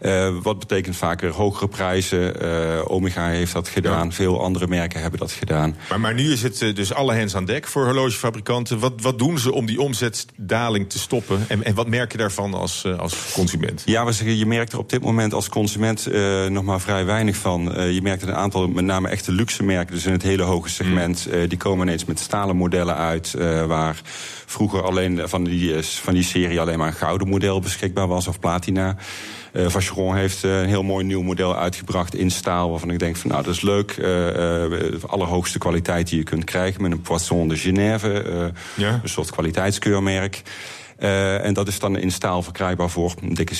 Eh, 0.00 0.34
wat 0.42 0.58
betekent 0.58 0.96
vaak 0.96 1.20
weer 1.20 1.30
hogere 1.30 1.68
prijzen. 1.68 2.40
Eh, 2.40 2.90
Omega 2.90 3.26
heeft 3.26 3.52
dat 3.52 3.68
gedaan, 3.68 4.12
veel 4.12 4.42
andere 4.42 4.66
merken 4.66 5.00
hebben 5.00 5.20
dat 5.20 5.32
gedaan. 5.32 5.76
Maar, 5.88 6.00
maar 6.00 6.14
nu 6.14 6.32
is 6.32 6.42
het 6.42 6.62
eh, 6.62 6.74
dus 6.74 6.92
alle 6.92 7.14
hens 7.14 7.36
aan 7.36 7.44
dek 7.44 7.66
voor 7.66 7.84
horlogefabrikanten. 7.84 8.78
Wat, 8.78 8.92
wat 8.96 9.18
doen 9.18 9.38
ze 9.38 9.52
om 9.52 9.66
die 9.66 9.80
omzetdaling 9.80 10.90
te 10.90 10.98
stoppen? 10.98 11.44
En, 11.48 11.64
en 11.64 11.74
wat 11.74 11.88
merk 11.88 12.12
je 12.12 12.18
daarvan 12.18 12.54
als, 12.54 12.86
als 12.98 13.32
consument? 13.32 13.82
Ja, 13.84 14.04
we 14.04 14.12
zeggen, 14.12 14.36
je 14.36 14.46
merkt 14.46 14.72
er 14.72 14.78
op 14.78 14.90
dit 14.90 15.02
moment 15.02 15.34
als 15.34 15.48
consument 15.48 16.08
nog 16.48 16.64
maar 16.64 16.80
vrij 16.80 17.04
weinig 17.04 17.36
van. 17.36 17.62
Je 17.92 18.02
merkt 18.02 18.22
een 18.22 18.34
aantal, 18.34 18.68
met 18.68 18.84
name 18.84 19.08
echte 19.08 19.32
luxe 19.32 19.62
merken, 19.62 19.94
dus 19.94 20.06
in 20.06 20.12
het 20.12 20.22
hele 20.22 20.42
hoge 20.42 20.68
segment, 20.68 21.26
eh, 21.26 21.48
die 21.48 21.58
komen 21.58 21.86
ineens 21.86 22.04
met 22.04 22.18
stalen 22.18 22.56
modellen 22.56 22.96
uit, 22.96 23.34
waar 23.66 24.00
vroeger 24.46 24.82
alleen 24.82 25.28
van 25.28 25.44
die, 25.44 25.82
van 25.82 26.14
die 26.14 26.22
serie 26.22 26.60
alleen 26.60 26.78
maar 26.78 26.86
een 26.86 26.92
gouden 26.92 27.28
model 27.28 27.60
beschikbaar 27.60 28.06
was 28.06 28.26
of 28.26 28.38
platina. 28.38 28.96
Eh 29.52 29.66
Vacheron 29.68 30.16
heeft 30.16 30.44
eh, 30.44 30.60
een 30.60 30.68
heel 30.68 30.82
mooi 30.82 31.04
nieuw 31.04 31.22
model 31.22 31.56
uitgebracht 31.56 32.14
in 32.14 32.30
staal, 32.30 32.70
waarvan 32.70 32.90
ik 32.90 32.98
denk 32.98 33.16
van 33.16 33.30
nou 33.30 33.42
dat 33.42 33.54
is 33.54 33.60
leuk. 33.60 33.94
de 33.96 34.98
allerhoogste 35.06 35.58
kwaliteit 35.58 36.08
die 36.08 36.18
je 36.18 36.24
kunt 36.24 36.44
krijgen 36.44 36.82
met 36.82 36.92
een 36.92 37.00
Poisson 37.00 37.48
de 37.48 37.56
Genève, 37.56 38.52
Ja. 38.76 39.00
een 39.02 39.08
soort 39.08 39.30
kwaliteitskeurmerk. 39.30 40.42
Eh, 41.00 41.44
en 41.44 41.54
dat 41.54 41.68
is 41.68 41.78
dan 41.78 41.96
in 41.98 42.10
staal 42.10 42.42
verkrijgbaar 42.42 42.90
voor 42.90 43.14
een 43.22 43.34
dikke 43.34 43.54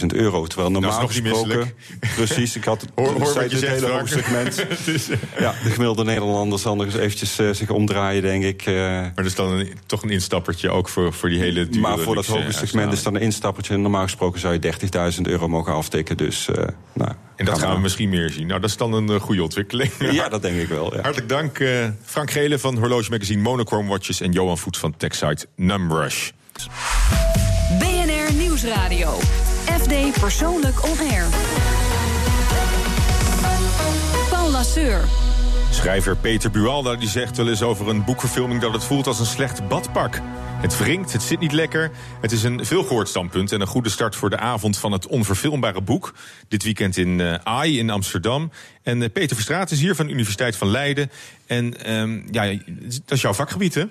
16.000 0.00 0.06
euro. 0.06 0.46
Terwijl 0.46 0.70
normaal 0.70 1.06
gesproken... 1.06 1.72
Precies, 2.14 2.56
ik 2.56 2.64
had 2.64 2.86
Hoor- 2.94 3.06
hoor 3.12 3.26
zei 3.26 3.48
het 3.48 3.58
zegt, 3.58 3.74
hele 3.74 3.92
hoge 3.92 4.08
segment. 4.08 4.66
Is- 4.94 5.08
ja, 5.38 5.54
de 5.62 5.70
gemiddelde 5.70 6.04
Nederlander 6.04 6.58
zal 6.58 6.76
nog 6.76 6.84
eens 6.84 6.94
eventjes 6.96 7.38
eh, 7.38 7.50
zich 7.52 7.70
omdraaien, 7.70 8.22
denk 8.22 8.44
ik. 8.44 8.62
eh. 8.66 8.74
Maar 8.74 9.12
dat 9.14 9.24
is 9.24 9.34
dan 9.34 9.50
een, 9.52 9.72
toch 9.86 10.02
een 10.02 10.10
instappertje 10.10 10.70
ook 10.70 10.88
voor, 10.88 11.12
voor 11.12 11.28
die 11.28 11.38
hele 11.38 11.68
dure 11.68 11.80
maar 11.80 11.98
voor 11.98 12.14
dat 12.14 12.26
hoge 12.26 12.52
segment 12.52 12.92
is 12.92 13.02
dan 13.02 13.14
een 13.14 13.20
instappertje. 13.20 13.76
Normaal 13.76 14.02
gesproken 14.02 14.40
zou 14.40 14.58
je 14.60 14.72
30.000 15.16 15.20
euro 15.22 15.48
mogen 15.48 15.72
aftikken. 15.72 16.16
Dus, 16.16 16.48
eh, 16.48 16.64
nou, 16.92 17.10
En 17.36 17.44
dat 17.44 17.58
gaan 17.58 17.74
we 17.74 17.80
misschien 17.80 18.08
meer 18.08 18.30
zien. 18.30 18.46
Nou, 18.46 18.60
dat 18.60 18.70
is 18.70 18.76
dan 18.76 18.92
een 18.92 19.08
eh, 19.08 19.20
goede 19.20 19.42
ontwikkeling. 19.42 19.90
Ja, 20.12 20.28
dat 20.28 20.42
denk 20.42 20.56
ik 20.60 20.68
wel. 20.68 20.94
Ja. 20.94 21.00
Hartelijk 21.02 21.28
dank, 21.28 21.58
eh, 21.58 21.88
Frank 22.04 22.30
Gele 22.30 22.58
van 22.58 22.78
Horloge 22.78 23.10
Magazine 23.10 23.42
Monochrome 23.42 23.88
Watches... 23.88 24.20
en 24.20 24.32
Johan 24.32 24.58
Voet 24.58 24.76
van 24.76 24.96
TechSite 24.96 25.46
Numrush. 25.56 26.30
BNR 27.78 28.34
Nieuwsradio. 28.34 29.18
FD 29.64 30.20
Persoonlijk 30.20 30.84
On 30.84 30.98
Air. 31.10 31.26
Paul 34.30 34.50
Lasseur. 34.50 35.04
Schrijver 35.70 36.16
Peter 36.16 36.50
Bualda 36.50 36.96
die 36.96 37.08
zegt 37.08 37.36
wel 37.36 37.48
eens 37.48 37.62
over 37.62 37.88
een 37.88 38.04
boekverfilming... 38.04 38.60
dat 38.60 38.72
het 38.72 38.84
voelt 38.84 39.06
als 39.06 39.18
een 39.18 39.26
slecht 39.26 39.68
badpak. 39.68 40.20
Het 40.60 40.78
wringt, 40.78 41.12
het 41.12 41.22
zit 41.22 41.40
niet 41.40 41.52
lekker. 41.52 41.90
Het 42.20 42.32
is 42.32 42.42
een 42.42 42.66
veelgehoord 42.66 43.08
standpunt 43.08 43.52
en 43.52 43.60
een 43.60 43.66
goede 43.66 43.88
start 43.90 44.16
voor 44.16 44.30
de 44.30 44.38
avond 44.38 44.78
van 44.78 44.92
het 44.92 45.06
onverfilmbare 45.06 45.80
boek. 45.80 46.14
Dit 46.48 46.62
weekend 46.62 46.96
in 46.96 47.20
eh 47.20 47.34
AI 47.34 47.78
in 47.78 47.90
Amsterdam. 47.90 48.50
En 48.82 49.02
eh, 49.02 49.10
Peter 49.12 49.36
Verstraat 49.36 49.70
is 49.70 49.80
hier 49.80 49.94
van 49.94 50.06
de 50.06 50.12
Universiteit 50.12 50.56
van 50.56 50.68
Leiden. 50.68 51.10
En 51.46 51.84
ehm, 51.84 52.20
ja, 52.30 52.58
dat 53.04 53.16
is 53.16 53.20
jouw 53.20 53.34
vakgebied, 53.34 53.74
hè? 53.74 53.84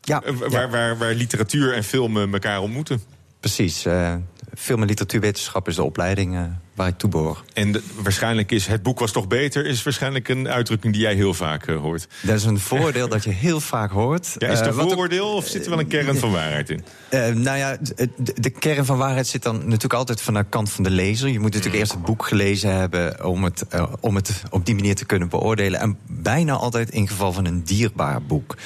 Ja, 0.00 0.22
Eh, 0.22 0.34
Waar, 0.36 0.70
waar, 0.70 0.98
waar 0.98 1.14
literatuur 1.14 1.72
en 1.74 1.84
film 1.84 2.16
eh, 2.16 2.32
elkaar 2.32 2.60
ontmoeten. 2.60 3.02
precies. 3.40 3.84
eh 3.86 4.14
film- 4.54 4.80
en 4.80 4.86
literatuurwetenschap 4.88 5.68
is 5.68 5.74
de 5.76 5.82
opleiding 5.82 6.36
waar 6.78 6.88
ik 6.88 6.98
toe 6.98 7.10
behoor. 7.10 7.44
En 7.52 7.72
de- 7.72 7.82
waarschijnlijk 8.02 8.52
is 8.52 8.66
het 8.66 8.82
boek 8.82 8.98
was 8.98 9.12
toch 9.12 9.26
beter... 9.28 9.66
is 9.66 9.82
waarschijnlijk 9.82 10.28
een 10.28 10.48
uitdrukking 10.48 10.92
die 10.92 11.02
jij 11.02 11.14
heel 11.14 11.34
vaak 11.34 11.66
eh, 11.66 11.76
hoort. 11.76 12.06
Dat 12.22 12.36
is 12.36 12.44
een 12.44 12.58
voordeel 12.58 13.08
dat 13.08 13.24
je 13.24 13.30
heel 13.30 13.60
vaak 13.60 13.90
hoort. 13.90 14.34
Ja, 14.38 14.48
is 14.48 14.58
het 14.58 14.66
een 14.68 14.72
ook- 14.74 14.80
vooroordeel 14.80 15.34
of 15.34 15.46
zit 15.46 15.64
er 15.64 15.70
wel 15.70 15.78
een 15.78 15.86
kern 15.86 16.16
van 16.18 16.30
waarheid 16.32 16.70
in? 16.70 16.84
Eh, 17.08 17.26
nou 17.28 17.58
ja, 17.58 17.76
de, 17.94 18.08
de 18.34 18.50
kern 18.50 18.84
van 18.84 18.98
waarheid 18.98 19.26
zit 19.26 19.42
dan 19.42 19.56
natuurlijk 19.56 19.94
altijd 19.94 20.20
van 20.20 20.34
de 20.34 20.44
kant 20.48 20.70
van 20.70 20.84
de 20.84 20.90
lezer. 20.90 21.28
Je 21.28 21.40
moet 21.40 21.42
natuurlijk 21.54 21.74
Mm. 21.74 21.80
eerst 21.80 21.92
het 21.92 22.02
boek 22.04 22.26
gelezen 22.26 22.74
hebben 22.74 23.24
om 23.24 23.44
het, 23.44 23.64
om 24.00 24.14
het 24.14 24.42
op 24.50 24.66
die 24.66 24.74
manier 24.74 24.94
te 24.94 25.04
kunnen 25.04 25.28
beoordelen. 25.28 25.80
En 25.80 25.98
bijna 26.06 26.52
altijd 26.52 26.90
in 26.90 27.08
geval 27.08 27.32
van 27.32 27.44
een 27.46 27.64
dierbaar 27.64 28.22
boek. 28.22 28.56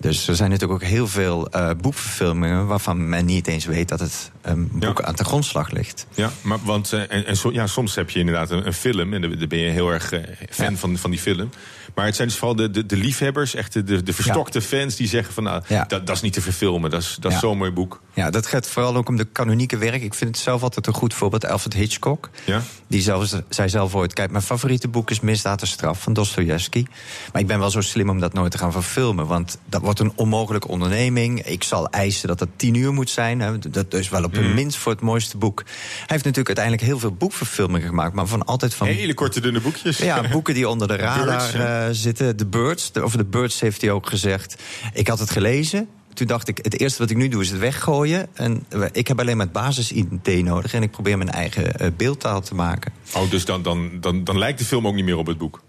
Dus 0.00 0.28
er 0.28 0.36
zijn 0.36 0.50
natuurlijk 0.50 0.82
ook 0.82 0.88
heel 0.88 1.08
veel 1.08 1.48
boekverfilmingen 1.80 2.66
waarvan 2.66 3.08
men 3.08 3.24
niet 3.24 3.46
eens 3.46 3.64
weet 3.64 3.88
dat 3.88 4.00
het 4.00 4.30
een 4.42 4.68
boek 4.72 5.02
aan 5.02 5.14
de 5.14 5.24
grondslag 5.24 5.70
ligt. 5.70 6.06
Ja, 6.14 6.30
maar 6.42 6.58
want 6.62 6.92
en, 6.92 7.26
en 7.26 7.36
so- 7.36 7.50
ja, 7.54 7.66
soms 7.66 7.94
heb 7.94 8.10
je 8.10 8.18
inderdaad 8.18 8.50
een, 8.50 8.66
een 8.66 8.72
film 8.72 9.14
en 9.14 9.20
dan 9.20 9.48
ben 9.48 9.58
je 9.58 9.70
heel 9.70 9.90
erg 9.90 10.12
eh, 10.12 10.20
fan 10.50 10.76
van, 10.76 10.98
van 10.98 11.10
die 11.10 11.20
film. 11.20 11.50
Maar 11.94 12.06
het 12.06 12.16
zijn 12.16 12.28
dus 12.28 12.36
vooral 12.36 12.56
de, 12.56 12.70
de, 12.70 12.86
de 12.86 12.96
liefhebbers, 12.96 13.54
echt 13.54 13.72
de, 13.72 14.02
de 14.02 14.12
verstokte 14.12 14.60
fans 14.60 14.96
die 14.96 15.08
zeggen 15.08 15.34
van 15.34 15.42
nou, 15.42 15.62
dat, 15.68 16.06
dat 16.06 16.16
is 16.16 16.20
niet 16.20 16.32
te 16.32 16.40
verfilmen, 16.40 16.90
dat 16.90 17.02
is, 17.02 17.16
dat 17.20 17.32
is 17.32 17.38
zo'n 17.38 17.58
mooi 17.58 17.70
boek. 17.70 18.00
Ja, 18.14 18.30
dat 18.30 18.46
gaat 18.46 18.68
vooral 18.68 18.96
ook 18.96 19.08
om 19.08 19.16
de 19.16 19.24
kanonieke 19.24 19.76
werk. 19.76 20.02
Ik 20.02 20.14
vind 20.14 20.30
het 20.30 20.38
zelf 20.44 20.62
altijd 20.62 20.86
een 20.86 20.92
goed 20.94 21.14
voorbeeld. 21.14 21.46
Alfred 21.46 21.74
Hitchcock. 21.74 22.30
Ja? 22.44 22.62
Die 22.86 23.02
zelf, 23.02 23.34
zei 23.48 23.68
zelf 23.68 23.94
ooit... 23.94 24.12
Kijk, 24.12 24.30
mijn 24.30 24.42
favoriete 24.42 24.88
boek 24.88 25.10
is 25.10 25.20
Misdaad 25.20 25.60
en 25.60 25.66
Straf 25.66 26.02
van 26.02 26.12
Dostoevsky. 26.12 26.84
Maar 27.32 27.40
ik 27.42 27.46
ben 27.48 27.58
wel 27.58 27.70
zo 27.70 27.80
slim 27.80 28.08
om 28.10 28.20
dat 28.20 28.32
nooit 28.32 28.50
te 28.50 28.58
gaan 28.58 28.72
verfilmen. 28.72 29.26
Want 29.26 29.58
dat 29.66 29.80
wordt 29.80 30.00
een 30.00 30.12
onmogelijke 30.14 30.68
onderneming. 30.68 31.42
Ik 31.46 31.62
zal 31.62 31.88
eisen 31.90 32.28
dat 32.28 32.40
het 32.40 32.48
tien 32.56 32.74
uur 32.74 32.92
moet 32.92 33.10
zijn. 33.10 33.40
Hè. 33.40 33.58
Dat 33.58 33.94
is 33.94 34.08
wel 34.08 34.24
op 34.24 34.36
een 34.36 34.54
minst 34.54 34.78
voor 34.78 34.92
het 34.92 35.00
mooiste 35.00 35.36
boek. 35.36 35.62
Hij 35.64 35.74
heeft 36.06 36.24
natuurlijk 36.24 36.46
uiteindelijk 36.46 36.86
heel 36.86 36.98
veel 36.98 37.12
boekverfilmingen 37.12 37.88
gemaakt. 37.88 38.14
Maar 38.14 38.26
van 38.26 38.44
altijd 38.44 38.74
van... 38.74 38.86
Hele 38.86 39.14
korte 39.14 39.40
dunne 39.40 39.60
boekjes. 39.60 39.98
Ja, 39.98 40.28
boeken 40.28 40.54
die 40.54 40.68
onder 40.68 40.88
de 40.88 40.96
radar 41.06 41.26
Birds, 41.26 41.52
eh, 41.52 41.84
zitten. 41.90 42.36
De 42.36 42.46
Birds, 42.46 42.92
de- 42.92 43.00
over 43.02 43.18
de 43.18 43.24
Birds 43.24 43.60
heeft 43.60 43.80
hij 43.80 43.90
ook 43.90 44.08
gezegd. 44.08 44.62
Ik 44.92 45.08
had 45.08 45.18
het 45.18 45.30
gelezen. 45.30 45.88
Toen 46.14 46.26
dacht 46.26 46.48
ik, 46.48 46.58
het 46.62 46.80
eerste 46.80 46.98
wat 46.98 47.10
ik 47.10 47.16
nu 47.16 47.28
doe 47.28 47.42
is 47.42 47.50
het 47.50 47.60
weggooien. 47.60 48.28
En 48.32 48.66
ik 48.92 49.08
heb 49.08 49.20
alleen 49.20 49.36
maar 49.36 49.46
het 49.46 49.54
basis-idee 49.54 50.42
nodig. 50.42 50.74
En 50.74 50.82
ik 50.82 50.90
probeer 50.90 51.18
mijn 51.18 51.30
eigen 51.30 51.74
eh, 51.74 51.90
beeldtaal 51.96 52.40
te 52.40 52.54
maken. 52.54 52.92
Oh, 53.14 53.30
dus 53.30 53.44
dan, 53.44 53.62
dan, 53.62 53.90
dan, 54.00 54.24
dan 54.24 54.38
lijkt 54.38 54.58
de 54.58 54.64
film 54.64 54.86
ook 54.86 54.94
niet 54.94 55.04
meer 55.04 55.16
op 55.16 55.26
het 55.26 55.38
boek. 55.38 55.62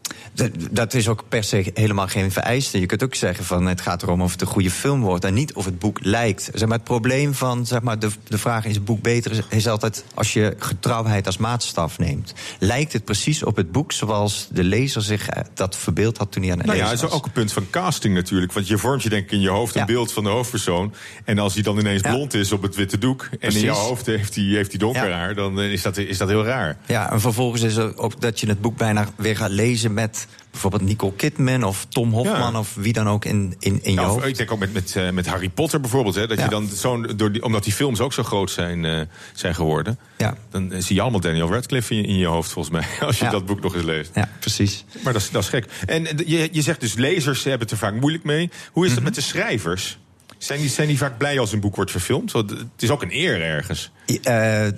Dat, 0.71 0.93
is 0.93 1.07
ook 1.07 1.23
per 1.29 1.43
se 1.43 1.71
helemaal 1.73 2.07
geen 2.07 2.31
vereiste. 2.31 2.79
Je 2.79 2.85
kunt 2.85 3.03
ook 3.03 3.15
zeggen 3.15 3.45
van 3.45 3.65
het 3.65 3.81
gaat 3.81 4.03
erom 4.03 4.21
of 4.21 4.31
het 4.31 4.41
een 4.41 4.47
goede 4.47 4.71
film 4.71 5.01
wordt 5.01 5.25
en 5.25 5.33
niet 5.33 5.53
of 5.53 5.65
het 5.65 5.79
boek 5.79 5.99
lijkt. 6.01 6.49
Zeg 6.53 6.67
maar, 6.67 6.77
het 6.77 6.88
probleem 6.88 7.33
van 7.33 7.65
zeg 7.65 7.81
maar, 7.81 7.99
de, 7.99 8.09
de 8.27 8.38
vraag 8.38 8.65
is 8.65 8.75
het 8.75 8.85
boek 8.85 9.01
beter 9.01 9.31
is, 9.31 9.39
is 9.49 9.67
altijd 9.67 10.03
als 10.13 10.33
je 10.33 10.55
getrouwheid 10.59 11.25
als 11.25 11.38
maatstaf 11.38 11.97
neemt. 11.97 12.33
Lijkt 12.59 12.93
het 12.93 13.05
precies 13.05 13.43
op 13.43 13.55
het 13.55 13.71
boek 13.71 13.91
zoals 13.91 14.47
de 14.51 14.63
lezer 14.63 15.01
zich 15.01 15.29
eh, 15.29 15.43
dat 15.53 15.75
verbeeld 15.77 16.17
had 16.17 16.31
toen 16.31 16.41
hij 16.43 16.51
aan 16.51 16.57
het 16.57 16.67
Nou 16.67 16.77
ja, 16.79 16.83
lezen 16.83 16.97
het 16.99 17.05
is 17.07 17.13
was? 17.13 17.19
ook 17.21 17.25
een 17.35 17.41
punt 17.41 17.53
van 17.53 17.69
casting 17.69 18.13
natuurlijk. 18.13 18.53
Want 18.53 18.67
je 18.67 18.77
vormt 18.77 19.03
je 19.03 19.09
denk 19.09 19.23
ik 19.23 19.31
in 19.31 19.41
je 19.41 19.49
hoofd 19.49 19.73
een 19.75 19.79
Ja. 19.81 19.85
beeld 19.88 20.11
van 20.11 20.23
de 20.23 20.29
hoofdpersoon. 20.29 20.93
En 21.25 21.39
als 21.39 21.53
hij 21.53 21.63
dan 21.63 21.79
ineens 21.79 22.01
Ja. 22.01 22.09
blond 22.09 22.33
is 22.33 22.51
op 22.51 22.61
het 22.61 22.75
witte 22.75 22.97
doek... 22.97 23.29
en 23.39 23.51
in 23.55 23.59
jouw 23.59 23.75
hoofd 23.75 24.05
heeft 24.05 24.35
hij, 24.35 24.43
heeft 24.43 24.69
hij 24.69 24.79
donker 24.79 25.07
Ja. 25.09 25.15
haar... 25.17 25.35
dan 25.35 25.59
eh, 25.59 25.71
is 25.71 25.81
dat, 25.81 25.97
is 25.97 26.17
dat 26.17 26.27
heel 26.29 26.43
raar. 26.45 26.77
Ja, 26.88 27.11
en 27.11 27.21
vervolgens 27.21 27.61
is 27.61 27.75
er 27.75 27.97
ook 27.97 28.21
dat 28.21 28.39
je 28.39 28.47
het 28.47 28.61
boek 28.61 28.77
bijna 28.77 29.07
weer 29.15 29.38
gaat 29.38 29.49
lezen 29.49 29.93
met 29.93 30.14
bijvoorbeeld 30.51 30.82
Nicole 30.84 31.13
Kidman 31.13 31.63
of 31.63 31.86
Tom 31.89 32.12
Hofman 32.13 32.51
Ja. 32.51 32.60
of 32.60 32.75
wie 32.75 32.93
dan 32.93 33.08
ook 33.10 33.25
in, 33.25 33.56
in, 33.60 33.80
in 33.84 33.93
Ja, 33.93 34.04
hoofd. 34.06 34.25
ik 34.25 34.38
denk 34.38 34.51
ook 34.51 34.60
met, 34.60 34.73
met, 34.73 34.95
eh, 34.95 35.10
met 35.10 35.28
Harry 35.28 35.49
Potter 35.49 35.80
bijvoorbeeld. 35.80 36.15
Hè, 36.15 36.28
dat 36.28 36.38
Ja. 36.38 36.43
je 36.43 36.49
dan 36.49 36.67
zo'n, 36.73 37.12
door 37.15 37.32
die, 37.32 37.43
omdat 37.43 37.63
die 37.63 37.73
films 37.73 37.99
ook 37.99 38.13
zo 38.13 38.23
groot 38.23 38.51
zijn, 38.51 38.86
eh, 38.86 39.01
zijn 39.34 39.56
geworden. 39.56 39.99
Ja. 40.17 40.38
Dan 40.49 40.71
zie 40.78 40.95
je 40.95 41.01
allemaal 41.01 41.19
Daniel 41.19 41.49
Radcliffe 41.51 41.93
in 41.93 42.01
je, 42.01 42.08
in 42.08 42.17
je 42.17 42.25
hoofd 42.25 42.51
volgens 42.51 42.75
mij. 42.75 42.86
Als 43.08 43.19
je 43.19 43.30
dat 43.30 43.45
boek 43.45 43.62
nog 43.62 43.75
eens 43.75 43.84
leest. 43.84 44.12
Ja, 44.13 44.30
precies. 44.39 44.86
Maar 45.04 45.13
dat 45.13 45.21
is, 45.21 45.32
dat 45.32 45.43
is 45.43 45.49
gek. 45.49 45.65
En 45.86 46.06
eh, 46.08 46.28
je, 46.28 46.49
je 46.51 46.62
zegt 46.62 46.80
dus 46.80 46.93
lezers 46.93 47.43
hebben 47.43 47.62
het 47.62 47.71
er 47.71 47.78
vaak 47.78 47.99
moeilijk 47.99 48.23
mee. 48.23 48.49
Hoe 48.71 48.84
is 48.84 48.89
Mhm. 48.91 48.95
dat 48.99 49.04
met 49.13 49.15
de 49.15 49.21
schrijvers? 49.21 49.97
Zijn 50.38 50.88
die, 50.88 50.98
vaak 50.98 51.17
blij 51.17 51.39
als 51.39 51.52
een 51.52 51.60
boek 51.60 51.76
wordt 51.76 51.91
verfilmd? 51.91 52.34
Het 52.34 52.65
is 52.78 52.89
ook 52.89 53.02
een 53.02 53.13
eer 53.13 53.41
ergens. 53.41 53.91
Eh, 54.06 54.13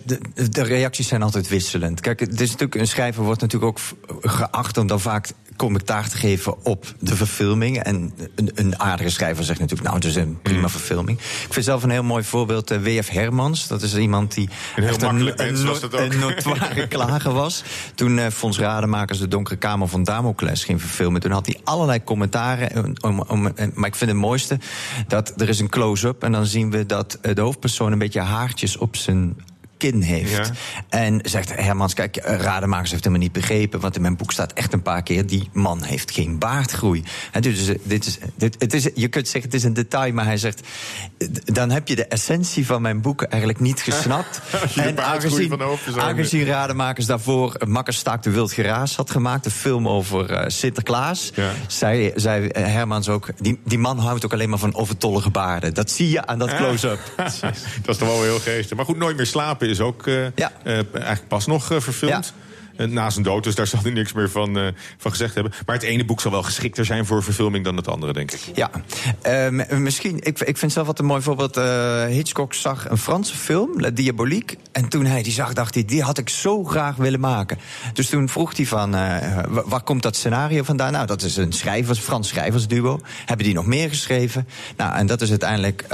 de, 0.06 0.20
de 0.50 0.64
reacties 0.64 1.08
zijn 1.08 1.22
altijd 1.22 1.48
wisselend. 1.48 2.00
Kijk, 2.00 2.20
het 2.20 2.42
is 2.42 2.52
natuurlijk, 2.52 2.76
een 2.76 2.88
schrijver 2.88 3.24
wordt 3.24 3.42
natuurlijk 3.42 3.72
ook 3.72 3.80
geacht 4.32 4.78
om 4.78 4.88
dan 4.88 5.00
vaak 5.00 5.30
commentaar 5.58 6.10
te 6.10 6.18
geven 6.18 6.66
op 6.66 6.86
de 7.00 7.16
verfilming. 7.16 7.78
En 7.84 8.14
een, 8.36 8.52
een 8.56 8.80
aardige 8.80 9.10
schrijver 9.10 9.44
zegt 9.44 9.60
natuurlijk, 9.60 9.90
nou, 9.90 10.00
het 10.02 10.10
is 10.10 10.16
een 10.16 10.40
prima 10.42 10.62
Mm. 10.62 10.70
verfilming. 10.70 11.18
Ik 11.20 11.54
vind 11.54 11.66
zelf 11.66 11.84
een 11.84 11.90
heel 11.90 12.04
mooi 12.04 12.24
voorbeeld 12.24 12.72
eh, 12.72 12.82
W.F. 12.82 13.10
Hermans. 13.10 13.68
Dat 13.68 13.82
is 13.82 13.96
iemand 13.96 14.34
die 14.34 14.50
Een 14.76 14.84
heel 14.84 14.92
echt 14.92 15.02
makkelijk 15.02 15.40
een, 15.40 15.46
mens 15.46 15.64
was 15.64 15.80
dat 15.80 15.96
ook. 15.96 16.12
een 16.14 16.20
notoire 16.20 16.88
klager 16.98 17.32
was. 17.34 17.64
Toen 17.96 18.20
eh 18.20 18.30
Fons 18.32 18.60
Rademakers 18.60 19.20
de 19.20 19.28
Donkere 19.28 19.56
Kamer 19.58 19.88
van 19.88 20.04
Damocles 20.04 20.64
ging 20.64 20.82
verfilmen... 20.82 21.22
toen 21.22 21.32
had 21.32 21.46
hij 21.46 21.58
allerlei 21.64 22.04
commentaren. 22.04 22.72
eh, 22.72 22.84
Om, 23.02 23.22
om, 23.28 23.48
en- 23.48 23.72
maar 23.76 23.88
ik 23.90 23.96
vind 23.96 24.12
het 24.12 24.20
mooiste 24.20 24.60
dat 25.08 25.34
er 25.42 25.50
is 25.50 25.60
een 25.60 25.70
close-up... 25.70 26.24
en 26.24 26.32
dan 26.32 26.46
zien 26.46 26.72
we 26.72 26.86
dat 26.86 27.18
de 27.22 27.42
hoofdpersoon 27.42 27.92
een 27.92 27.98
beetje 28.00 28.22
haartjes 28.22 28.78
op 28.78 28.96
zijn 28.96 29.36
kin 29.78 30.02
heeft. 30.02 30.52
En 30.90 31.20
zegt 31.24 31.56
Hermans, 31.56 31.94
kijk, 31.94 32.18
Rademakers 32.24 32.92
heeft 32.92 33.04
helemaal 33.04 33.26
niet 33.26 33.34
begrepen... 33.34 33.80
want 33.80 33.96
in 33.96 34.02
mijn 34.02 34.18
boek 34.18 34.32
staat 34.32 34.54
echt 34.54 34.74
een 34.74 34.82
paar 34.82 35.04
keer... 35.04 35.26
die 35.26 35.50
man 35.54 35.84
heeft 35.84 36.12
geen 36.12 36.38
baardgroei. 36.38 37.04
En 37.32 37.42
dus, 37.42 37.66
dit 37.84 38.06
is, 38.06 38.18
dit, 38.36 38.56
het 38.60 38.74
is, 38.74 38.90
je 38.96 39.08
kunt 39.08 39.28
zeggen, 39.28 39.52
het 39.52 39.60
is 39.60 39.64
een 39.64 39.74
detail, 39.74 40.14
maar 40.14 40.26
hij 40.26 40.38
zegt... 40.38 40.68
dan 41.46 41.70
heb 41.70 41.88
je 41.88 41.96
de 41.96 42.06
essentie 42.06 42.66
van 42.66 42.82
mijn 42.82 43.02
boek 43.02 43.22
eigenlijk 43.22 43.62
niet 43.62 43.82
gesnapt. 43.82 44.42
De 44.76 44.94
de 45.58 45.64
hoofdpersoon- 45.64 46.02
aangezien 46.02 46.46
Rademakers 46.46 47.06
daarvoor... 47.06 47.56
Makkerstaak 47.68 48.24
de 48.24 48.30
Wild 48.32 48.52
Geraas 48.52 48.96
had 48.96 49.12
gemaakt... 49.12 49.46
een 49.46 49.52
film 49.52 49.88
over 49.88 50.32
eh, 50.32 50.50
Sinterklaas... 50.50 51.32
zei, 51.68 52.12
zei 52.16 52.48
eh, 52.48 52.64
Hermans 52.64 53.10
ook... 53.10 53.30
Die, 53.40 53.60
die 53.66 53.78
man 53.78 54.00
houdt 54.00 54.26
ook 54.26 54.34
alleen 54.34 54.50
maar 54.50 54.60
van 54.60 54.76
overtollige 54.76 55.30
baarden. 55.30 55.74
Dat 55.74 55.92
zie 55.92 56.10
je 56.10 56.26
aan 56.26 56.40
dat 56.40 56.56
close-up. 56.56 57.00
dat 57.16 57.34
is 57.86 57.98
toch 57.98 58.08
wel 58.08 58.24
heel 58.24 58.40
geestig. 58.40 58.78
Maar 58.78 58.86
goed, 58.86 58.98
Nooit 58.98 59.18
meer 59.18 59.26
slapen 59.26 59.67
is 59.70 59.82
ook 59.82 60.08
eh, 60.08 60.26
eh, 60.26 60.34
eigenlijk 60.64 61.28
pas 61.28 61.46
nog 61.46 61.72
eh, 61.72 61.80
verfilmd. 61.80 62.34
Eh, 62.78 62.88
Na 62.88 63.10
zijn 63.10 63.24
dood, 63.24 63.44
dus 63.44 63.56
daar 63.56 63.68
zal 63.74 63.80
hij 63.82 63.92
niks 63.92 64.14
meer 64.14 64.30
van, 64.30 64.58
eh, 64.58 64.68
van 64.98 65.12
gezegd 65.12 65.34
hebben. 65.34 65.54
Maar 65.66 65.76
het 65.76 65.84
ene 65.86 66.06
boek 66.06 66.22
zal 66.22 66.32
wel 66.32 66.44
geschikter 66.44 66.86
zijn 66.86 67.06
voor 67.06 67.24
verfilming 67.24 67.64
dan 67.66 67.76
het 67.76 67.88
andere, 67.88 68.14
denk 68.14 68.32
ik. 68.32 68.40
Ja, 68.54 68.70
Eh, 69.22 69.50
misschien, 69.78 70.20
ik, 70.24 70.40
ik 70.40 70.58
vind 70.58 70.72
zelf 70.72 70.88
wat 70.88 71.00
een 71.00 71.06
mooi 71.06 71.22
voorbeeld. 71.22 71.56
Hitchcock 72.10 72.54
zag 72.54 72.90
een 72.90 72.98
Franse 72.98 73.36
film, 73.36 73.70
La 73.82 73.90
Diabolique. 73.90 74.58
En 74.72 74.88
toen 74.90 75.06
hij 75.06 75.24
die 75.24 75.34
zag, 75.34 75.54
dacht 75.54 75.74
hij, 75.74 75.86
die 75.86 76.02
had 76.02 76.18
ik 76.18 76.30
zo 76.30 76.64
graag 76.64 76.96
willen 76.96 77.20
maken. 77.20 77.58
Dus 77.94 78.10
toen 78.10 78.30
vroeg 78.30 78.56
hij 78.58 78.66
van, 78.66 78.92
wa- 78.92 79.64
waar 79.66 79.82
komt 79.84 80.02
dat 80.04 80.16
scenario 80.16 80.64
vandaan? 80.64 80.92
Nou, 80.92 81.06
dat 81.06 81.22
is 81.22 81.38
een 81.38 81.52
schrijvers, 81.52 82.00
Frans 82.00 82.28
schrijversduo. 82.28 83.00
Hebben 83.26 83.46
die 83.46 83.56
nog 83.56 83.66
meer 83.66 83.90
geschreven? 83.90 84.48
Nou, 84.78 84.96
en 84.96 85.08
dat 85.08 85.22
is 85.22 85.30
uiteindelijk 85.30 85.86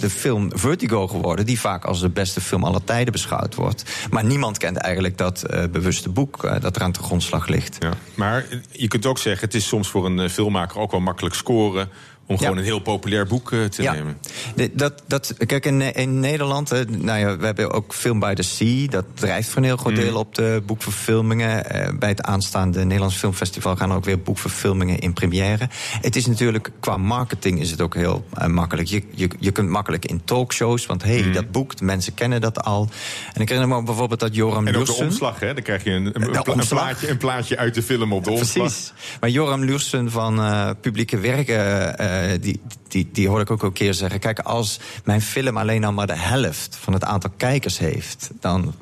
de 0.00 0.10
film 0.10 0.50
Vertigo 0.54 1.06
geworden... 1.08 1.46
die 1.46 1.60
vaak 1.60 1.84
als 1.84 2.00
de 2.00 2.08
beste 2.08 2.40
film 2.40 2.64
aller 2.64 2.84
tijden 2.84 3.12
beschouwd 3.12 3.54
wordt. 3.54 3.82
Maar 4.10 4.24
niemand 4.24 4.58
kent 4.58 4.76
eigenlijk 4.76 5.18
dat 5.18 5.44
bewuste 5.72 6.08
boek 6.08 6.25
eh, 6.34 6.60
dat 6.60 6.76
eraan 6.76 6.92
te 6.92 7.02
grondslag 7.02 7.46
ligt. 7.46 7.76
Ja. 7.78 7.92
Maar 8.14 8.46
je 8.70 8.88
kunt 8.88 9.06
ook 9.06 9.18
zeggen, 9.18 9.44
het 9.44 9.54
is 9.54 9.66
soms 9.66 9.88
voor 9.88 10.06
een 10.06 10.18
eh, 10.18 10.28
filmmaker 10.28 10.78
ook 10.78 10.90
wel 10.90 11.00
makkelijk 11.00 11.34
scoren... 11.34 11.88
om 12.26 12.38
gewoon 12.38 12.56
een 12.56 12.64
heel 12.64 12.78
populair 12.78 13.26
boek 13.26 13.52
eh, 13.52 13.64
te 13.64 13.82
Ja. 13.82 13.92
nemen. 13.92 14.18
De- 14.54 14.70
dat, 14.74 15.02
dat, 15.06 15.34
kijk, 15.46 15.66
in, 15.66 15.94
in 15.94 16.20
Nederland, 16.20 16.72
eh, 16.72 16.80
nou 16.88 17.18
ja, 17.18 17.36
we 17.36 17.44
hebben 17.44 17.70
ook 17.72 17.94
Film 17.94 18.18
by 18.20 18.34
the 18.34 18.42
Sea. 18.42 18.86
Dat 18.88 19.04
drijft 19.14 19.48
voor 19.48 19.58
een 19.58 19.64
heel 19.64 19.76
groot 19.76 19.92
Mm. 19.92 19.98
deel 20.00 20.16
op 20.16 20.34
de 20.34 20.62
boekverfilmingen. 20.66 21.70
Eh, 21.70 21.92
bij 21.98 22.08
het 22.08 22.22
aanstaande 22.22 22.84
Nederlands 22.84 23.16
Filmfestival 23.16 23.76
gaan 23.76 23.90
er 23.90 23.96
ook 23.96 24.04
weer 24.04 24.20
boekverfilmingen 24.22 24.98
in 24.98 25.12
première. 25.12 25.68
Het 26.00 26.16
is 26.16 26.26
natuurlijk, 26.26 26.70
qua 26.80 26.96
marketing 26.96 27.60
is 27.60 27.70
het 27.70 27.80
ook 27.80 27.94
heel 27.94 28.24
makkelijk. 28.46 28.88
Je, 28.88 29.02
je, 29.10 29.28
je 29.38 29.50
kunt 29.50 29.68
makkelijk 29.68 30.04
in 30.04 30.20
talkshows, 30.24 30.86
want 30.86 31.04
Mm. 31.04 31.10
hé, 31.10 31.20
hey, 31.20 31.32
dat 31.32 31.50
boek, 31.50 31.76
de 31.76 31.84
mensen 31.84 32.14
kennen 32.14 32.40
dat 32.40 32.62
al. 32.64 32.88
En 33.32 33.40
ik 33.40 33.48
herinner 33.48 33.68
me 33.68 33.74
ook 33.80 33.84
bijvoorbeeld 33.86 34.20
dat 34.20 34.34
Joram 34.34 34.66
En 34.66 34.76
ook 34.76 34.84
de 34.84 34.90
Lursen... 34.90 35.04
omslag, 35.06 35.40
hè? 35.40 35.54
Dan 35.54 35.62
krijg 35.62 35.84
je 35.84 35.90
een, 35.90 36.06
een, 36.22 36.30
pla- 36.30 36.42
plaatje, 36.68 37.08
een 37.10 37.16
plaatje 37.16 37.56
uit 37.56 37.74
de 37.74 37.82
film 37.82 38.12
op 38.12 38.24
de 38.24 38.30
omslag. 38.30 38.66
Precies. 38.66 38.92
Maar 39.20 39.30
Joram 39.30 39.64
Lursen 39.64 40.10
van 40.10 40.40
Publieke 40.80 41.18
Werken, 41.18 41.98
die, 42.40 42.60
die, 42.88 43.08
die 43.12 43.28
hoorde 43.28 43.42
ik 43.42 43.50
ook 43.50 43.62
een 43.62 43.72
keer 43.72 43.94
zeggen... 43.94 44.20
kijk, 44.20 44.38
als 44.38 44.80
mijn 45.04 45.22
film 45.22 45.56
alleen 45.56 45.84
al 45.84 45.92
maar 45.92 46.06
de 46.06 46.16
helft 46.18 46.76
van 46.80 46.92
het 46.92 47.04
aantal 47.04 47.30
kijkers 47.36 47.78
heeft... 47.78 48.30
dan 48.40 48.74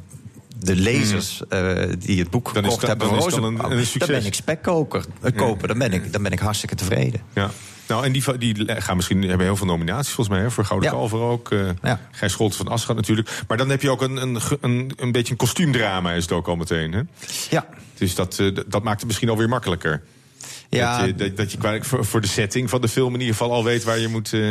de 0.59 0.77
lezers 0.77 1.43
eh, 1.49 1.83
die 1.99 2.19
het 2.19 2.31
boek 2.31 2.45
Hmm. 2.45 2.55
Dan 2.55 2.65
is 2.65 2.71
gekocht 2.79 2.81
dat- 2.81 3.09
hebben 3.11 3.31
dan 3.31 3.45
een- 3.45 3.79
een 3.79 3.87
succes. 3.87 3.99
dan 4.09 4.17
ben 4.19 4.27
ik 4.27 4.35
spekkoper. 4.35 5.05
eh, 5.23 5.37
koper, 5.37 5.69
dan, 5.69 5.79
ben 5.79 5.93
ik, 5.93 6.13
dan 6.13 6.23
ben 6.23 6.33
ik 6.33 6.39
hartstikke 6.39 6.75
tevreden. 6.75 7.21
Ja. 7.35 7.51
Nou, 7.89 8.05
en 8.05 8.13
die, 8.13 8.39
die 8.39 8.81
gaan 8.83 8.97
misschien 8.97 9.23
hebben 9.23 9.47
heel 9.47 9.57
veel 9.57 9.67
nominaties 9.67 10.13
volgens 10.13 10.37
mij, 10.37 10.45
hè, 10.45 10.51
voor 10.51 10.65
Gouden 10.65 10.91
Ja. 10.91 10.95
Kalver 10.97 11.19
ook. 11.19 11.51
eh 11.51 11.93
Gijs 12.11 12.33
Scholten 12.33 12.57
van 12.57 12.69
Aschat 12.69 12.97
natuurlijk. 12.97 13.43
Maar 13.49 13.57
dan 13.57 13.69
heb 13.69 13.83
je 13.83 13.91
ook 13.91 14.03
een, 14.03 14.17
een, 14.17 14.39
een, 14.61 14.93
een 14.97 15.13
beetje 15.13 15.31
een 15.31 15.37
kostuumdrama, 15.39 16.13
is 16.13 16.23
het 16.23 16.33
ook 16.33 16.49
al 16.49 16.57
meteen. 16.57 16.93
Hè? 16.93 17.01
Ja. 17.51 17.67
Dus 17.99 18.15
dat, 18.15 18.39
eh, 18.39 18.57
dat 18.67 18.83
maakt 18.83 18.99
het 18.99 19.07
misschien 19.07 19.29
alweer 19.29 19.49
makkelijker. 19.49 20.03
Ja. 20.77 20.99
Dat 20.99 21.07
je, 21.07 21.15
dat, 21.15 21.37
dat 21.37 21.53
je 21.53 21.59
qua- 21.59 21.83
voor, 21.83 22.05
voor 22.05 22.21
de 22.21 22.27
setting 22.27 22.71
van 22.71 22.81
de 22.81 22.89
film 22.89 23.15
in 23.15 23.21
ieder 23.21 23.37
geval 23.37 23.53
al 23.53 23.65
weet 23.65 23.85
waar 23.85 23.99
je 23.99 24.09
moet. 24.09 24.33
eh, 24.33 24.51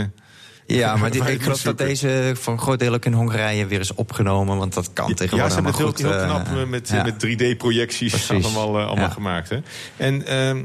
Ja, 0.65 0.95
maar 0.95 1.11
die- 1.11 1.23
ik 1.31 1.41
geloof 1.41 1.61
dat 1.61 1.77
deze 1.77 2.31
voor 2.39 2.53
een 2.53 2.59
groot 2.59 2.79
deel 2.79 2.93
ook 2.93 3.05
in 3.05 3.13
Hongarije 3.13 3.65
weer 3.65 3.79
is 3.79 3.93
opgenomen. 3.93 4.57
Want 4.57 4.73
dat 4.73 4.93
kan 4.93 5.07
Ja, 5.07 5.13
tegenwoordig 5.13 5.47
ze 5.49 5.61
hebben 5.61 5.71
het 5.85 5.99
heel, 6.01 6.09
goed, 6.11 6.25
knap 6.25 6.47
eh, 6.47 6.61
eh, 6.61 6.67
met, 6.67 6.89
ja. 6.89 7.03
met 7.03 7.19
3D-projecties 7.19 8.11
Precies. 8.25 8.45
allemaal, 8.45 8.79
eh, 8.79 8.85
allemaal 8.87 9.05
Ja. 9.07 9.13
gemaakt. 9.13 9.49
Hè? 9.49 9.57
En 9.97 10.27
ehm, 10.27 10.63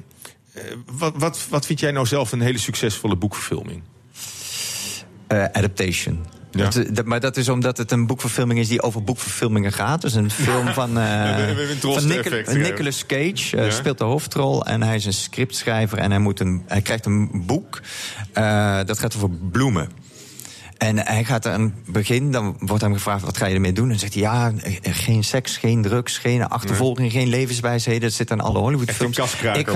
eh, 0.52 0.62
wat, 0.92 1.12
wat, 1.16 1.46
wat 1.50 1.66
vind 1.66 1.80
jij 1.80 1.90
nou 1.90 2.06
zelf 2.06 2.32
een 2.32 2.40
hele 2.40 2.58
succesvolle 2.58 3.16
boekverfilming? 3.16 3.82
Eh, 5.26 5.44
adaptation. 5.44 6.26
Ja. 6.58 6.70
Dat, 6.70 6.94
dat- 6.96 7.04
maar 7.04 7.20
dat 7.20 7.36
is 7.36 7.48
omdat 7.48 7.76
het 7.78 7.90
een 7.92 8.06
boekverfilming 8.06 8.58
is 8.60 8.68
die 8.68 8.82
over 8.82 9.04
boekverfilmingen 9.04 9.72
gaat. 9.72 10.00
Dus 10.00 10.14
een 10.14 10.30
film 10.30 10.66
van, 10.68 10.98
eh, 10.98 11.48
een 11.48 11.54
van. 12.44 12.58
Nicolas 12.60 13.06
Cage. 13.06 13.56
eh, 13.56 13.64
Ja. 13.64 13.70
speelt 13.70 13.98
de 13.98 14.04
hoofdrol. 14.04 14.66
En 14.66 14.82
hij 14.82 14.96
is 14.96 15.04
een 15.04 15.12
scriptschrijver. 15.12 15.98
En 15.98 16.10
hij, 16.10 16.20
moet 16.20 16.40
een, 16.40 16.62
hij 16.66 16.80
krijgt 16.82 17.06
een 17.06 17.42
boek. 17.46 17.80
eh, 18.32 18.78
dat 18.86 18.98
gaat 18.98 19.16
over 19.16 19.30
bloemen. 19.30 19.88
En 20.78 20.98
hij 20.98 21.24
gaat 21.24 21.46
aan 21.46 21.60
het 21.62 21.92
begin, 21.92 22.32
dan 22.32 22.56
wordt 22.58 22.82
hem 22.82 22.92
gevraagd: 22.92 23.24
wat 23.24 23.36
ga 23.36 23.46
je 23.46 23.54
ermee 23.54 23.72
doen? 23.72 23.84
En 23.84 23.90
dan 23.90 23.98
zegt 23.98 24.14
hij: 24.14 24.22
ja, 24.22 24.52
geen 24.82 25.24
seks, 25.24 25.56
geen 25.56 25.82
drugs, 25.82 26.18
geen 26.18 26.48
achtervolging, 26.48 27.12
geen 27.12 27.28
levenswijsheden. 27.28 28.00
Dat 28.00 28.12
zit 28.12 28.30
aan 28.30 28.40
alle 28.40 28.58
Hollywoodfilms. 28.58 29.18
Ik 29.18 29.24
ga, 29.24 29.54
ik 29.54 29.68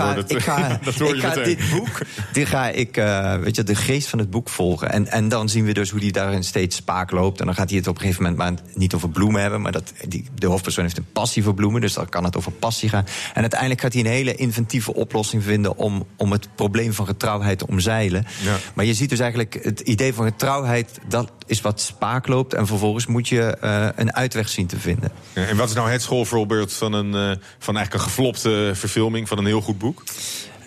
ga, 0.42 0.78
Dat 0.84 0.94
hoor 0.94 1.08
je 1.08 1.14
ik 1.14 1.20
ga 1.22 1.34
dit 1.34 1.70
boek, 1.70 2.00
dit 2.32 2.46
ga 2.46 2.68
ik, 2.68 2.96
eh, 2.96 3.34
weet 3.34 3.56
je, 3.56 3.62
de 3.62 3.74
geest 3.74 4.08
van 4.08 4.18
het 4.18 4.30
boek 4.30 4.48
volgen. 4.48 4.92
En, 4.92 5.08
en 5.08 5.28
dan 5.28 5.48
zien 5.48 5.64
we 5.64 5.72
dus 5.72 5.90
hoe 5.90 6.00
hij 6.00 6.10
daarin 6.10 6.44
steeds 6.44 6.76
spaak 6.76 7.10
loopt. 7.10 7.40
En 7.40 7.46
dan 7.46 7.54
gaat 7.54 7.68
hij 7.68 7.78
het 7.78 7.86
op 7.86 7.94
een 7.94 8.00
gegeven 8.00 8.22
moment 8.22 8.40
maar 8.40 8.52
niet 8.74 8.94
over 8.94 9.08
bloemen 9.08 9.40
hebben. 9.40 9.60
Maar 9.60 9.72
dat, 9.72 9.92
die, 10.08 10.24
de 10.34 10.46
hoofdpersoon 10.46 10.84
heeft 10.84 10.98
een 10.98 11.12
passie 11.12 11.42
voor 11.42 11.54
bloemen. 11.54 11.80
Dus 11.80 11.92
dan 11.92 12.08
kan 12.08 12.24
het 12.24 12.36
over 12.36 12.52
passie 12.52 12.88
gaan. 12.88 13.06
En 13.34 13.40
uiteindelijk 13.40 13.80
gaat 13.80 13.92
hij 13.92 14.02
een 14.02 14.08
hele 14.08 14.34
inventieve 14.34 14.94
oplossing 14.94 15.44
vinden 15.44 15.76
om, 15.76 16.06
om 16.16 16.32
het 16.32 16.48
probleem 16.54 16.92
van 16.92 17.06
getrouwheid 17.06 17.58
te 17.58 17.66
omzeilen. 17.66 18.26
Ja. 18.42 18.56
Maar 18.74 18.84
je 18.84 18.94
ziet 18.94 19.08
dus 19.08 19.18
eigenlijk 19.18 19.58
het 19.62 19.80
idee 19.80 20.14
van 20.14 20.24
getrouwheid, 20.24 20.91
dat 21.08 21.32
is 21.46 21.60
wat 21.60 21.80
spaak 21.80 22.26
loopt. 22.26 22.54
En 22.54 22.66
vervolgens 22.66 23.06
moet 23.06 23.28
je 23.28 23.42
eh, 23.42 23.88
een 23.94 24.14
uitweg 24.14 24.48
zien 24.48 24.66
te 24.66 24.80
vinden. 24.80 25.10
En 25.32 25.56
wat 25.56 25.68
is 25.68 25.74
nou 25.74 25.90
het 25.90 26.02
schoolvoorbeeld 26.02 26.72
van, 26.72 26.92
een, 26.92 27.14
eh, 27.14 27.44
van 27.58 27.76
eigenlijk 27.76 27.92
een 27.94 28.10
geflopte 28.10 28.70
verfilming 28.74 29.28
van 29.28 29.38
een 29.38 29.46
heel 29.46 29.60
goed 29.60 29.78
boek? 29.78 30.02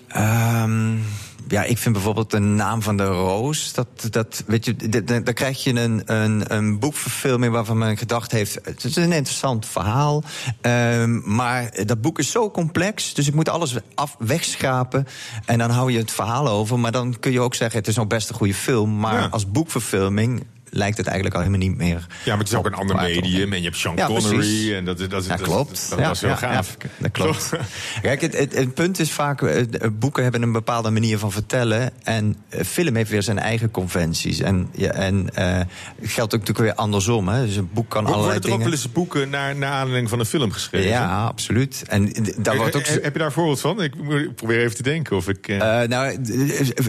Ehm, 0.08 0.98
ja, 1.48 1.64
ik 1.64 1.78
vind 1.78 1.94
bijvoorbeeld 1.94 2.32
de 2.32 2.40
naam 2.40 2.82
van 2.82 2.98
de 2.98 3.06
roos. 3.06 3.74
Dat, 3.74 3.88
dat, 4.12 4.44
weet 4.48 4.66
je, 4.66 4.76
d- 4.76 5.08
d- 5.08 5.26
dan 5.26 5.34
krijg 5.34 5.64
je 5.64 5.80
een, 5.80 6.02
een, 6.06 6.54
een 6.56 6.80
boekverfilming 6.80 7.54
waarvan 7.54 7.78
men 7.78 7.98
gedacht 7.98 8.32
heeft. 8.32 8.60
Het 8.64 8.84
is 8.84 8.96
een 8.96 9.12
interessant 9.12 9.66
verhaal. 9.66 10.24
ehm, 10.62 11.36
maar 11.36 11.72
dat 11.86 12.02
boek 12.02 12.20
is 12.20 12.32
zo 12.32 12.52
complex. 12.52 13.14
Dus 13.14 13.28
ik 13.28 13.34
moet 13.34 13.50
alles 13.50 13.76
af, 13.96 14.16
wegschrapen. 14.20 15.08
En 15.46 15.58
dan 15.58 15.70
hou 15.70 15.92
je 15.92 15.98
het 15.98 16.12
verhaal 16.12 16.48
over. 16.48 16.80
Maar 16.80 16.92
dan 16.92 17.16
kun 17.20 17.32
je 17.32 17.42
ook 17.42 17.56
zeggen: 17.56 17.80
het 17.80 17.88
is 17.88 17.96
nog 17.96 18.08
best 18.08 18.30
een 18.30 18.36
goede 18.36 18.54
film. 18.54 19.00
Maar 19.00 19.22
Ja. 19.22 19.28
als 19.32 19.52
boekverfilming 19.52 20.46
lijkt 20.70 20.98
het 20.98 21.06
eigenlijk 21.06 21.36
al 21.36 21.42
helemaal 21.42 21.68
niet 21.68 21.78
meer. 21.78 22.06
Ja, 22.24 22.30
maar 22.30 22.38
het 22.38 22.48
is 22.48 22.54
ook 22.56 22.66
een 22.66 22.74
ander 22.74 22.96
medium. 22.96 23.52
En 23.54 23.58
je 23.58 23.64
hebt 23.66 23.78
Sean 23.78 23.96
Ja, 23.96 24.06
Connery. 24.06 24.36
precies. 24.36 24.70
En 24.70 24.86
dat, 24.86 24.98
dat, 24.98 25.10
dat, 25.10 25.26
Ja, 25.26 25.36
dat- 25.36 25.42
klopt. 25.48 25.90
Dat, 25.90 26.00
Ja, 26.00 26.08
was 26.08 26.22
heel 26.22 26.36
gaaf. 26.36 26.76
ja, 26.82 26.90
dat 26.98 27.12
klopt. 27.12 27.50
Kijk, 28.02 28.22
het, 28.22 28.38
het, 28.38 28.54
het 28.56 28.74
punt 28.74 29.00
is 29.00 29.12
vaak, 29.12 29.42
eh, 29.42 29.64
de- 29.70 29.92
boeken 29.92 30.24
hebben 30.24 30.42
een 30.42 30.52
bepaalde 30.52 30.90
manier 30.90 31.18
van 31.18 31.32
vertellen. 31.32 31.92
En 32.04 32.36
eh, 32.50 32.64
film 32.66 32.96
heeft 32.96 33.10
weer 33.10 33.24
zijn 33.24 33.40
eigen 33.40 33.72
conventies. 33.72 34.40
En, 34.40 34.70
ja, 34.76 34.92
en 34.92 35.30
eh, 35.36 35.60
geldt 36.02 36.34
ook 36.34 36.40
natuurlijk 36.40 36.60
weer 36.60 36.74
andersom. 36.86 37.28
Hè. 37.28 37.46
Dus 37.46 37.56
een 37.56 37.70
boek 37.74 37.90
kan 37.90 38.06
allerlei 38.06 38.24
Worden 38.26 38.42
er 38.42 38.46
ook 38.56 38.58
dingen... 38.60 38.64
wel 38.72 38.82
eens 38.84 38.92
boeken 38.92 39.30
naar, 39.30 39.56
naar 39.56 39.72
aanleiding 39.72 40.10
van 40.10 40.20
een 40.20 40.26
film 40.26 40.52
geschreven? 40.52 40.90
Ja, 40.90 41.24
absoluut. 41.26 41.84
En 41.88 42.12
daar 42.38 42.56
wordt 42.58 42.76
ook... 42.76 42.82
Eh, 42.84 42.94
Heb 43.04 43.12
je 43.14 43.18
daar 43.18 43.28
een 43.28 43.34
voorbeeld 43.34 43.60
van? 43.62 43.82
Ik 43.84 43.94
probeer 44.36 44.60
even 44.60 44.76
te 44.76 44.84
denken 44.84 45.16
of 45.16 45.28
ik... 45.28 45.48
eh, 45.48 45.82
Eh, 45.84 45.90
nou, 45.90 46.18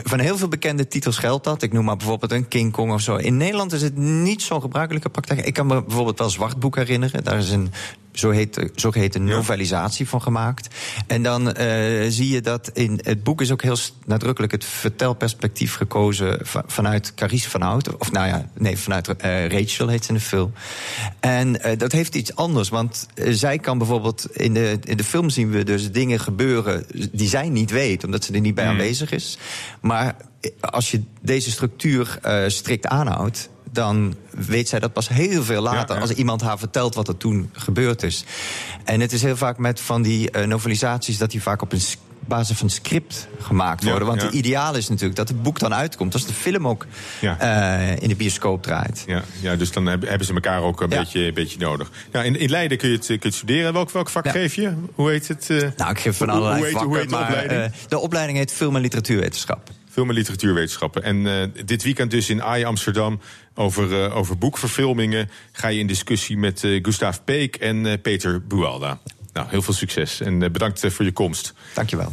van 0.05 0.19
heel 0.19 0.37
veel 0.37 0.49
bekende 0.49 0.89
titels 0.89 1.19
geldt 1.19 1.45
dat. 1.45 1.63
Ik 1.63 1.73
noem 1.73 1.85
maar 1.85 1.97
bijvoorbeeld 1.97 2.33
een 2.33 2.49
King 2.49 2.73
Kong 2.73 2.93
of 2.93 3.01
zo. 3.01 3.17
In 3.17 3.37
Nederland 3.37 3.66
is 3.73 3.83
het 3.83 3.97
niet 3.97 4.43
zo'n 4.43 4.61
gebruikelijke 4.61 5.09
praktijk. 5.09 5.47
Ik 5.47 5.55
kan 5.55 5.67
me 5.67 5.83
bijvoorbeeld 5.83 6.19
wel 6.19 6.31
Zwartboek 6.31 6.77
herinneren. 6.77 7.25
Daar 7.25 7.39
is 7.39 7.51
een 7.51 7.73
zo 8.19 8.31
heet, 8.31 8.71
zogeheten 8.75 9.25
novelisatie 9.25 10.09
van 10.09 10.23
gemaakt. 10.23 10.75
En 11.07 11.23
dan 11.23 11.53
eh, 11.53 11.67
zie 12.09 12.29
je 12.29 12.41
dat 12.41 12.71
in 12.75 13.01
het 13.03 13.23
boek 13.23 13.41
is 13.41 13.51
ook 13.51 13.63
heel 13.63 13.77
nadrukkelijk 14.07 14.53
het 14.53 14.65
vertelperspectief 14.65 15.75
gekozen 15.75 16.39
va- 16.47 16.65
vanuit 16.67 17.15
Carice 17.15 17.51
van 17.51 17.61
Houten. 17.63 18.01
Of 18.01 18.13
nou 18.13 18.27
ja, 18.27 18.49
nee, 18.55 18.79
vanuit 18.79 19.17
eh, 19.17 19.49
Rachel 19.49 19.89
heet 19.89 20.05
ze 20.05 20.09
in 20.09 20.15
de 20.15 20.21
film. 20.21 20.53
En 21.21 21.63
eh, 21.63 21.79
dat 21.79 21.93
heeft 21.93 22.15
iets 22.15 22.35
anders, 22.35 22.69
want 22.69 23.07
eh, 23.15 23.33
zij 23.33 23.59
kan 23.59 23.79
bijvoorbeeld 23.79 24.37
in 24.37 24.55
de, 24.55 24.79
in 24.85 24.97
de 24.97 25.05
film 25.05 25.31
zien 25.31 25.51
we 25.51 25.65
dus 25.65 25.93
dingen 25.93 26.21
gebeuren 26.21 26.85
die 27.13 27.29
zij 27.29 27.49
niet 27.49 27.71
weet, 27.71 28.05
omdat 28.05 28.25
ze 28.25 28.33
er 28.33 28.41
niet 28.41 28.55
bij 28.55 28.67
aanwezig 28.67 29.11
is. 29.11 29.39
Maar 29.81 30.17
eh, 30.41 30.51
als 30.61 30.91
je 30.91 31.03
deze 31.21 31.51
structuur 31.51 32.19
eh, 32.23 32.43
strikt 32.47 32.87
aanhoudt, 32.87 33.49
dan 33.77 34.15
weet 34.31 34.69
zij 34.69 34.79
dat 34.79 34.93
pas 34.93 35.09
heel 35.09 35.43
veel 35.45 35.63
later. 35.63 35.89
Ja, 35.89 35.95
ja. 35.95 36.01
Als 36.01 36.11
iemand 36.11 36.41
haar 36.41 36.59
vertelt 36.59 36.95
wat 36.95 37.09
er 37.09 37.17
toen 37.17 37.51
gebeurd 37.53 38.03
is. 38.03 38.25
En 38.85 39.01
het 39.01 39.13
is 39.13 39.23
heel 39.23 39.37
vaak 39.37 39.59
met 39.59 39.81
van 39.81 40.03
die 40.03 40.31
eh, 40.31 40.47
novelisaties 40.47 41.19
dat 41.19 41.31
die 41.31 41.43
vaak 41.43 41.63
op 41.63 41.73
een 41.73 41.81
basis 42.21 42.57
van 42.57 42.71
script 42.71 43.29
gemaakt 43.41 43.83
Ja, 43.83 43.89
worden. 43.91 44.09
Want 44.09 44.23
het 44.23 44.33
ideaal 44.33 44.75
is 44.77 44.89
natuurlijk 44.89 45.17
dat 45.17 45.29
het 45.29 45.43
boek 45.43 45.59
dan 45.59 45.75
uitkomt... 45.75 46.13
als 46.13 46.27
de 46.27 46.33
film 46.33 46.69
ook 46.69 46.87
eh, 47.21 47.97
in 48.03 48.09
de 48.09 48.15
bioscoop 48.17 48.63
draait. 48.63 49.05
Ja, 49.07 49.23
ja, 49.41 49.57
dus 49.57 49.73
dan 49.73 49.87
heb- 49.87 50.09
hebben 50.09 50.27
ze 50.27 50.35
elkaar 50.35 50.63
ook 50.63 50.81
een 50.81 50.89
beetje, 50.89 51.21
een 51.27 51.35
beetje 51.35 51.59
nodig. 51.59 51.91
Ja, 52.13 52.23
in, 52.23 52.39
in 52.39 52.51
Leiden 52.51 52.79
kun 52.79 52.89
je 52.89 52.95
het, 52.97 53.07
kun 53.07 53.17
je 53.21 53.27
het 53.27 53.35
studeren. 53.35 53.73
Welk, 53.73 53.91
welk 53.91 54.09
vak 54.11 54.29
geef 54.29 54.55
je? 54.55 54.73
Hoe 54.95 55.11
heet 55.11 55.29
het? 55.29 55.51
eh? 55.51 55.69
Nou, 55.77 55.91
ik 55.91 55.99
geef 55.99 56.17
van 56.17 56.29
allerlei 56.31 56.61
hoe 56.63 56.71
vakken, 56.71 56.89
hoe 56.89 56.99
heet 56.99 57.09
de 57.09 57.15
maar 57.15 57.25
opleiding? 57.29 57.73
de 57.89 57.99
opleiding 57.99 58.39
heet 58.39 58.53
Film- 58.53 58.77
en 58.77 58.83
Literatuurwetenschap. 58.83 59.71
Film 59.97 60.09
en 60.09 60.15
literatuurwetenschappen. 60.15 61.03
En 61.03 61.27
eh, 61.27 61.65
dit 61.65 61.83
weekend 61.83 62.11
dus 62.11 62.31
in 62.31 62.43
AI 62.43 62.65
Amsterdam 62.65 63.21
over, 63.55 64.05
eh, 64.05 64.17
over 64.17 64.39
boekverfilmingen... 64.39 65.31
ga 65.53 65.69
je 65.69 65.79
in 65.79 65.87
discussie 65.87 66.37
met 66.37 66.65
eh 66.65 66.79
Gustav 66.83 67.17
Peek 67.25 67.57
en 67.57 68.01
Peter 68.01 68.47
Bualda. 68.47 69.01
Nou, 69.33 69.49
heel 69.51 69.63
veel 69.63 69.75
succes 69.75 70.21
en 70.21 70.39
bedankt 70.39 70.87
voor 70.93 71.05
je 71.05 71.13
komst. 71.13 71.55
Dankjewel. 71.75 72.13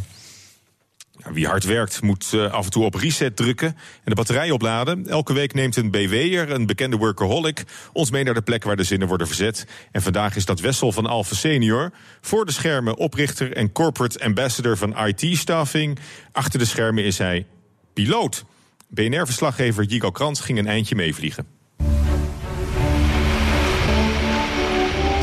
Ja, 1.12 1.32
wie 1.32 1.46
hard 1.46 1.64
werkt 1.64 2.02
moet 2.02 2.34
af 2.50 2.64
en 2.64 2.70
toe 2.70 2.84
op 2.84 2.94
reset 2.94 3.36
drukken 3.36 3.68
en 3.68 3.76
de 4.04 4.14
batterij 4.14 4.50
opladen. 4.50 5.08
Elke 5.08 5.32
week 5.32 5.54
neemt 5.54 5.76
een 5.76 5.90
BW'er, 5.90 6.50
een 6.50 6.66
bekende 6.66 6.96
workaholic, 6.96 7.64
ons 7.92 8.10
mee 8.10 8.24
naar 8.24 8.34
de 8.34 8.42
plek 8.42 8.64
waar 8.64 8.76
de 8.76 8.84
zinnen 8.84 9.08
worden 9.08 9.26
verzet. 9.26 9.66
En 9.92 10.02
vandaag 10.02 10.36
is 10.36 10.44
dat 10.44 10.60
Wessel 10.60 10.92
van 10.92 11.06
Alphen 11.06 11.36
senior. 11.36 11.92
Voor 12.20 12.46
de 12.46 12.52
schermen 12.52 12.96
oprichter 12.96 13.52
en 13.52 13.72
corporate 13.72 14.24
ambassador 14.24 14.76
van 14.76 15.06
IT-staffing. 15.06 15.98
Achter 16.32 16.58
de 16.58 16.64
schermen 16.64 17.04
is 17.04 17.18
hij 17.18 17.46
piloot. 17.94 18.44
BNR-verslaggever 18.88 19.84
Jigo 19.84 20.10
Krans 20.10 20.40
ging 20.40 20.58
een 20.58 20.66
eindje 20.66 20.94
meevliegen. 20.94 21.46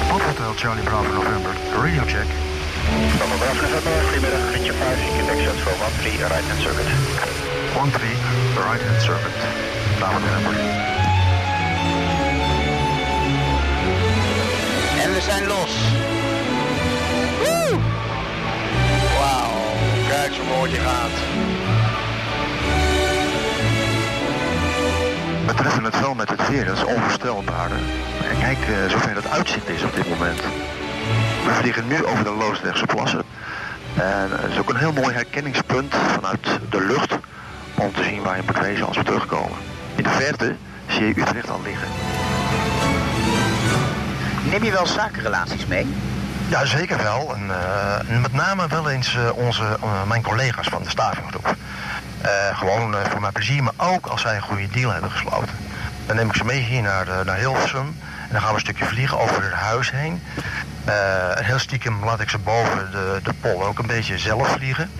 Hotel 0.09 0.53
Charlie 0.55 0.83
Bravo 0.83 1.13
November, 1.13 1.51
radio 1.75 2.01
check. 2.01 2.27
Bravo 3.17 3.37
Bravo 3.37 3.61
November, 3.61 3.91
goedemiddag, 4.03 4.51
Richard 4.55 4.75
5, 4.75 4.99
Quebec 5.15 5.39
Shot 5.43 5.55
for 5.55 5.71
1-3, 5.71 6.27
right 6.33 6.47
hand 6.49 6.61
circuit. 6.61 6.87
1-3, 7.73 8.03
right 8.67 8.81
hand 8.87 9.01
circuit, 9.01 9.37
Bravo 9.97 10.19
November. 10.19 10.53
En 15.03 15.13
we 15.13 15.21
zijn 15.21 15.47
los. 15.47 15.73
Woe! 17.39 17.79
Wauw, 19.19 19.51
kijk 20.09 20.33
zo 20.33 20.43
mooi 20.43 20.71
die 20.71 20.79
gaat. 20.79 21.30
We 25.71 25.77
treffen 25.77 25.99
het 25.99 26.07
wel 26.07 26.15
met 26.15 26.29
het 26.29 26.49
weer, 26.49 26.65
dat 26.65 26.77
is 26.77 26.83
onvoorstelbaar. 26.83 27.71
En 28.29 28.39
kijk 28.39 28.57
eh, 28.57 28.89
zover 28.89 29.15
het 29.15 29.29
uitzicht 29.29 29.69
is 29.69 29.83
op 29.83 29.95
dit 29.95 30.09
moment. 30.09 30.39
We 31.45 31.53
vliegen 31.53 31.87
nu 31.87 32.05
over 32.05 32.23
de 32.23 32.29
Loosdrechtse 32.29 32.85
plassen. 32.85 33.23
En 33.95 34.31
het 34.31 34.51
is 34.51 34.57
ook 34.57 34.69
een 34.69 34.75
heel 34.75 34.91
mooi 34.91 35.13
herkenningspunt 35.13 35.95
vanuit 35.95 36.59
de 36.69 36.85
lucht 36.85 37.17
om 37.75 37.93
te 37.93 38.03
zien 38.03 38.21
waar 38.21 38.35
je 38.35 38.43
moet 38.45 38.59
wezen 38.59 38.87
als 38.87 38.97
we 38.97 39.03
terugkomen. 39.03 39.57
In 39.95 40.03
de 40.03 40.09
verte 40.09 40.55
zie 40.87 41.05
je 41.05 41.21
Utrecht 41.21 41.49
al 41.49 41.61
liggen. 41.63 41.87
Neem 44.49 44.63
je 44.63 44.71
wel 44.71 44.87
zakenrelaties 44.87 45.65
mee? 45.65 45.87
Ja, 46.47 46.65
zeker 46.65 46.97
wel. 46.97 47.35
En, 47.35 47.49
eh, 47.49 48.19
met 48.21 48.33
name 48.33 48.67
wel 48.67 48.89
eens 48.89 49.15
eh, 49.15 49.37
onze, 49.37 49.63
mijn 50.07 50.21
collega's 50.21 50.67
van 50.67 50.83
de 50.83 50.89
stavinggroep. 50.89 51.55
Eh, 52.21 52.57
gewoon 52.57 52.95
eh, 52.95 53.09
voor 53.09 53.21
mijn 53.21 53.33
plezier, 53.33 53.63
maar 53.63 53.73
ook 53.77 54.05
als 54.05 54.21
zij 54.21 54.35
een 54.35 54.41
goede 54.41 54.67
deal 54.67 54.91
hebben 54.91 55.11
gesloten. 55.11 55.55
Dan 56.05 56.15
neem 56.15 56.29
ik 56.29 56.35
ze 56.35 56.45
mee 56.45 56.59
hier 56.59 56.81
naar, 56.81 57.07
eh, 57.07 57.25
naar 57.25 57.37
Hilversum. 57.37 57.95
En 58.27 58.37
dan 58.37 58.41
gaan 58.41 58.49
we 58.49 58.55
een 58.55 58.61
stukje 58.61 58.85
vliegen 58.85 59.19
over 59.19 59.43
het 59.43 59.53
huis 59.53 59.91
heen. 59.91 60.21
Eh, 60.85 61.37
en 61.37 61.45
heel 61.45 61.59
stiekem 61.59 62.03
laat 62.03 62.19
ik 62.19 62.29
ze 62.29 62.37
boven 62.37 62.91
de, 62.91 63.19
de 63.23 63.33
pol 63.33 63.65
ook 63.65 63.79
een 63.79 63.87
beetje 63.87 64.17
zelf 64.17 64.47
vliegen. 64.47 64.91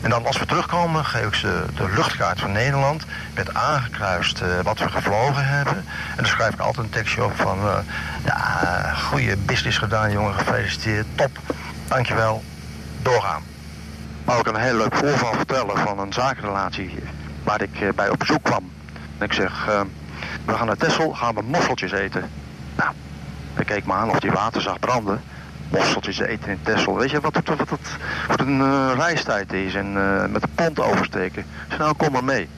En 0.00 0.10
dan 0.10 0.26
als 0.26 0.38
we 0.38 0.46
terugkomen 0.46 1.04
geef 1.04 1.26
ik 1.26 1.34
ze 1.34 1.64
de 1.76 1.92
luchtkaart 1.94 2.40
van 2.40 2.52
Nederland. 2.52 3.04
Met 3.34 3.54
aangekruist 3.54 4.42
wat 4.62 4.78
we 4.78 4.88
gevlogen 4.88 5.46
hebben. 5.46 5.76
En 5.76 6.16
dan 6.16 6.26
schrijf 6.26 6.52
ik 6.52 6.60
altijd 6.60 6.86
een 6.86 6.92
tekstje 6.92 7.24
op 7.24 7.36
van... 7.36 7.58
ja, 8.24 8.94
goede 8.94 9.36
business 9.36 9.78
gedaan 9.78 10.10
jongen, 10.10 10.34
gefeliciteerd, 10.34 11.06
top. 11.14 11.38
Dankjewel, 11.88 12.44
doorgaan. 13.02 13.53
Maar 14.24 14.38
ik 14.38 14.46
een 14.46 14.56
heel 14.56 14.76
leuk 14.76 14.94
voorval 14.94 15.34
vertellen 15.34 15.78
van 15.78 15.98
een 15.98 16.12
zakenrelatie 16.12 16.94
waar 17.42 17.62
ik 17.62 17.80
eh, 17.80 17.88
bij 17.94 18.10
op 18.10 18.18
bezoek 18.18 18.42
kwam. 18.42 18.70
En 19.18 19.24
ik 19.24 19.32
zeg, 19.32 19.66
eh, 19.68 19.80
we 20.44 20.52
gaan 20.52 20.66
naar 20.66 20.76
Texel, 20.76 21.12
gaan 21.12 21.34
we 21.34 21.42
mosseltjes 21.42 21.92
eten. 21.92 22.30
Nou, 22.76 22.90
hij 23.54 23.64
keek 23.64 23.86
me 23.86 23.92
aan 23.92 24.10
of 24.10 24.22
hij 24.22 24.30
water 24.30 24.62
zag 24.62 24.78
branden. 24.78 25.22
Mosseltjes 25.68 26.18
eten 26.18 26.50
in 26.50 26.58
Texel. 26.62 26.96
Weet 26.96 27.10
je 27.10 27.20
wat, 27.20 27.34
wat, 27.44 27.78
wat 28.28 28.40
een 28.40 28.60
eh, 28.60 28.90
reistijd 28.96 29.52
is 29.52 29.74
en 29.74 29.96
eh, 29.96 30.26
met 30.26 30.42
de 30.42 30.48
pont 30.54 30.80
oversteken. 30.80 31.44
Ik 31.70 31.78
nou 31.78 31.94
kom 31.96 32.12
maar 32.12 32.24
mee. 32.24 32.48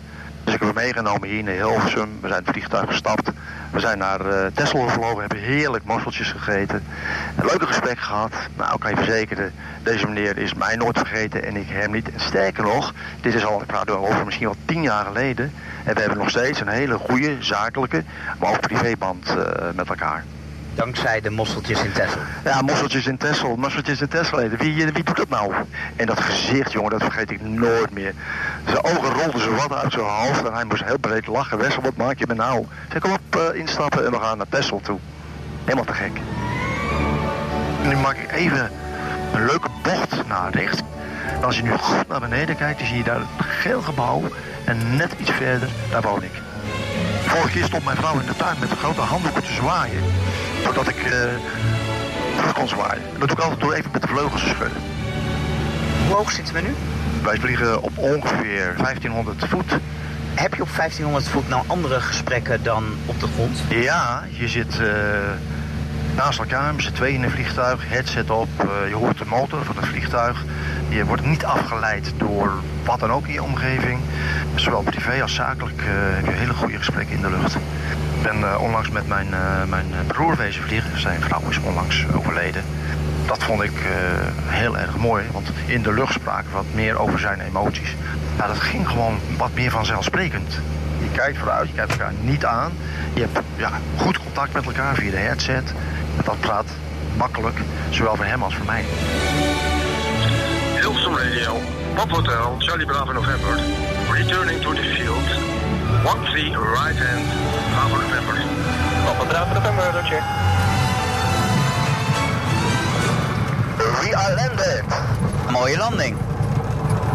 Dus 0.47 0.55
ik 0.55 0.61
heb 0.61 0.75
hem 0.75 0.85
meegenomen 0.85 1.29
hier 1.29 1.43
naar 1.43 1.55
Hilversum. 1.55 2.19
We 2.21 2.29
zijn 2.29 2.43
het 2.45 2.51
vliegtuig 2.51 2.87
gestapt. 2.87 3.31
We 3.71 3.81
zijn 3.81 3.99
naar 3.99 4.21
eh 4.21 4.47
Texel 4.55 4.81
gevlogen, 4.87 5.21
hebben 5.21 5.39
heerlijk 5.39 5.85
mosseltjes 5.85 6.33
gegeten. 6.33 6.83
Een 7.37 7.47
leuke 7.47 7.67
gesprek 7.67 7.99
gehad. 7.99 8.33
Nou, 8.57 8.75
ik 8.75 8.81
kan 8.81 8.91
je 8.91 8.97
verzekeren, 8.97 9.53
deze 9.83 10.07
meneer 10.07 10.39
is 10.39 10.55
mij 10.55 10.77
nooit 10.77 10.99
vergeten 10.99 11.45
en 11.45 11.57
ik 11.57 11.69
hem 11.69 11.91
niet. 11.91 12.13
En 12.13 12.21
sterker 12.21 12.65
nog, 12.65 12.95
dit 13.21 13.35
is 13.35 13.45
al, 13.45 13.61
ik 13.61 13.67
praat 13.67 13.91
over 13.91 14.25
misschien 14.25 14.47
wel 14.47 14.57
tien 14.65 14.83
jaar 14.83 15.05
geleden. 15.05 15.53
En 15.85 15.95
we 15.95 16.01
hebben 16.01 16.19
nog 16.19 16.31
steeds 16.31 16.61
een 16.61 16.69
hele 16.69 16.99
goede, 16.99 17.37
zakelijke, 17.39 18.05
maar 18.39 18.51
ook 18.51 18.61
privéband 18.61 19.29
eh, 19.29 19.69
met 19.75 19.89
elkaar. 19.89 20.25
Dankzij 20.77 21.21
de 21.21 21.31
mosseltjes 21.31 21.83
in 21.83 21.93
Texel. 21.93 22.21
Ja, 22.45 22.63
mosseltjes 22.63 23.07
in 23.07 23.17
Texel, 23.17 23.57
mosseltjes 23.57 24.01
in 24.01 24.09
eten. 24.13 24.59
Wie, 24.59 24.87
wie 24.93 25.03
doet 25.03 25.17
dat 25.17 25.29
nou? 25.29 25.53
En 25.97 26.07
dat 26.07 26.21
gezicht, 26.21 26.73
jongen, 26.73 26.91
dat 26.91 27.03
vergeet 27.03 27.31
ik 27.31 27.41
nooit 27.41 27.91
meer. 27.91 28.15
Zijn 28.65 28.85
ogen 28.85 29.23
rolden 29.23 29.41
zo 29.41 29.55
wat 29.55 29.73
uit 29.73 29.93
zijn 29.93 30.05
hoofd 30.05 30.47
en 30.47 30.55
hij 30.55 30.65
moest 30.65 30.85
heel 30.85 30.99
breed 30.99 31.27
lachen. 31.27 31.59
Wessel, 31.59 31.83
wat 31.83 31.97
maak 31.97 32.19
je 32.19 32.27
me 32.29 32.35
nou? 32.35 32.67
Zeg, 32.93 33.01
kom 33.01 33.13
op, 33.13 33.37
eh, 33.37 33.61
instappen 33.61 34.05
en 34.05 34.11
we 34.11 34.19
gaan 34.19 34.37
naar 34.37 34.47
Texel 34.49 34.81
toe. 34.81 34.99
Helemaal 35.65 35.85
te 35.85 35.93
gek. 35.93 36.13
Nu 37.83 37.97
maak 37.97 38.17
ik 38.17 38.33
even 38.33 38.71
een 39.33 39.45
leuke 39.45 39.69
bocht 39.83 40.27
naar 40.27 40.51
rechts. 40.51 40.81
En 41.35 41.45
als 41.45 41.57
je 41.57 41.63
nu 41.63 41.71
goed 41.71 42.09
naar 42.09 42.21
beneden 42.21 42.57
kijkt, 42.57 42.79
dan 42.79 42.89
zie 42.89 42.97
je 42.97 43.05
daar 43.05 43.19
het 43.19 43.47
geel 43.47 43.83
gebouw. 43.83 44.23
En 44.65 44.97
net 44.97 45.13
iets 45.19 45.31
verder, 45.31 45.69
daar 45.91 46.03
woon 46.03 46.23
ik. 46.23 46.33
Vorige 47.27 47.51
keer 47.51 47.65
stond 47.65 47.85
mijn 47.85 47.97
vrouw 47.97 48.21
in 48.21 48.27
de 48.27 48.37
tuin 48.37 48.57
met 48.61 48.71
een 48.71 48.77
grote 48.77 49.01
handdoeken 49.01 49.43
te 49.43 49.53
zwaaien. 49.53 50.03
Doordat 50.67 50.89
ik 50.89 51.03
eh, 51.03 51.11
terug 52.37 52.53
kon 52.53 52.69
zwaaien. 52.69 53.03
En 53.15 53.19
dat 53.19 53.29
doe 53.29 53.37
ik 53.37 53.43
altijd 53.43 53.61
door 53.61 53.73
even 53.73 53.91
met 53.93 54.03
de 54.03 54.09
vleugels 54.09 54.43
te 54.43 54.49
schudden. 54.49 54.79
Hoe 56.07 56.17
hoog 56.17 56.31
zitten 56.31 56.55
we 56.55 56.61
nu? 56.61 56.75
Wij 57.23 57.39
vliegen 57.39 57.83
op 57.83 57.99
ongeveer 57.99 58.75
1500 58.77 59.45
voet. 59.49 59.73
Heb 60.35 60.55
je 60.55 60.63
op 60.63 60.69
1500 60.77 61.29
voet 61.29 61.49
nou 61.49 61.65
andere 61.67 62.01
gesprekken 62.01 62.63
dan 62.63 62.85
op 63.07 63.21
de 63.21 63.27
grond? 63.35 63.59
Ja, 63.69 64.25
je 64.31 64.49
zit 64.49 64.81
eh, 64.81 64.87
naast 66.17 66.39
elkaar 66.39 66.75
met 66.75 66.85
z'n 66.85 66.93
tweeën 66.93 67.15
in 67.15 67.23
een 67.23 67.31
vliegtuig, 67.31 67.89
headset 67.89 68.31
op, 68.31 68.49
eh, 68.59 68.89
je 68.89 68.95
hoort 68.95 69.19
de 69.19 69.25
motor 69.25 69.65
van 69.65 69.77
het 69.77 69.87
vliegtuig. 69.87 70.45
Je 70.89 71.05
wordt 71.05 71.27
niet 71.27 71.45
afgeleid 71.45 72.13
door 72.17 72.53
wat 72.85 73.01
dan 73.01 73.13
ook 73.13 73.27
in 73.27 73.33
je 73.33 73.43
omgeving. 73.43 74.01
Zowel 74.55 74.83
privé 74.83 75.23
als 75.23 75.35
zakelijk 75.35 75.83
heb 75.87 76.25
je 76.25 76.31
hele 76.31 76.55
goede 76.55 76.77
gesprekken 76.77 77.17
in 77.17 77.23
de 77.23 77.31
lucht. 77.31 77.57
Ben 78.27 78.53
eh, 78.53 78.63
onlangs 78.63 78.91
met 78.91 79.09
mijn, 79.09 79.35
eh, 79.35 79.65
mijn 79.69 79.87
broer 80.07 80.37
wezen 80.37 80.63
vliegen. 80.63 81.01
Zijn 81.01 81.21
vrouw 81.21 81.43
is 81.49 81.59
onlangs 81.59 82.07
overleden. 82.15 82.65
Dat 83.27 83.43
vond 83.43 83.63
ik 83.63 83.75
eh, 83.75 83.91
heel 84.47 84.79
erg 84.79 84.97
mooi, 84.97 85.25
want 85.33 85.49
in 85.67 85.83
de 85.83 85.93
lucht 85.93 86.13
spraken 86.13 86.47
we 86.51 86.57
wat 86.57 86.65
meer 86.75 86.99
over 86.99 87.19
zijn 87.19 87.41
emoties. 87.41 87.95
Nou, 88.37 88.49
dat 88.49 88.61
ging 88.61 88.89
gewoon 88.89 89.19
wat 89.37 89.55
meer 89.55 89.71
vanzelfsprekend. 89.71 90.61
Je 90.99 91.11
kijkt 91.13 91.39
vooruit, 91.39 91.69
je 91.69 91.75
kijkt 91.75 91.91
elkaar 91.91 92.13
niet 92.21 92.45
aan. 92.45 92.73
Je 93.15 93.21
hebt 93.21 93.39
ja, 93.57 93.71
goed 93.97 94.19
contact 94.19 94.53
met 94.53 94.65
elkaar 94.65 94.95
via 94.95 95.11
de 95.11 95.17
headset. 95.17 95.73
Dat 96.25 96.41
praat 96.41 96.67
makkelijk, 97.17 97.59
zowel 97.91 98.17
voor 98.17 98.25
hem 98.25 98.43
als 98.43 98.55
voor 98.55 98.67
mij. 98.67 98.85
Hilversum 100.81 101.17
Radio, 101.17 101.61
Pop 101.95 102.11
Hotel, 102.11 102.55
Charlie 102.59 102.87
Bravo 102.87 103.13
November. 103.13 103.59
Returning 104.11 104.61
to 104.61 104.73
the 104.73 104.83
field. 104.83 105.66
1-3 106.07 106.09
right 106.09 106.99
hand, 106.99 107.27
November. 107.93 108.35
Pop 109.05 109.29
Bravo 109.29 109.55
November. 109.55 109.93
We 114.01 114.17
are 114.17 114.35
landed. 114.35 114.85
Mooie 115.51 115.77
landing. 115.77 116.17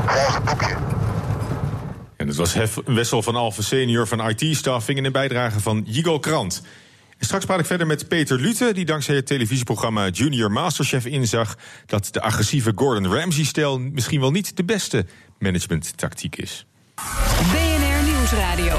Volgens 0.05 0.35
het 0.35 0.43
boekje. 0.43 0.75
En 2.17 2.27
het 2.27 2.35
was 2.35 2.53
Hef 2.53 2.77
Wessel 2.85 3.21
van 3.21 3.35
Alphen 3.35 3.63
senior 3.63 4.07
van 4.07 4.29
IT-staffing... 4.29 4.97
in 4.97 5.05
een 5.05 5.11
bijdrage 5.11 5.59
van 5.59 5.83
Jigo 5.85 6.19
Krant. 6.19 6.61
En 7.17 7.25
straks 7.25 7.45
praat 7.45 7.59
ik 7.59 7.65
verder 7.65 7.87
met 7.87 8.07
Peter 8.07 8.39
Lute... 8.39 8.73
die 8.73 8.85
dankzij 8.85 9.15
het 9.15 9.27
televisieprogramma 9.27 10.07
Junior 10.09 10.51
Masterchef 10.51 11.05
inzag... 11.05 11.57
dat 11.85 12.07
de 12.11 12.21
agressieve 12.21 12.71
Gordon 12.75 13.13
Ramsay-stijl 13.13 13.79
misschien 13.79 14.19
wel 14.19 14.31
niet 14.31 14.57
de 14.57 14.63
beste 14.63 15.05
managementtactiek 15.39 16.35
is. 16.35 16.65
BNR 17.51 17.90
Nieuwsradio. 18.21 18.77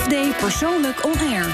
FD 0.00 0.36
Persoonlijk 0.40 1.04
On 1.04 1.18
Air. 1.18 1.46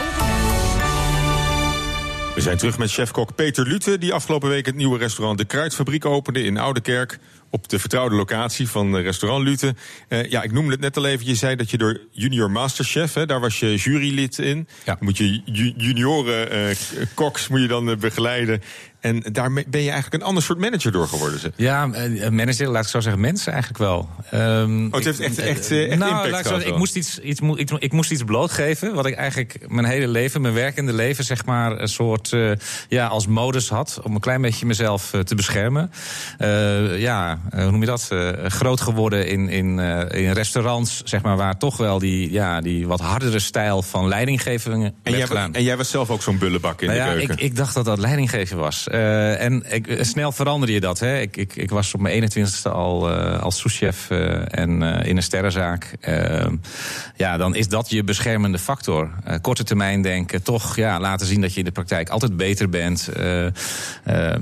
We 2.35 2.41
zijn 2.41 2.57
terug 2.59 2.79
met 2.79 2.93
chefkok 2.93 3.35
Peter 3.35 3.67
Lute... 3.67 3.99
die 3.99 4.13
afgelopen 4.13 4.49
week 4.49 4.67
het 4.67 4.75
nieuwe 4.75 4.99
restaurant 4.99 5.39
De 5.39 5.45
Kruidfabriek 5.45 6.05
opende 6.05 6.43
in 6.43 6.59
Oudekerk. 6.59 7.19
op 7.51 7.69
de 7.69 7.79
vertrouwde 7.79 8.15
locatie 8.15 8.69
van 8.69 8.97
restaurant 8.97 9.45
Lute. 9.45 9.75
Eh, 10.09 10.31
ja, 10.31 10.43
ik 10.43 10.53
noemde 10.53 10.71
het 10.73 10.81
net 10.81 10.97
al 10.97 11.07
even. 11.07 11.27
Je 11.27 11.35
zei 11.35 11.57
dat 11.57 11.71
je 11.71 11.79
door 11.79 12.01
Junior 12.11 12.51
Masterchef, 12.51 13.15
hè, 13.15 13.27
daar 13.27 13.41
was 13.41 13.59
je 13.59 13.75
jurylid 13.77 14.39
in. 14.39 14.69
Dan 14.85 14.97
moet 15.01 15.17
je 15.17 15.41
ju- 15.45 15.75
junioren 15.77 16.51
eh, 16.51 16.77
koks 17.15 17.49
moet 17.49 17.61
je 17.61 17.69
dan 17.69 17.91
eh, 17.91 17.97
begeleiden. 17.97 18.63
En 19.01 19.21
daar 19.33 19.53
ben 19.53 19.83
je 19.83 19.91
eigenlijk 19.91 20.15
een 20.15 20.29
ander 20.29 20.43
soort 20.43 20.59
manager 20.59 20.93
door 20.93 21.09
geworden. 21.09 21.39
Zeg. 21.41 21.51
Ja, 21.57 21.91
eh, 21.93 22.29
manager, 22.29 22.69
laat 22.69 22.85
ik 22.85 22.91
zo 22.91 23.01
zeggen, 23.01 23.21
mensen 23.21 23.53
eigenlijk 23.53 23.83
wel. 23.83 24.09
Ehm, 24.31 24.87
Oh, 24.87 24.93
het 24.93 25.05
heeft 25.05 25.21
echt- 25.21 25.39
echt, 25.39 25.71
eh, 25.71 25.89
echt 25.91 25.99
nou, 25.99 26.11
impact 26.11 26.31
laat 26.31 26.41
ik, 26.41 26.47
zo 26.47 26.53
zeggen, 26.55 26.73
ik, 26.73 26.79
moest 26.79 26.97
iets, 26.97 27.19
iets, 27.19 27.41
mo- 27.41 27.57
ik, 27.79 27.93
moest 27.93 28.11
iets 28.11 28.23
blootgeven, 28.25 28.95
wat 28.95 29.07
ik 29.07 29.15
eigenlijk 29.15 29.65
mijn 29.69 29.87
hele 29.87 30.09
leven, 30.09 30.41
mijn 30.41 30.55
werkende 30.55 30.93
leven, 30.93 31.25
zeg 31.25 31.45
maar, 31.45 31.81
een 31.81 31.89
soort, 31.89 32.33
eh, 32.33 32.51
ja, 32.89 33.07
als 33.07 33.27
modus 33.27 33.69
had, 33.69 34.01
om 34.03 34.15
een 34.15 34.21
klein 34.21 34.41
beetje 34.43 34.67
mezelf 34.67 35.13
eh, 35.15 35.21
te 35.21 35.35
beschermen. 35.35 35.91
Eh, 36.39 37.01
ja, 37.01 37.41
eh, 37.51 37.63
hoe 37.63 37.71
noem 37.71 37.81
je 37.81 37.87
dat? 37.87 38.09
Eh, 38.11 38.29
groot 38.47 38.81
geworden 38.81 39.29
in, 39.29 39.49
in, 39.49 39.79
eh, 39.79 40.25
in 40.25 40.33
restaurants, 40.33 41.03
zeg 41.05 41.23
maar, 41.23 41.37
waar 41.37 41.59
toch 41.59 41.77
wel 41.77 41.99
die, 41.99 42.33
ja, 42.33 42.61
die 42.61 42.87
wat 42.87 43.01
hardere 43.01 43.39
stijl 43.39 43.83
van 43.83 44.09
leidinggeving 44.09 44.85
En 44.85 44.95
werd 45.03 45.17
jij, 45.17 45.27
gedaan. 45.27 45.55
en 45.55 45.63
jij 45.63 45.77
was 45.77 45.91
zelf 45.91 46.11
ook 46.11 46.23
zo'n 46.23 46.39
bullebak 46.39 46.81
in 46.81 46.87
Nou 46.89 46.99
de 47.01 47.07
ja, 47.07 47.13
keuken. 47.17 47.35
ik, 47.35 47.41
ik 47.41 47.57
dacht 47.57 47.75
dat 47.75 47.85
dat 47.85 47.99
leidinggeven 47.99 48.57
was. 48.57 48.89
Eh, 48.91 49.43
en 49.43 49.65
ik, 49.69 49.87
eh, 49.87 50.03
snel 50.05 50.33
veranderde 50.33 50.73
je 50.73 50.81
dat. 50.81 50.99
Hè. 50.99 51.21
Ik, 51.21 51.37
ik, 51.37 51.57
ik 51.57 51.71
was 51.71 51.95
op 51.95 52.01
mijn 52.01 52.31
21ste 52.31 52.71
al 52.73 53.11
eh, 53.11 53.43
als 53.43 53.59
souschef 53.59 54.11
en 54.11 54.83
in 54.83 55.17
een 55.17 55.23
sterrenzaak. 55.23 55.97
Eh, 56.01 56.47
ja, 57.17 57.37
dan 57.37 57.55
is 57.55 57.69
dat 57.69 57.91
je 57.91 58.05
beschermende 58.05 58.59
factor. 58.59 59.11
Korte 59.41 59.65
termijn 59.65 60.03
denken, 60.03 60.43
toch 60.43 60.77
ja, 60.77 61.01
laten 61.01 61.27
zien 61.27 61.41
dat 61.41 61.53
je 61.53 61.59
in 61.59 61.65
de 61.65 61.71
praktijk 61.71 62.09
altijd 62.09 62.37
beter 62.37 62.69
bent. 62.69 63.09
Eh, 63.09 63.47
eh, 63.47 63.53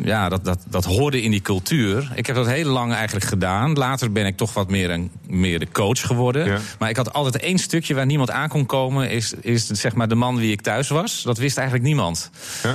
ja, 0.05 0.29
dat, 0.29 0.45
dat, 0.45 0.65
dat 0.69 0.85
hoorde 0.85 1.23
in 1.23 1.31
die 1.31 1.41
cultuur. 1.41 2.13
Ik 2.15 2.27
heb 2.27 2.37
dat 2.37 2.47
heel 2.47 2.71
lang 2.71 2.93
eigenlijk 2.93 3.27
gedaan. 3.27 3.73
Later 3.73 4.13
ben 4.13 4.27
ik 4.27 4.37
toch 4.37 4.55
wat 4.55 4.71
meer, 4.71 4.91
een, 4.91 5.11
meer 5.27 5.59
de 5.59 5.69
coach 5.73 6.01
geworden. 6.01 6.61
Maar 6.79 6.89
ik 6.89 6.97
had 6.97 7.13
altijd 7.13 7.43
één 7.43 7.59
stukje 7.59 7.95
waar 7.95 8.07
niemand 8.07 8.31
aan 8.31 8.49
kon 8.49 8.67
komen. 8.67 9.11
Is, 9.11 9.35
is 9.41 9.67
zeg 9.67 9.95
maar 9.95 10.09
de 10.09 10.15
man 10.15 10.37
wie 10.37 10.53
ik 10.53 10.61
thuis 10.61 10.89
was. 10.89 11.23
Dat 11.23 11.39
wist 11.39 11.57
eigenlijk 11.57 11.87
niemand. 11.87 12.31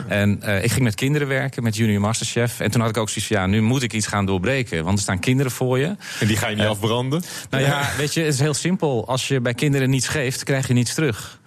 En 0.07 0.41
eh, 0.41 0.63
ik 0.63 0.71
ging 0.71 0.84
met 0.84 0.95
kinderen 0.95 1.28
werken, 1.28 1.62
met 1.64 1.76
Junior 1.76 2.01
Masterchef. 2.01 2.59
En 2.59 2.72
toen 2.72 2.82
had 2.82 2.89
ik 2.89 2.97
ook 2.97 3.09
zoiets 3.09 3.28
van, 3.28 3.38
ja, 3.38 3.45
nu 3.47 3.61
moet 3.61 3.84
ik 3.84 3.93
iets 3.93 4.07
gaan 4.07 4.26
doorbreken. 4.26 4.84
Want 4.84 4.97
er 4.97 5.03
staan 5.03 5.20
kinderen 5.20 5.51
voor 5.51 5.80
je. 5.80 5.95
En 6.20 6.28
die 6.28 6.38
ga 6.38 6.47
je 6.47 6.55
niet 6.55 6.64
Eh, 6.64 6.70
afbranden? 6.70 7.24
Nou 7.49 7.64
ja, 7.64 7.89
weet 7.97 8.14
je, 8.14 8.22
het 8.22 8.34
is 8.34 8.39
heel 8.39 8.53
simpel. 8.53 9.07
Als 9.07 9.28
je 9.28 9.41
bij 9.41 9.53
kinderen 9.53 9.89
niets 9.89 10.07
geeft, 10.07 10.43
krijg 10.43 10.68
je 10.68 10.74
niets 10.74 10.93
terug. 10.93 11.39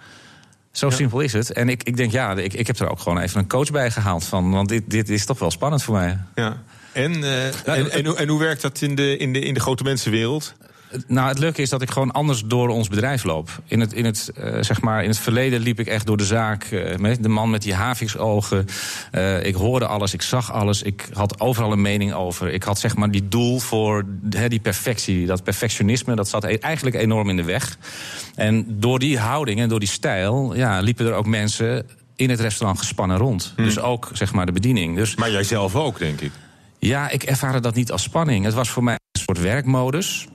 Zo 0.71 0.89
simpel 0.89 1.19
is 1.19 1.33
het. 1.33 1.51
En 1.51 1.69
ik, 1.69 1.83
ik 1.83 1.97
denk, 1.97 2.11
ja, 2.11 2.35
ik, 2.35 2.53
ik 2.53 2.67
heb 2.67 2.79
er 2.79 2.89
ook 2.89 2.99
gewoon 2.99 3.19
even 3.19 3.39
een 3.39 3.47
coach 3.47 3.71
bij 3.71 3.91
gehaald 3.91 4.25
van. 4.25 4.51
Want 4.51 4.69
dit, 4.69 4.83
dit 4.87 5.09
is 5.09 5.25
toch 5.25 5.39
wel 5.39 5.51
spannend 5.51 5.83
voor 5.83 5.95
mij. 5.95 6.17
Ja. 6.35 6.63
En, 6.91 7.23
eh, 7.23 7.45
en, 7.45 7.91
en, 7.91 8.05
hoe- 8.05 8.15
en 8.17 8.27
hoe 8.27 8.39
werkt 8.39 8.61
dat 8.61 8.81
in 8.81 8.95
de, 8.95 9.17
in 9.17 9.33
de, 9.33 9.39
in 9.39 9.53
de 9.53 9.59
grote 9.59 9.83
mensenwereld? 9.83 10.53
Nou, 11.07 11.27
het 11.27 11.39
leuke 11.39 11.61
is 11.61 11.69
dat 11.69 11.81
ik 11.81 11.91
gewoon 11.91 12.11
anders 12.11 12.43
door 12.45 12.69
ons 12.69 12.87
bedrijf 12.87 13.23
loop. 13.23 13.49
In 13.65 13.79
het, 13.79 13.93
in 13.93 14.05
het, 14.05 14.31
eh, 14.35 14.57
zeg 14.61 14.81
maar, 14.81 15.03
in 15.03 15.09
het 15.09 15.19
verleden 15.19 15.59
liep 15.59 15.79
ik 15.79 15.87
echt 15.87 16.05
door 16.05 16.17
de 16.17 16.25
zaak. 16.25 16.63
eh, 16.63 16.95
met 16.97 17.23
de 17.23 17.29
man 17.29 17.49
met 17.49 17.61
die 17.61 17.73
haviksogen. 17.73 18.65
Eh, 19.11 19.45
ik 19.45 19.55
hoorde 19.55 19.87
alles, 19.87 20.13
ik 20.13 20.21
zag 20.21 20.51
alles. 20.51 20.81
Ik 20.81 21.09
had 21.13 21.39
overal 21.39 21.71
een 21.71 21.81
mening 21.81 22.13
over. 22.13 22.49
Ik 22.49 22.63
had 22.63 22.79
zeg 22.79 22.95
maar 22.95 23.11
die 23.11 23.27
doel 23.27 23.59
voor 23.59 24.05
hè, 24.29 24.49
die 24.49 24.59
perfectie. 24.59 25.25
Dat 25.25 25.43
perfectionisme, 25.43 26.15
dat 26.15 26.29
zat 26.29 26.43
e- 26.43 26.55
eigenlijk 26.55 26.95
enorm 26.95 27.29
in 27.29 27.35
de 27.35 27.43
weg. 27.43 27.77
En 28.35 28.65
door 28.79 28.99
die 28.99 29.19
houding 29.19 29.59
en 29.59 29.69
door 29.69 29.79
die 29.79 29.87
stijl... 29.89 30.55
Ja, 30.55 30.79
liepen 30.79 31.05
er 31.05 31.13
ook 31.13 31.25
mensen 31.25 31.85
in 32.15 32.29
het 32.29 32.39
restaurant 32.39 32.79
gespannen 32.79 33.17
rond. 33.17 33.53
Dus 33.55 33.79
ook 33.79 34.09
zeg 34.13 34.33
maar 34.33 34.45
de 34.45 34.51
bediening. 34.51 34.95
Dus, 34.95 35.15
maar 35.15 35.31
jij 35.31 35.43
zelf 35.43 35.75
ook, 35.75 35.99
denk 35.99 36.21
ik. 36.21 36.31
Ja, 36.79 37.09
ik 37.09 37.23
ervaarde 37.23 37.59
dat 37.59 37.75
niet 37.75 37.91
als 37.91 38.03
spanning. 38.03 38.45
Het 38.45 38.53
was 38.53 38.69
voor 38.69 38.83
mij 38.83 38.93
een 39.11 39.21
soort 39.21 39.39
werkmodus. 39.41 40.27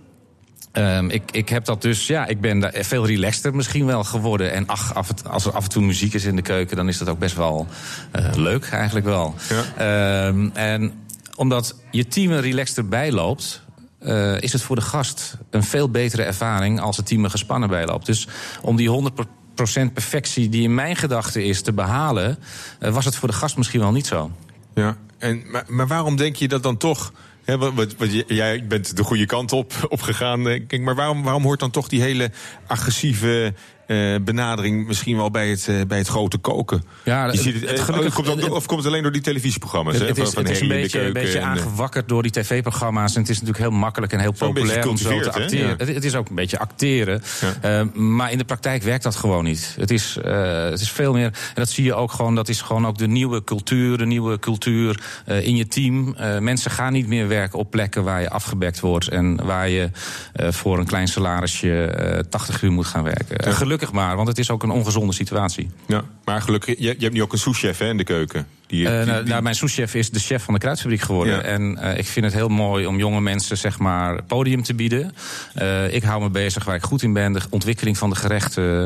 Ehm, 0.73 1.09
ik, 1.11 1.23
ik 1.31 1.49
heb 1.49 1.64
dat 1.64 1.83
dus, 1.83 2.07
ja, 2.07 2.27
ik 2.27 2.41
ben 2.41 2.59
daar 2.59 2.73
veel 2.81 3.07
relaxter 3.07 3.55
misschien 3.55 3.87
wel 3.87 4.05
geworden. 4.05 4.53
En 4.53 4.66
ach, 4.66 4.95
af 4.95 5.09
en, 5.09 5.31
als 5.31 5.45
er 5.45 5.53
af 5.53 5.64
en 5.64 5.70
toe 5.70 5.83
muziek 5.83 6.14
is 6.14 6.25
in 6.25 6.37
de 6.37 6.43
keuken, 6.43 6.77
dan 6.77 6.89
is 6.89 6.99
dat 6.99 7.09
ook 7.09 7.18
best 7.18 7.37
wel 7.37 7.66
eh, 8.11 8.25
leuk 8.35 8.68
eigenlijk 8.70 9.07
wel. 9.07 9.35
Ehm, 9.77 10.49
en 10.53 10.93
omdat 11.37 11.75
je 11.91 12.07
team 12.09 12.31
er 12.33 12.41
relaxter 12.41 12.89
bij 12.89 13.12
loopt. 13.12 13.62
eh, 13.99 14.41
is 14.41 14.53
het 14.53 14.62
voor 14.62 14.77
de 14.77 14.83
gast 14.83 15.37
een 15.51 15.62
veel 15.62 15.91
betere 15.91 16.23
ervaring 16.23 16.81
als 16.81 16.97
het 16.97 17.07
team 17.07 17.25
er 17.25 17.31
gespannen 17.31 17.68
bij 17.68 17.87
loopt. 17.87 18.07
Dus 18.07 18.29
om 18.61 18.77
die 18.77 18.89
100% 18.89 19.93
perfectie 19.93 20.49
die 20.49 20.62
in 20.62 20.75
mijn 20.75 20.97
gedachten 20.97 21.45
is 21.45 21.62
te 21.62 21.73
behalen, 21.73 22.39
eh, 22.79 22.93
was 22.93 23.05
het 23.05 23.16
voor 23.16 23.29
de 23.29 23.35
gast 23.35 23.57
misschien 23.57 23.81
wel 23.81 23.93
niet 23.93 24.07
zo. 24.07 24.31
Ja, 24.75 24.97
en, 25.18 25.43
maar, 25.51 25.64
maar 25.68 25.87
waarom 25.87 26.16
denk 26.16 26.37
je 26.37 26.49
dat 26.49 26.62
dan 26.62 26.77
toch... 26.77 27.12
Hè, 27.45 27.59
wat, 27.59 27.72
wat, 27.74 27.97
wat 27.97 28.12
j- 28.12 28.22
jij 28.26 28.66
bent 28.66 28.97
de 28.97 29.03
goede 29.05 29.26
kant 29.26 29.53
op, 29.53 29.72
op 29.88 30.01
gegaan. 30.01 30.43
Maar 30.80 30.95
waarom, 30.95 31.22
waarom 31.22 31.43
hoort 31.43 31.61
dan 31.61 31.70
toch 31.70 31.88
die 31.88 32.01
hele 32.03 32.30
agressieve 32.66 33.55
eh, 33.87 34.14
benadering... 34.24 34.87
misschien 34.87 35.16
wel 35.16 35.30
bij 35.30 35.49
het, 35.49 35.68
eh, 35.68 35.80
bij 35.89 35.99
het 35.99 36.09
grote 36.09 36.39
koken? 36.39 36.85
Ja, 37.05 37.26
je 37.26 37.39
ziet 37.39 37.55
het, 37.61 37.70
het 37.70 37.80
gelukkig- 37.80 38.14
komt 38.14 38.51
of 38.51 38.66
komt 38.66 38.78
het 38.78 38.89
alleen 38.89 39.03
door 39.03 39.12
die 39.12 39.22
televisieprogramma's? 39.22 39.99
Het, 39.99 40.18
is, 40.18 40.30
van 40.30 40.43
het 40.43 40.53
is 40.53 40.61
een 40.61 40.68
beetje, 40.68 41.01
een 41.01 41.12
beetje 41.12 41.41
aangewakkerd 41.41 42.09
door 42.09 42.22
die 42.22 42.33
tv-programma's. 42.33 43.14
En 43.14 43.20
het 43.20 43.30
is 43.30 43.41
natuurlijk 43.41 43.68
heel 43.68 43.78
makkelijk 43.78 44.12
en 44.12 44.18
heel 44.18 44.33
populair 44.33 44.89
om 44.89 44.97
zo 44.97 45.20
te 45.20 45.33
acteren. 45.33 45.68
Ja. 45.68 45.74
Het, 45.76 45.95
het 45.95 46.05
is 46.05 46.14
ook 46.14 46.28
een 46.28 46.35
beetje 46.35 46.59
acteren. 46.59 47.22
Eh, 47.61 47.83
maar 47.93 48.33
in 48.33 48.39
de 48.39 48.45
praktijk 48.45 48.83
werkt 48.83 49.03
dat 49.03 49.16
gewoon 49.16 49.45
niet. 49.45 49.74
Het 49.78 49.91
is, 49.91 50.16
eh, 50.16 50.64
het 50.64 50.80
is 50.80 50.91
veel 50.91 51.12
meer. 51.12 51.24
En 51.26 51.33
dat 51.55 51.68
zie 51.68 51.85
je 51.85 51.95
ook 51.95 52.12
gewoon. 52.12 52.35
Dat 52.35 52.49
is 52.49 52.61
gewoon 52.61 52.87
ook 52.87 52.99
de 52.99 53.09
nieuwe 53.09 53.45
cultuur. 53.45 53.99
De 53.99 54.07
nieuwe 54.07 54.39
cultuur 54.39 55.01
in 55.26 55.57
je 55.57 55.66
team. 55.66 56.16
Mensen 56.41 56.70
gaan 56.70 56.93
niet 56.93 57.07
meer 57.07 57.28
werken 57.28 57.59
op 57.59 57.70
plekken 57.70 58.05
waar 58.05 58.20
je 58.20 58.30
afgebekt 58.30 58.80
wordt. 58.80 59.09
En 59.09 59.45
waar 59.45 59.68
je 59.68 59.91
voor 60.35 60.78
een 60.78 60.87
klein 60.87 61.09
salarisje 61.09 61.85
eh 61.85 62.18
80 62.18 62.62
uur 62.62 62.72
moet 62.72 62.87
gaan 62.87 63.03
werken. 63.03 63.39
En 63.39 63.55
maar, 63.91 64.16
want 64.16 64.28
het 64.28 64.39
is 64.39 64.51
ook 64.51 64.62
een 64.62 64.70
ongezonde 64.70 65.12
situatie. 65.12 65.70
Ja, 65.87 66.05
maar 66.24 66.43
gelukkig, 66.43 66.78
je, 66.78 66.85
je 66.85 67.03
hebt 67.03 67.12
nu 67.12 67.22
ook 67.22 67.33
een 67.33 67.39
souschef 67.39 67.80
in 67.80 67.97
de 67.97 68.05
keuken. 68.05 68.47
Die, 68.73 68.89
Eh, 68.89 68.97
die- 68.97 69.07
nou, 69.12 69.25
nou, 69.25 69.43
mijn 69.43 69.55
souschef 69.55 69.95
is 69.95 70.11
de 70.11 70.18
chef 70.18 70.43
van 70.43 70.55
de 70.55 70.61
kruidfabriek 70.61 71.01
geworden. 71.01 71.35
Ja. 71.35 71.41
En 71.43 71.79
eh, 71.79 71.99
ik 71.99 72.07
vind 72.07 72.25
het 72.25 72.35
heel 72.35 72.49
mooi 72.49 72.87
om 72.87 72.99
jonge 72.99 73.20
mensen 73.20 73.57
zeg 73.57 73.79
maar, 73.79 74.23
podium 74.23 74.62
te 74.62 74.75
bieden. 74.75 75.14
Eh, 75.55 75.95
ik 75.95 76.03
hou 76.03 76.23
me 76.23 76.31
bezig 76.31 76.64
waar 76.64 76.75
ik 76.75 76.83
goed 76.83 77.03
in 77.03 77.12
ben. 77.12 77.33
De 77.33 77.41
ontwikkeling 77.51 77.99
van 77.99 78.11
de 78.11 78.16
gerechten 78.16 78.83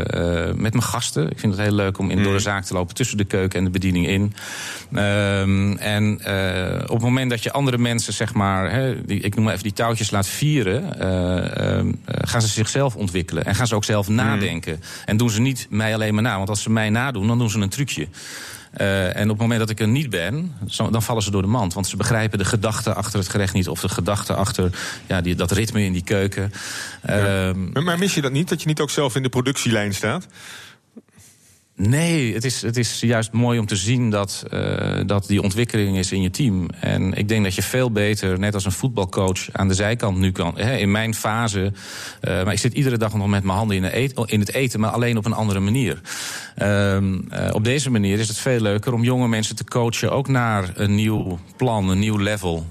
met 0.60 0.72
mijn 0.72 0.82
gasten. 0.82 1.30
Ik 1.30 1.38
vind 1.38 1.52
het 1.56 1.62
heel 1.62 1.74
leuk 1.74 1.98
om 1.98 2.10
in, 2.10 2.22
door 2.22 2.32
de 2.32 2.38
zaak 2.38 2.64
te 2.64 2.74
lopen 2.74 2.94
tussen 2.94 3.16
de 3.16 3.24
keuken 3.24 3.58
en 3.58 3.64
de 3.64 3.70
bediening 3.70 4.06
in. 4.06 4.34
Ehm, 4.94 5.72
en 5.76 6.14
op 6.82 6.88
het 6.96 7.00
moment 7.02 7.30
dat 7.30 7.42
je 7.42 7.52
andere 7.52 7.78
mensen, 7.78 8.12
zeg 8.12 8.34
maar, 8.34 8.70
hè, 8.72 9.04
die, 9.04 9.20
ik 9.20 9.34
noem 9.34 9.44
maar 9.44 9.52
even 9.52 9.64
die 9.64 9.72
touwtjes 9.72 10.10
laat 10.10 10.26
vieren, 10.26 10.98
eh, 11.00 11.76
ehm, 11.78 11.92
eh, 12.04 12.14
gaan 12.28 12.40
ze 12.42 12.48
zichzelf 12.48 12.96
ontwikkelen. 12.96 13.44
En 13.44 13.54
gaan 13.54 13.66
ze 13.66 13.74
ook 13.74 13.84
zelf 13.84 14.08
nadenken. 14.08 14.80
En 15.04 15.16
doen 15.16 15.30
ze 15.30 15.40
niet 15.40 15.66
mij 15.70 15.94
alleen 15.94 16.14
maar 16.14 16.22
na. 16.22 16.36
Want 16.36 16.48
als 16.48 16.62
ze 16.62 16.70
mij 16.70 16.90
nadoen, 16.90 17.26
dan 17.26 17.38
doen 17.38 17.50
ze 17.50 17.58
een 17.58 17.68
trucje. 17.68 18.06
Eh, 18.76 19.16
en 19.16 19.22
op 19.22 19.28
het 19.28 19.38
moment 19.38 19.60
dat 19.60 19.70
ik 19.70 19.80
er 19.80 19.88
niet 19.88 20.10
ben, 20.10 20.54
zo- 20.68 20.90
dan 20.90 21.02
vallen 21.02 21.22
ze 21.22 21.30
door 21.30 21.42
de 21.42 21.48
mand. 21.48 21.74
Want 21.74 21.86
ze 21.86 21.96
begrijpen 21.96 22.38
de 22.38 22.44
gedachte 22.44 22.94
achter 22.94 23.18
het 23.18 23.28
gerecht 23.28 23.54
niet. 23.54 23.68
Of 23.68 23.80
de 23.80 23.88
gedachte 23.88 24.34
achter 24.34 24.70
ja, 25.06 25.20
die, 25.20 25.34
dat 25.34 25.50
ritme 25.50 25.84
in 25.84 25.92
die 25.92 26.04
keuken. 26.04 26.52
Ehm, 27.02 27.72
maar, 27.72 27.82
maar 27.82 27.98
mis 27.98 28.14
je 28.14 28.20
dat 28.20 28.32
niet, 28.32 28.48
dat 28.48 28.60
je 28.62 28.68
niet 28.68 28.80
ook 28.80 28.90
zelf 28.90 29.16
in 29.16 29.22
de 29.22 29.28
productielijn 29.28 29.94
staat? 29.94 30.26
Nee, 31.76 32.34
het 32.34 32.44
is, 32.44 32.62
het 32.62 32.76
is 32.76 33.00
juist 33.00 33.32
mooi 33.32 33.58
om 33.58 33.66
te 33.66 33.76
zien 33.76 34.10
dat, 34.10 34.44
eh, 34.50 35.00
dat 35.06 35.26
die 35.26 35.42
ontwikkeling 35.42 35.98
is 35.98 36.12
in 36.12 36.22
je 36.22 36.30
team. 36.30 36.68
En 36.80 37.12
ik 37.12 37.28
denk 37.28 37.44
dat 37.44 37.54
je 37.54 37.62
veel 37.62 37.90
beter, 37.90 38.38
net 38.38 38.54
als 38.54 38.64
een 38.64 38.72
voetbalcoach, 38.72 39.52
aan 39.52 39.68
de 39.68 39.74
zijkant 39.74 40.18
nu 40.18 40.32
kan. 40.32 40.58
Hè, 40.58 40.76
in 40.76 40.90
mijn 40.90 41.14
fase, 41.14 41.72
eh, 42.20 42.44
maar 42.44 42.52
ik 42.52 42.58
zit 42.58 42.72
iedere 42.72 42.98
dag 42.98 43.14
nog 43.14 43.26
met 43.26 43.42
mijn 43.44 43.58
handen 43.58 43.76
in, 43.76 43.82
de 43.82 43.96
eet- 43.96 44.22
in 44.26 44.40
het 44.40 44.52
eten, 44.52 44.80
maar 44.80 44.90
alleen 44.90 45.16
op 45.16 45.24
een 45.24 45.32
andere 45.32 45.60
manier. 45.60 46.00
Ehm, 46.54 47.18
eh, 47.30 47.54
op 47.54 47.64
deze 47.64 47.90
manier 47.90 48.18
is 48.18 48.28
het 48.28 48.38
veel 48.38 48.60
leuker 48.60 48.92
om 48.92 49.04
jonge 49.04 49.28
mensen 49.28 49.56
te 49.56 49.64
coachen, 49.64 50.12
ook 50.12 50.28
naar 50.28 50.70
een 50.74 50.94
nieuw 50.94 51.38
plan, 51.56 51.88
een 51.88 51.98
nieuw 51.98 52.18
level. 52.18 52.66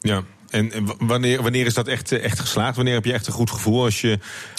Ja, 0.00 0.22
en 0.50 0.70
wanneer, 0.98 1.42
wanneer 1.42 1.66
is 1.66 1.74
dat 1.74 1.88
echt, 1.88 2.12
echt 2.12 2.40
geslaagd? 2.40 2.76
Wanneer 2.76 2.94
heb 2.94 3.04
je 3.04 3.12
echt 3.12 3.26
een 3.26 3.32
goed 3.32 3.50
gevoel 3.50 3.84
als 3.84 4.00
je, 4.00 4.18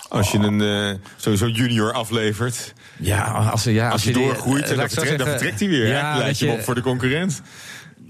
als 0.09 0.31
je 0.31 0.37
een 0.37 0.61
eh, 0.61 0.99
sowieso 1.17 1.47
junior 1.47 1.93
aflevert? 1.93 2.73
Ja, 2.97 3.23
als, 3.23 3.63
ja, 3.63 3.89
als 3.89 4.03
je, 4.03 4.13
doorgroeit, 4.13 4.63
eh, 4.63 4.69
dan 4.69 4.77
vertrekt, 4.79 4.95
dan 4.95 5.05
zeggen, 5.17 5.27
vertrekt 5.27 5.59
hij 5.59 5.69
weer. 5.69 5.87
ja, 5.87 6.11
hè? 6.11 6.17
Leid 6.17 6.25
weet 6.25 6.37
je 6.39 6.45
hem 6.45 6.53
je- 6.53 6.59
op 6.59 6.65
voor 6.65 6.75
de 6.75 6.81
concurrent. 6.81 7.41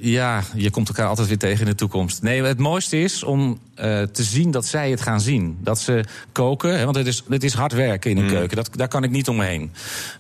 Ja, 0.06 0.44
je 0.56 0.70
komt 0.70 0.88
elkaar 0.88 1.08
altijd 1.08 1.28
weer 1.28 1.38
tegen 1.38 1.60
in 1.60 1.66
de 1.66 1.76
toekomst. 1.76 2.22
Nee, 2.22 2.44
het 2.44 2.58
mooiste 2.58 3.00
is 3.00 3.24
om 3.24 3.60
eh, 3.76 4.02
te 4.02 4.24
zien 4.24 4.52
dat 4.52 4.66
zij 4.66 4.90
het 4.90 5.02
gaan 5.02 5.22
zien. 5.22 5.58
Dat 5.62 5.80
ze 5.80 6.04
koken, 6.32 6.78
hè, 6.78 6.84
want 6.84 6.96
het 6.96 7.08
is, 7.08 7.24
het 7.30 7.44
is 7.44 7.54
hard 7.54 7.72
werken 7.74 8.12
in 8.12 8.18
een 8.18 8.28
keuken. 8.28 8.56
Dat, 8.56 8.70
daar 8.72 8.88
kan 8.88 9.04
ik 9.04 9.12
niet 9.12 9.28
omheen. 9.28 9.72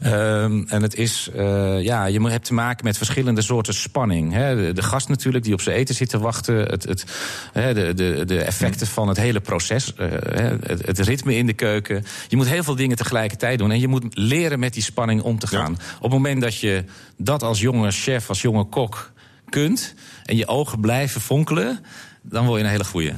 Ehm, 0.01 0.63
en 0.67 0.81
het 0.81 0.95
is, 0.95 1.29
eh, 1.35 1.81
ja, 1.81 2.05
je 2.05 2.29
hebt 2.29 2.45
te 2.45 2.53
maken 2.53 2.85
met 2.85 2.97
verschillende 2.97 3.41
soorten 3.41 3.73
spanning. 3.73 4.33
Hè. 4.33 4.55
De, 4.55 4.73
de 4.73 4.81
gast 4.81 5.09
natuurlijk 5.09 5.43
die 5.43 5.53
op 5.53 5.61
zijn 5.61 5.75
eten 5.75 5.95
zit 5.95 6.09
te 6.09 6.19
wachten. 6.19 6.55
Het, 6.55 6.83
het, 6.83 7.05
hè, 7.53 7.73
de, 7.73 7.93
de, 7.93 8.25
de 8.25 8.41
effecten 8.41 8.87
van 8.87 9.07
het 9.07 9.17
hele 9.17 9.39
proces. 9.39 9.93
eh, 9.95 10.07
hè, 10.09 10.55
het, 10.63 10.85
het 10.85 10.99
ritme 10.99 11.35
in 11.35 11.45
de 11.45 11.53
keuken. 11.53 12.05
Je 12.27 12.35
moet 12.35 12.49
heel 12.49 12.63
veel 12.63 12.75
dingen 12.75 12.97
tegelijkertijd 12.97 13.59
doen. 13.59 13.71
En 13.71 13.79
je 13.79 13.87
moet 13.87 14.05
leren 14.09 14.59
met 14.59 14.73
die 14.73 14.83
spanning 14.83 15.21
om 15.21 15.39
te 15.39 15.47
gaan. 15.47 15.73
Op 15.95 16.01
het 16.01 16.11
moment 16.11 16.41
dat 16.41 16.59
je 16.59 16.83
dat 17.17 17.43
als 17.43 17.59
jonge 17.59 17.91
chef, 17.91 18.29
als 18.29 18.41
jonge 18.41 18.63
kok 18.63 19.11
kunt... 19.53 19.93
en 20.25 20.35
je 20.35 20.47
ogen 20.47 20.79
blijven 20.79 21.21
fonkelen... 21.21 21.79
dan 22.21 22.45
word 22.45 22.59
je 22.59 22.65
een 22.65 22.71
hele 22.71 22.83
goeie. 22.83 23.13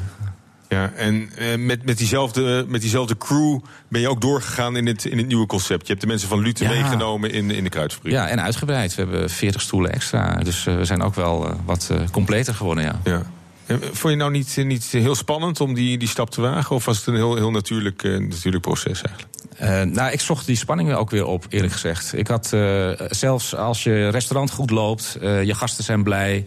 Ja, 0.69 0.91
en 0.95 1.29
eh, 1.37 1.57
met, 1.57 1.85
met, 1.85 1.97
diezelfde, 1.97 2.65
met 2.67 2.81
diezelfde 2.81 3.17
crew 3.17 3.59
ben 3.87 4.01
je 4.01 4.09
ook 4.09 4.21
doorgegaan 4.21 4.75
in 4.75 4.87
het, 4.87 5.05
in 5.05 5.17
het 5.17 5.27
nieuwe 5.27 5.45
concept. 5.45 5.81
Je 5.81 5.87
hebt 5.87 6.01
de 6.01 6.07
mensen 6.07 6.27
van 6.27 6.39
Luten 6.39 6.65
Ja. 6.65 6.71
meegenomen 6.71 7.31
in, 7.31 7.51
in 7.51 7.63
de 7.63 7.69
kruidfabriek. 7.69 8.13
Ja, 8.13 8.27
en 8.27 8.41
uitgebreid. 8.41 8.95
We 8.95 9.01
hebben 9.01 9.29
40 9.29 9.61
stoelen 9.61 9.91
extra. 9.91 10.35
Dus 10.35 10.65
eh, 10.65 10.75
we 10.75 10.85
zijn 10.85 11.01
ook 11.01 11.15
wel 11.15 11.47
eh, 11.47 11.55
wat 11.65 11.91
completer 12.11 12.53
geworden, 12.53 12.83
ja. 12.83 12.99
Ja. 13.03 13.21
En 13.65 13.79
Vond 13.81 14.13
je 14.13 14.19
nou 14.19 14.31
niet, 14.31 14.55
niet 14.57 14.85
heel 14.85 15.15
spannend 15.15 15.61
om 15.61 15.73
die, 15.73 15.97
die 15.97 16.07
stap 16.07 16.29
te 16.29 16.41
wagen? 16.41 16.75
Of 16.75 16.85
was 16.85 16.97
het 16.97 17.07
een 17.07 17.15
heel, 17.15 17.35
heel 17.35 17.51
natuurlijk, 17.51 18.03
natuurlijk 18.03 18.63
proces 18.63 19.01
eigenlijk? 19.01 19.34
Eh, 19.57 19.81
nou, 19.81 20.11
ik 20.11 20.19
zocht 20.19 20.45
die 20.45 20.55
spanning 20.55 20.93
ook 20.93 21.09
weer 21.09 21.25
op, 21.25 21.45
eerlijk 21.49 21.73
gezegd. 21.73 22.17
Ik 22.17 22.27
had 22.27 22.53
eh, 22.53 22.89
zelfs 23.09 23.55
als 23.55 23.83
je 23.83 24.09
restaurant 24.09 24.51
goed 24.51 24.69
loopt, 24.69 25.17
eh, 25.21 25.43
je 25.43 25.53
gasten 25.53 25.83
zijn 25.83 26.03
blij, 26.03 26.45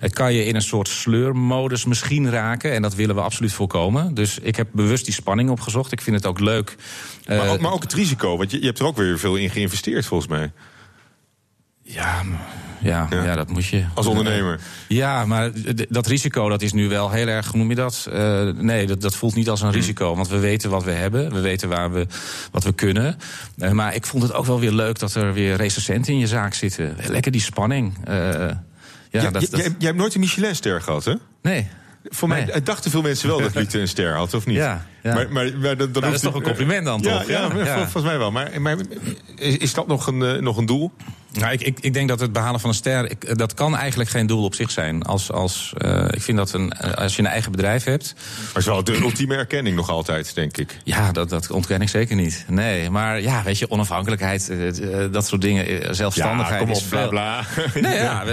eh, 0.00 0.10
kan 0.10 0.32
je 0.32 0.44
in 0.44 0.54
een 0.54 0.62
soort 0.62 0.88
sleurmodus 0.88 1.84
misschien 1.84 2.30
raken. 2.30 2.72
En 2.72 2.82
dat 2.82 2.94
willen 2.94 3.14
we 3.14 3.20
absoluut 3.20 3.52
voorkomen. 3.52 4.14
Dus 4.14 4.38
ik 4.38 4.56
heb 4.56 4.68
bewust 4.72 5.04
die 5.04 5.14
spanning 5.14 5.50
opgezocht. 5.50 5.92
Ik 5.92 6.00
vind 6.00 6.16
het 6.16 6.26
ook 6.26 6.40
leuk. 6.40 6.76
Maar, 7.26 7.48
ook, 7.48 7.60
maar 7.60 7.72
ook 7.72 7.82
het 7.82 7.92
risico, 7.92 8.36
want 8.36 8.50
je, 8.50 8.60
je 8.60 8.66
hebt 8.66 8.78
er 8.78 8.86
ook 8.86 8.96
weer 8.96 9.18
veel 9.18 9.36
in 9.36 9.50
geïnvesteerd 9.50 10.06
volgens 10.06 10.30
mij. 10.30 10.52
Ja, 11.92 12.22
ja, 12.80 13.06
ja. 13.10 13.34
dat 13.34 13.48
moet 13.50 13.66
je. 13.66 13.84
Als 13.94 14.06
ondernemer. 14.06 14.60
Ja, 14.88 15.24
maar 15.24 15.50
dat 15.88 16.06
risico 16.06 16.48
dat 16.48 16.62
is 16.62 16.72
nu 16.72 16.88
wel 16.88 17.10
heel 17.10 17.26
erg, 17.26 17.54
noem 17.54 17.68
je 17.68 17.74
dat? 17.74 18.06
Eh, 18.12 18.42
nee, 18.56 18.86
dat, 18.86 19.00
dat 19.00 19.16
voelt 19.16 19.34
niet 19.34 19.48
als 19.48 19.60
Hmm. 19.60 19.68
een 19.68 19.74
risico. 19.74 20.14
Want 20.14 20.28
we 20.28 20.38
weten 20.38 20.70
wat 20.70 20.84
we 20.84 20.90
hebben, 20.90 21.32
we 21.32 21.40
weten 21.40 21.68
waar 21.68 21.92
we, 21.92 22.06
wat 22.52 22.64
we 22.64 22.72
kunnen. 22.72 23.16
Eh, 23.58 23.70
maar 23.70 23.94
ik 23.94 24.06
vond 24.06 24.22
het 24.22 24.32
ook 24.32 24.46
wel 24.46 24.60
weer 24.60 24.72
leuk 24.72 24.98
dat 24.98 25.14
er 25.14 25.32
weer 25.32 25.56
recensenten 25.56 26.12
in 26.12 26.18
je 26.18 26.26
zaak 26.26 26.54
zitten. 26.54 26.96
Lekker 27.06 27.32
die 27.32 27.40
spanning. 27.40 27.98
Eh, 28.04 28.14
ja, 28.14 28.62
Ja, 29.10 29.30
dat, 29.30 29.32
dat- 29.32 29.50
Jij, 29.50 29.60
jij 29.60 29.74
hebt 29.78 29.96
nooit 29.96 30.14
een 30.14 30.20
Michelin-ster 30.20 30.80
gehad, 30.82 31.04
hè? 31.04 31.14
Nee. 31.42 31.68
Voor 32.04 32.28
mij 32.28 32.44
Nee. 32.44 32.62
dachten 32.62 32.90
veel 32.90 33.02
mensen 33.02 33.28
wel 33.28 33.40
dat 33.40 33.54
Lute 33.54 33.80
een 33.80 33.88
ster 33.88 34.14
had, 34.14 34.34
of 34.34 34.46
niet? 34.46 34.56
Ja, 34.56 34.86
ja. 35.02 35.14
Maar, 35.14 35.32
maar, 35.32 35.50
maar 35.60 35.76
dat, 35.76 35.94
dat 35.94 36.02
hoeft- 36.02 36.14
is 36.16 36.20
toch 36.22 36.34
een 36.34 36.42
compliment 36.42 36.84
dan, 36.84 37.02
toch? 37.02 37.26
Ja, 37.28 37.50
Ja, 37.56 37.76
volgens 37.76 38.04
mij 38.04 38.18
wel. 38.18 38.30
Maar, 38.30 38.60
maar 38.60 38.76
is, 39.36 39.56
is 39.56 39.74
dat 39.74 39.86
nog 39.86 40.06
een, 40.06 40.42
nog 40.42 40.56
een 40.56 40.66
doel? 40.66 40.92
Nou, 41.32 41.52
ik, 41.52 41.60
ik, 41.60 41.78
ik 41.80 41.92
denk 41.94 42.08
dat 42.08 42.20
het 42.20 42.32
behalen 42.32 42.60
van 42.60 42.70
een 42.70 42.76
ster, 42.76 43.10
ik, 43.10 43.38
dat 43.38 43.54
kan 43.54 43.76
eigenlijk 43.76 44.10
geen 44.10 44.26
doel 44.26 44.44
op 44.44 44.54
zich 44.54 44.70
zijn. 44.70 45.02
Als, 45.02 45.32
als, 45.32 45.72
eh, 45.76 46.04
ik 46.10 46.22
vind 46.22 46.36
dat 46.38 46.52
een, 46.52 46.72
eh, 46.72 46.92
als 46.92 47.16
je 47.16 47.22
een 47.22 47.28
eigen 47.28 47.52
bedrijf 47.52 47.84
hebt. 47.84 48.14
Maar 48.14 48.46
het 48.46 48.56
is 48.56 48.64
wel 48.64 48.84
de 48.84 48.96
ultieme 48.96 49.34
erkenning 49.34 49.76
nog 49.76 49.88
altijd, 49.90 50.34
denk 50.34 50.56
ik. 50.56 50.76
Ja, 50.84 51.12
dat, 51.12 51.28
dat 51.28 51.50
ontken 51.50 51.80
ik 51.82 51.88
zeker 51.88 52.16
niet. 52.16 52.44
Nee, 52.48 52.90
maar 52.90 53.20
ja, 53.20 53.42
weet 53.42 53.58
je, 53.58 53.70
onafhankelijkheid, 53.70 54.48
eh, 54.48 55.02
eh, 55.04 55.12
dat 55.12 55.26
soort 55.26 55.40
dingen, 55.40 55.66
eh, 55.66 55.92
zelfstandigheid 55.92 56.60
Ja, 56.60 56.66
kom 56.66 56.74
op, 56.74 56.82
bla, 56.88 57.00
veel- 57.00 57.08
bla. 57.08 57.44
Nee, 57.88 57.98
ja, 57.98 58.24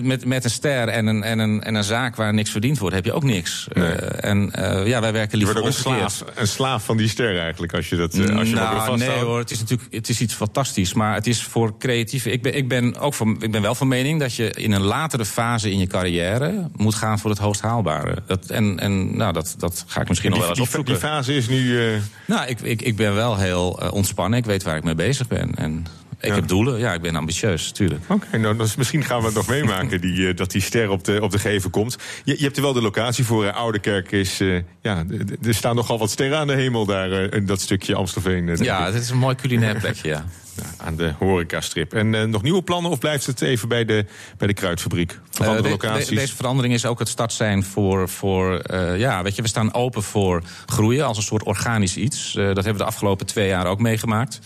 met, 0.00 0.24
met 0.24 0.44
een 0.44 0.50
ster 0.50 0.88
en 0.88 1.06
een, 1.06 1.22
en, 1.22 1.38
een, 1.38 1.62
en 1.62 1.74
een 1.74 1.84
zaak 1.84 2.16
waar 2.16 2.34
niks 2.34 2.50
verdiend 2.50 2.78
wordt, 2.78 2.94
heb 2.94 3.04
je 3.04 3.12
ook 3.12 3.22
niks. 3.24 3.66
Eh, 3.72 4.24
en 4.24 4.52
eh, 4.52 4.86
ja, 4.86 5.00
wij 5.00 5.12
werken 5.12 5.38
liever 5.38 5.64
een 5.64 5.72
slaaf, 5.72 6.24
een 6.34 6.46
slaaf 6.48 6.84
van 6.84 6.96
die 6.96 7.08
ster 7.08 7.38
eigenlijk, 7.38 7.74
als 7.74 7.88
je 7.88 7.96
dat, 7.96 8.14
eh, 8.14 8.36
als 8.38 8.48
je 8.48 8.54
nou, 8.54 8.98
nee 8.98 9.08
hoor, 9.08 9.38
het 9.38 9.50
is 9.50 9.58
natuurlijk 9.58 9.94
het 9.94 10.08
is 10.08 10.20
iets 10.20 10.34
fantastisch. 10.34 10.92
Maar 10.92 11.14
het 11.14 11.26
is 11.26 11.42
voor 11.42 11.78
creatieven. 11.78 12.32
Ik 12.34 12.42
ben, 12.42 12.54
ik 12.56 12.68
ben, 12.68 12.96
ook 12.98 13.14
van, 13.14 13.36
ik 13.42 13.50
ben 13.50 13.62
wel 13.62 13.74
van 13.74 13.88
mening 13.88 14.20
dat 14.20 14.34
je 14.34 14.50
in 14.50 14.72
een 14.72 14.82
latere 14.82 15.24
fase 15.24 15.70
in 15.70 15.78
je 15.78 15.86
carrière 15.86 16.70
moet 16.76 16.94
gaan 16.94 17.18
voor 17.18 17.30
het 17.30 17.38
hoogst 17.38 17.60
haalbare. 17.60 18.16
Dat, 18.26 18.46
en 18.50 18.78
en 18.78 19.16
nou, 19.16 19.32
dat, 19.32 19.54
dat 19.58 19.84
ga 19.86 20.00
ik 20.00 20.08
misschien 20.08 20.30
En 20.30 20.36
nog 20.36 20.46
wel 20.46 20.56
eens 20.56 20.64
opzoeken. 20.66 20.92
die 20.92 21.02
fase 21.02 21.34
is 21.36 21.48
nu... 21.48 21.86
eh, 21.94 22.00
Nou, 22.26 22.46
ik, 22.48 22.60
ik, 22.60 22.82
ik 22.82 22.96
ben 22.96 23.14
wel 23.14 23.36
heel 23.36 23.80
eh, 23.80 23.92
ontspannen. 23.92 24.38
Ik 24.38 24.44
weet 24.44 24.62
waar 24.62 24.76
ik 24.76 24.84
mee 24.84 24.94
bezig 24.94 25.28
ben. 25.28 25.54
En 25.54 25.86
ik 26.20 26.34
heb 26.34 26.48
doelen. 26.48 26.78
Ja, 26.78 26.92
ik 26.92 27.00
ben 27.00 27.16
ambitieus, 27.16 27.72
tuurlijk. 27.72 28.04
Oké, 28.08 28.38
nou, 28.38 28.56
dus 28.56 28.74
misschien 28.76 29.04
gaan 29.04 29.18
we 29.20 29.26
het 29.26 29.34
nog 29.34 29.48
meemaken 29.48 30.00
die, 30.00 30.28
eh, 30.28 30.36
dat 30.36 30.50
die 30.50 30.62
ster 30.62 30.90
op 30.90 31.04
de, 31.04 31.18
op 31.22 31.30
de 31.30 31.38
geven 31.38 31.70
komt. 31.70 31.96
Je, 32.24 32.36
je 32.38 32.44
hebt 32.44 32.56
er 32.56 32.62
wel 32.62 32.72
de 32.72 32.82
locatie 32.82 33.24
voor. 33.24 33.44
eh, 33.46 33.54
Oude 33.56 33.78
Kerk 33.78 34.12
is. 34.12 34.38
ja, 34.82 35.04
er 35.42 35.54
staan 35.54 35.74
nogal 35.76 35.98
wat 35.98 36.10
sterren 36.10 36.38
aan 36.38 36.46
de 36.46 36.54
hemel 36.54 36.84
daar 36.86 37.10
in 37.12 37.46
dat 37.46 37.60
stukje 37.60 37.94
Amstelveen. 37.94 38.56
Ja, 38.56 38.84
het 38.84 38.94
is 39.02 39.10
een 39.10 39.18
mooi 39.18 39.34
culinair 39.34 39.78
plekje, 39.80 40.08
ja. 40.08 40.24
aan 40.76 40.96
de 40.96 41.12
horecastrip. 41.18 41.92
En 41.94 42.14
eh, 42.14 42.24
nog 42.24 42.42
nieuwe 42.42 42.62
plannen 42.62 42.90
of 42.90 42.98
blijft 42.98 43.26
het 43.26 43.40
even 43.40 43.68
bij 43.68 43.84
de, 43.84 44.04
bij 44.38 44.46
de 44.48 44.54
kruidfabriek? 44.54 45.18
Van 45.30 45.46
Eh, 45.46 45.56
de- 45.56 45.62
de- 45.62 45.68
locaties? 45.68 46.18
deze 46.18 46.34
verandering 46.36 46.74
is 46.74 46.86
ook 46.86 46.98
het 46.98 47.08
start 47.08 47.32
zijn 47.32 47.64
voor, 47.64 48.08
voor 48.08 48.58
eh, 48.58 48.98
ja, 48.98 49.22
weet 49.22 49.36
je, 49.36 49.42
we 49.42 49.48
staan 49.48 49.74
open 49.74 50.02
voor 50.02 50.42
groeien 50.66 51.06
als 51.06 51.16
een 51.16 51.22
soort 51.22 51.42
organisch 51.42 51.96
iets. 51.96 52.28
Eh, 52.36 52.44
dat 52.44 52.54
hebben 52.54 52.72
we 52.72 52.78
de 52.78 52.84
afgelopen 52.84 53.26
twee 53.26 53.48
jaar 53.48 53.66
ook 53.66 53.80
meegemaakt. 53.80 54.38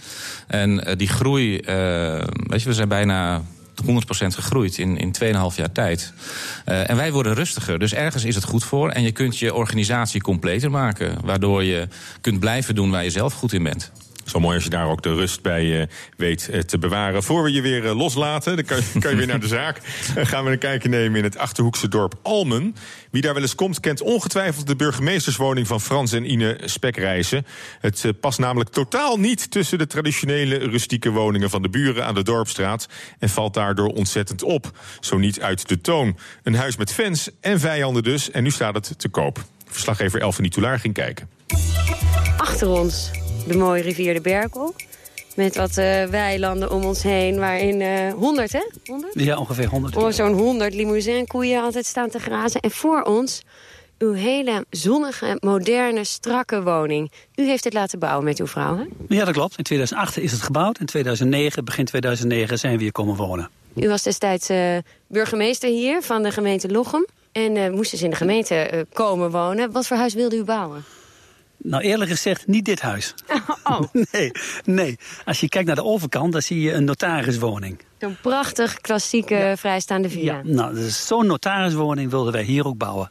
En 0.46 0.84
eh, 0.84 0.96
die 0.96 1.08
groei, 1.08 1.58
eh, 1.58 1.74
weet 2.32 2.62
je, 2.62 2.68
we 2.68 2.74
zijn 2.74 2.88
bijna 2.88 3.42
100% 3.84 4.34
gegroeid 4.34 4.78
in, 4.78 4.96
in 4.96 5.12
2,5 5.12 5.56
jaar 5.56 5.72
tijd. 5.72 6.12
Eh, 6.64 6.90
en 6.90 6.96
wij 6.96 7.12
worden 7.12 7.34
rustiger. 7.34 7.78
Dus 7.78 7.94
ergens 7.94 8.24
is 8.24 8.34
het 8.34 8.44
goed 8.44 8.64
voor. 8.64 8.90
En 8.90 9.02
je 9.02 9.12
kunt 9.12 9.38
je 9.38 9.54
organisatie 9.54 10.20
completer 10.20 10.70
maken. 10.70 11.16
Waardoor 11.24 11.64
je 11.64 11.88
kunt 12.20 12.40
blijven 12.40 12.74
doen 12.74 12.90
waar 12.90 13.04
je 13.04 13.10
zelf 13.10 13.32
goed 13.32 13.52
in 13.52 13.62
bent. 13.62 13.92
Zo 14.28 14.40
mooi 14.40 14.54
als 14.54 14.64
je 14.64 14.70
daar 14.70 14.88
ook 14.88 15.02
de 15.02 15.14
rust 15.14 15.42
bij 15.42 15.80
eh, 15.80 15.86
weet 16.16 16.48
eh, 16.48 16.60
te 16.60 16.78
bewaren. 16.78 17.22
Voor 17.22 17.42
we 17.42 17.52
je 17.52 17.60
weer 17.60 17.86
eh, 17.86 17.96
loslaten, 17.96 18.56
dan 18.56 18.64
kan, 18.64 18.76
je- 18.76 18.98
kan 19.00 19.10
je 19.10 19.16
weer 19.16 19.26
naar 19.26 19.40
de 19.40 19.46
zaak. 19.46 19.80
Dan 20.14 20.26
gaan 20.26 20.44
we 20.44 20.50
een 20.50 20.58
kijkje 20.58 20.88
nemen 20.88 21.18
in 21.18 21.24
het 21.24 21.38
Achterhoekse 21.38 21.88
dorp 21.88 22.14
Almen. 22.22 22.74
Wie 23.10 23.22
daar 23.22 23.32
wel 23.34 23.42
eens 23.42 23.54
komt, 23.54 23.80
kent 23.80 24.00
ongetwijfeld 24.00 24.66
de 24.66 24.76
burgemeesterswoning 24.76 25.66
van 25.66 25.80
Frans 25.80 26.12
en 26.12 26.30
Ine 26.30 26.58
Spekreizen. 26.64 27.46
Het 27.80 28.04
past 28.20 28.38
namelijk 28.38 28.70
totaal 28.70 29.16
niet 29.16 29.50
tussen 29.50 29.78
de 29.78 29.86
traditionele 29.86 30.56
rustieke 30.58 31.10
woningen 31.10 31.50
van 31.50 31.62
de 31.62 31.68
buren 31.68 32.04
aan 32.06 32.14
de 32.14 32.22
Dorpstraat. 32.22 32.88
En 33.18 33.28
valt 33.28 33.54
daardoor 33.54 33.88
ontzettend 33.88 34.42
op. 34.42 34.70
Zo 35.00 35.18
niet 35.18 35.40
uit 35.40 35.68
de 35.68 35.80
toon. 35.80 36.18
Een 36.42 36.54
huis 36.54 36.76
met 36.76 36.92
fans 36.92 37.30
en 37.40 37.60
vijanden 37.60 38.02
dus. 38.02 38.30
En 38.30 38.42
nu 38.42 38.50
staat 38.50 38.74
het 38.74 38.98
te 38.98 39.08
koop. 39.08 39.44
Verslaggever 39.66 40.20
Elfanie 40.20 40.50
Toulaar 40.50 40.78
ging 40.78 40.94
kijken. 40.94 41.28
Achter 42.36 42.68
ons 42.68 43.10
de 43.48 43.56
mooie 43.56 43.82
rivier 43.82 44.14
de 44.14 44.20
Berkel. 44.20 44.74
Met 45.36 45.56
wat 45.56 45.76
eh, 45.76 46.04
weilanden 46.04 46.70
om 46.70 46.84
ons 46.84 47.02
heen, 47.02 47.38
waarin 47.38 47.80
eh 47.80 48.12
100, 48.12 48.52
hè? 48.52 48.62
100? 48.86 49.12
Ja, 49.14 49.38
ongeveer 49.38 49.66
100. 49.66 49.96
Oh, 49.96 50.10
Zo'n 50.10 50.32
100 50.32 50.74
limousinkoeien 50.74 51.62
altijd 51.62 51.86
staan 51.86 52.08
te 52.08 52.18
grazen. 52.18 52.60
En 52.60 52.70
voor 52.70 53.02
ons 53.02 53.42
uw 53.98 54.12
hele 54.12 54.64
zonnige, 54.70 55.36
moderne, 55.40 56.04
strakke 56.04 56.62
woning. 56.62 57.12
U 57.34 57.46
heeft 57.46 57.64
het 57.64 57.72
laten 57.72 57.98
bouwen 57.98 58.24
met 58.24 58.38
uw 58.38 58.46
vrouw, 58.46 58.76
hè? 58.76 58.84
Ja, 59.08 59.24
dat 59.24 59.34
klopt. 59.34 59.58
In 59.58 59.64
2008 59.64 60.18
is 60.18 60.32
het 60.32 60.42
gebouwd. 60.42 60.78
In 60.80 60.86
2009, 60.86 61.64
begin 61.64 61.84
2009, 61.84 62.58
zijn 62.58 62.76
we 62.76 62.82
hier 62.82 62.92
komen 62.92 63.16
wonen. 63.16 63.50
U 63.74 63.88
was 63.88 64.02
destijds 64.02 64.48
eh, 64.48 64.76
burgemeester 65.06 65.68
hier 65.68 66.02
van 66.02 66.22
de 66.22 66.30
gemeente 66.30 66.68
Lochem. 66.68 67.06
En 67.32 67.56
eh, 67.56 67.70
moest 67.70 67.90
dus 67.90 68.02
in 68.02 68.10
de 68.10 68.16
gemeente 68.16 68.86
komen 68.92 69.30
wonen. 69.30 69.72
Wat 69.72 69.86
voor 69.86 69.96
huis 69.96 70.14
wilde 70.14 70.36
u 70.36 70.44
bouwen? 70.44 70.84
Nou, 71.62 71.82
eerlijk 71.82 72.10
gezegd, 72.10 72.46
niet 72.46 72.64
dit 72.64 72.80
huis. 72.80 73.14
Oh. 73.64 73.80
nee, 74.12 74.30
nee. 74.64 74.98
Als 75.24 75.40
je 75.40 75.48
kijkt 75.48 75.66
naar 75.66 75.76
de 75.76 75.84
overkant, 75.84 76.32
dan 76.32 76.42
zie 76.42 76.60
je 76.60 76.72
een 76.72 76.84
notariswoning. 76.84 77.80
Zo'n 77.98 78.16
prachtig, 78.22 78.80
klassieke, 78.80 79.54
vrijstaande 79.56 80.08
villa. 80.08 80.40
Nou, 80.44 80.74
dus 80.74 81.06
zo'n 81.06 81.26
notariswoning 81.26 82.10
wilden 82.10 82.32
wij 82.32 82.42
hier 82.42 82.66
ook 82.66 82.76
bouwen. 82.76 83.10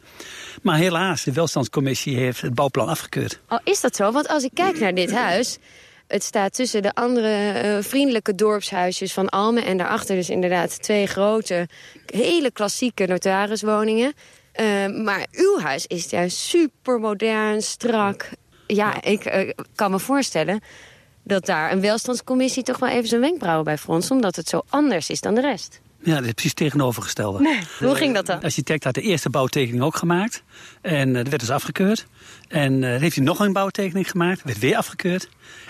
Maar 0.62 0.76
helaas, 0.76 1.24
de 1.24 1.32
welstandscommissie 1.32 2.16
heeft 2.16 2.40
het 2.40 2.54
bouwplan 2.54 2.88
afgekeurd. 2.88 3.40
Oh, 3.48 3.58
is 3.64 3.80
dat 3.80 3.96
zo? 3.96 4.12
Want 4.12 4.28
als 4.28 4.44
ik 4.44 4.50
kijk 4.54 4.80
naar 4.80 4.94
dit 4.94 5.12
huis... 5.12 5.58
het 6.06 6.22
staat 6.22 6.54
tussen 6.54 6.82
de 6.82 6.94
andere 6.94 7.50
eh, 7.50 7.82
vriendelijke 7.82 8.34
dorpshuisjes 8.34 9.12
van 9.12 9.28
Almen... 9.28 9.64
en 9.64 9.76
daarachter 9.76 10.16
dus 10.16 10.30
inderdaad 10.30 10.82
twee 10.82 11.06
grote, 11.06 11.68
hele 12.06 12.50
klassieke 12.50 13.06
notariswoningen. 13.06 14.12
Eh, 14.58 14.86
maar 15.04 15.26
uw 15.32 15.58
huis 15.58 15.86
is 15.86 16.10
juist 16.10 16.36
super 16.36 17.00
modern, 17.00 17.62
strak. 17.62 18.30
Ja, 18.66 19.02
ik 19.02 19.24
eh, 19.24 19.50
kan 19.74 19.90
me 19.90 19.98
voorstellen 19.98 20.60
dat 21.22 21.46
daar 21.46 21.72
een 21.72 21.80
welstandscommissie... 21.80 22.62
toch 22.62 22.78
wel 22.78 22.88
even 22.88 23.08
zijn 23.08 23.20
wenkbrauwen 23.20 23.64
bij 23.64 23.78
fronst... 23.78 24.10
omdat 24.10 24.36
het 24.36 24.48
zo 24.48 24.62
anders 24.68 25.10
is 25.10 25.20
dan 25.20 25.34
de 25.34 25.40
rest. 25.40 25.80
Ja, 26.02 26.14
dat 26.14 26.24
is 26.24 26.32
precies 26.32 26.54
tegenovergestelde. 26.54 27.40
Nee, 27.40 27.60
hoe 27.78 27.94
ging 27.94 28.14
dat 28.14 28.26
dan? 28.26 28.38
De 28.38 28.44
architect 28.44 28.84
had 28.84 28.94
de 28.94 29.00
eerste 29.00 29.30
bouwtekening 29.30 29.82
ook 29.82 29.96
gemaakt. 29.96 30.42
En 30.80 31.08
eh, 31.08 31.14
dat 31.14 31.28
werd 31.28 31.40
dus 31.40 31.50
afgekeurd. 31.50 32.06
En 32.48 32.84
eh, 32.84 32.90
dan 32.90 33.00
heeft 33.00 33.16
hij 33.16 33.24
nog 33.24 33.40
een 33.40 33.52
bouwtekening 33.52 34.10
gemaakt. 34.10 34.42
Werd 34.42 34.58
weer 34.58 34.76
afgekeurd. 34.76 35.28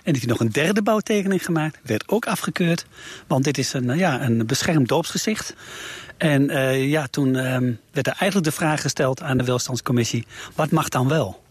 En 0.09 0.15
heeft 0.15 0.27
hij 0.27 0.37
nog 0.37 0.47
een 0.47 0.53
derde 0.53 0.83
bouwtekening 0.83 1.45
gemaakt. 1.45 1.79
Werd 1.83 2.09
ook 2.09 2.27
afgekeurd. 2.27 2.87
Want 3.27 3.45
dit 3.45 3.59
is 3.59 3.73
een, 3.73 3.91
eh, 3.91 3.99
ja, 3.99 4.23
een 4.23 4.47
beschermd 4.47 4.89
dorpsgezicht. 4.89 5.55
En 6.17 6.51
eh, 6.51 6.91
ja, 6.91 7.07
toen 7.07 7.37
eh, 7.37 7.59
werd 7.93 8.07
er 8.07 8.13
eigenlijk 8.19 8.45
de 8.45 8.53
vraag 8.53 8.81
gesteld 8.81 9.23
aan 9.23 9.39
de 9.39 9.45
welstandscommissie. 9.45 10.27
Wat 10.55 10.71
mag 10.71 10.89
dan 10.89 11.09
wel? 11.09 11.43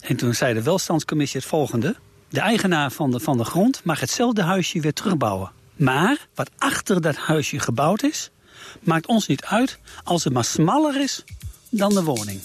En 0.00 0.16
toen 0.16 0.34
zei 0.34 0.54
de 0.54 0.62
welstandscommissie 0.62 1.40
het 1.40 1.48
volgende. 1.48 1.96
De 2.28 2.40
eigenaar 2.40 2.90
van 2.90 3.10
de, 3.10 3.20
van 3.20 3.36
de 3.36 3.44
grond 3.44 3.80
mag 3.84 4.00
hetzelfde 4.00 4.42
huisje 4.42 4.80
weer 4.80 4.92
terugbouwen. 4.92 5.50
Maar 5.76 6.26
wat 6.34 6.50
achter 6.58 7.00
dat 7.00 7.16
huisje 7.16 7.58
gebouwd 7.58 8.02
is, 8.02 8.30
maakt 8.80 9.06
ons 9.06 9.26
niet 9.26 9.44
uit 9.44 9.78
als 10.04 10.24
het 10.24 10.32
maar 10.32 10.44
smaller 10.44 11.00
is 11.00 11.24
dan 11.70 11.94
de 11.94 12.02
woning. 12.02 12.40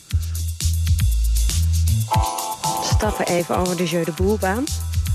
stappen 2.83 3.27
even 3.27 3.57
over 3.57 3.77
de 3.77 3.85
Jeu 3.85 4.03
de 4.03 4.11
Boelbaan. 4.11 4.65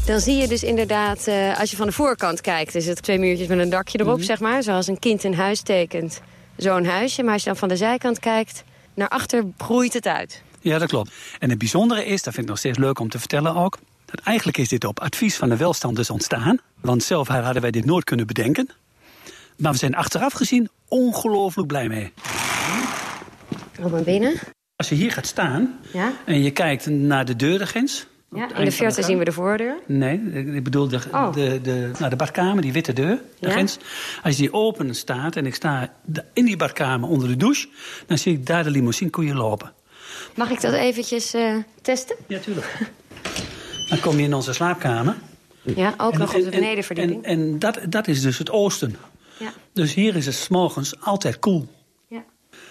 Dan 0.07 0.21
zie 0.21 0.37
je 0.37 0.49
dus 0.49 0.63
inderdaad, 0.63 1.27
eh, 1.27 1.59
als 1.59 1.71
je 1.71 1.77
van 1.77 1.87
de 1.87 1.93
voorkant 1.93 2.41
kijkt... 2.41 2.75
is 2.75 2.87
het 2.87 3.03
twee 3.03 3.19
muurtjes 3.19 3.49
met 3.49 3.59
een 3.59 3.71
dakje 3.71 4.01
erop, 4.01 4.23
zeg 4.23 4.41
maar. 4.41 4.63
Zoals 4.63 4.87
een 4.87 4.99
kind 4.99 5.25
een 5.25 5.35
huis 5.35 5.61
tekent, 5.61 6.21
zo'n 6.57 6.85
huisje. 6.85 7.23
Maar 7.23 7.33
als 7.33 7.43
je 7.43 7.49
dan 7.49 7.59
van 7.59 7.69
de 7.69 7.77
zijkant 7.77 8.19
kijkt... 8.19 8.65
naar 8.95 9.09
achter 9.09 9.45
groeit 9.59 9.93
het 9.93 10.07
uit. 10.07 10.43
Ja, 10.61 10.79
dat 10.79 10.89
klopt. 10.89 11.13
En 11.39 11.51
het 11.51 11.59
bijzondere 11.59 12.05
is, 12.05 12.23
dat 12.23 12.33
vind 12.33 12.45
ik 12.45 12.49
nog 12.49 12.59
steeds 12.59 12.79
leuk 12.79 12.99
om 12.99 13.09
te 13.09 13.19
vertellen 13.19 13.55
ook... 13.55 13.79
dat 14.05 14.21
eigenlijk 14.21 14.59
is 14.59 14.69
dit 14.69 14.85
op 14.85 15.01
advies 15.01 15.37
van 15.37 15.49
de 15.49 15.57
welstanders 15.57 16.11
ontstaan. 16.11 16.59
Want 16.81 17.03
zelf 17.03 17.29
hadden 17.29 17.63
wij 17.63 17.71
dit 17.71 17.85
nooit 17.85 18.05
kunnen 18.05 18.27
bedenken. 18.27 18.69
Maar 19.57 19.73
we 19.73 19.79
zijn 19.79 19.95
achteraf 19.95 20.33
gezien 20.33 20.69
ongelooflijk 20.89 21.69
blij 21.69 21.89
mee. 21.89 22.13
Kom 23.81 23.91
maar 23.91 24.03
binnen. 24.03 24.35
Als 24.77 24.89
je 24.89 24.95
hier 24.95 25.13
gaat 25.13 25.27
staan 25.27 25.79
Ja? 25.93 26.13
en 26.25 26.43
je 26.43 26.51
kijkt 26.51 26.87
naar 26.87 27.25
de 27.25 27.37
deurdegrens... 27.37 28.07
Ja, 28.31 28.55
in 28.57 28.65
de 28.65 28.71
verte 28.71 29.03
zien 29.03 29.19
we 29.19 29.25
de 29.25 29.33
voordeur. 29.33 29.77
Nee, 29.87 30.21
ik 30.55 30.65
bedoel 30.65 30.89
de, 30.89 31.01
Oh. 31.13 31.33
de, 31.33 31.61
de, 31.61 31.91
nou, 31.99 32.11
de 32.11 32.17
badkamer, 32.17 32.63
die 32.63 32.73
witte 32.73 32.93
deur, 32.93 33.19
de 33.39 33.47
Ja? 33.47 33.51
grens. 33.53 33.79
Als 34.23 34.37
die 34.37 34.53
open 34.53 34.95
staat 34.95 35.37
en 35.37 35.47
ik 35.47 35.55
sta 35.55 35.93
in 36.33 36.45
die 36.45 36.57
badkamer 36.57 37.09
onder 37.09 37.29
de 37.29 37.37
douche... 37.37 37.69
dan 38.07 38.19
zie 38.19 38.33
ik 38.33 38.47
daar 38.47 38.65
de 38.65 38.71
limousine 38.71 39.11
koeien 39.11 39.37
lopen. 39.37 39.73
Mag 40.35 40.51
ik 40.51 40.61
dat 40.61 40.73
eventjes 40.73 41.35
eh, 41.35 41.55
testen? 41.83 42.17
Ja, 42.29 42.39
tuurlijk. 42.39 42.79
Dan 43.89 44.01
kom 44.01 44.17
je 44.17 44.23
in 44.23 44.35
onze 44.35 44.53
slaapkamer. 44.53 45.17
Ja, 45.63 45.95
ook 45.97 46.13
En- 46.13 46.19
nog 46.19 46.35
op 46.35 46.41
de 46.41 46.47
en- 46.47 46.53
en- 46.53 46.61
benedenverdieping. 46.61 47.25
En, 47.25 47.39
en 47.41 47.59
dat, 47.59 47.79
dat 47.89 48.09
is 48.09 48.23
dus 48.23 48.39
het 48.39 48.51
oosten. 48.51 48.97
Ja. 49.39 49.53
Dus 49.73 49.95
hier 49.95 50.17
is 50.17 50.27
het 50.27 50.35
's 50.35 50.49
morgens 50.49 51.01
altijd 51.01 51.39
koel. 51.39 51.69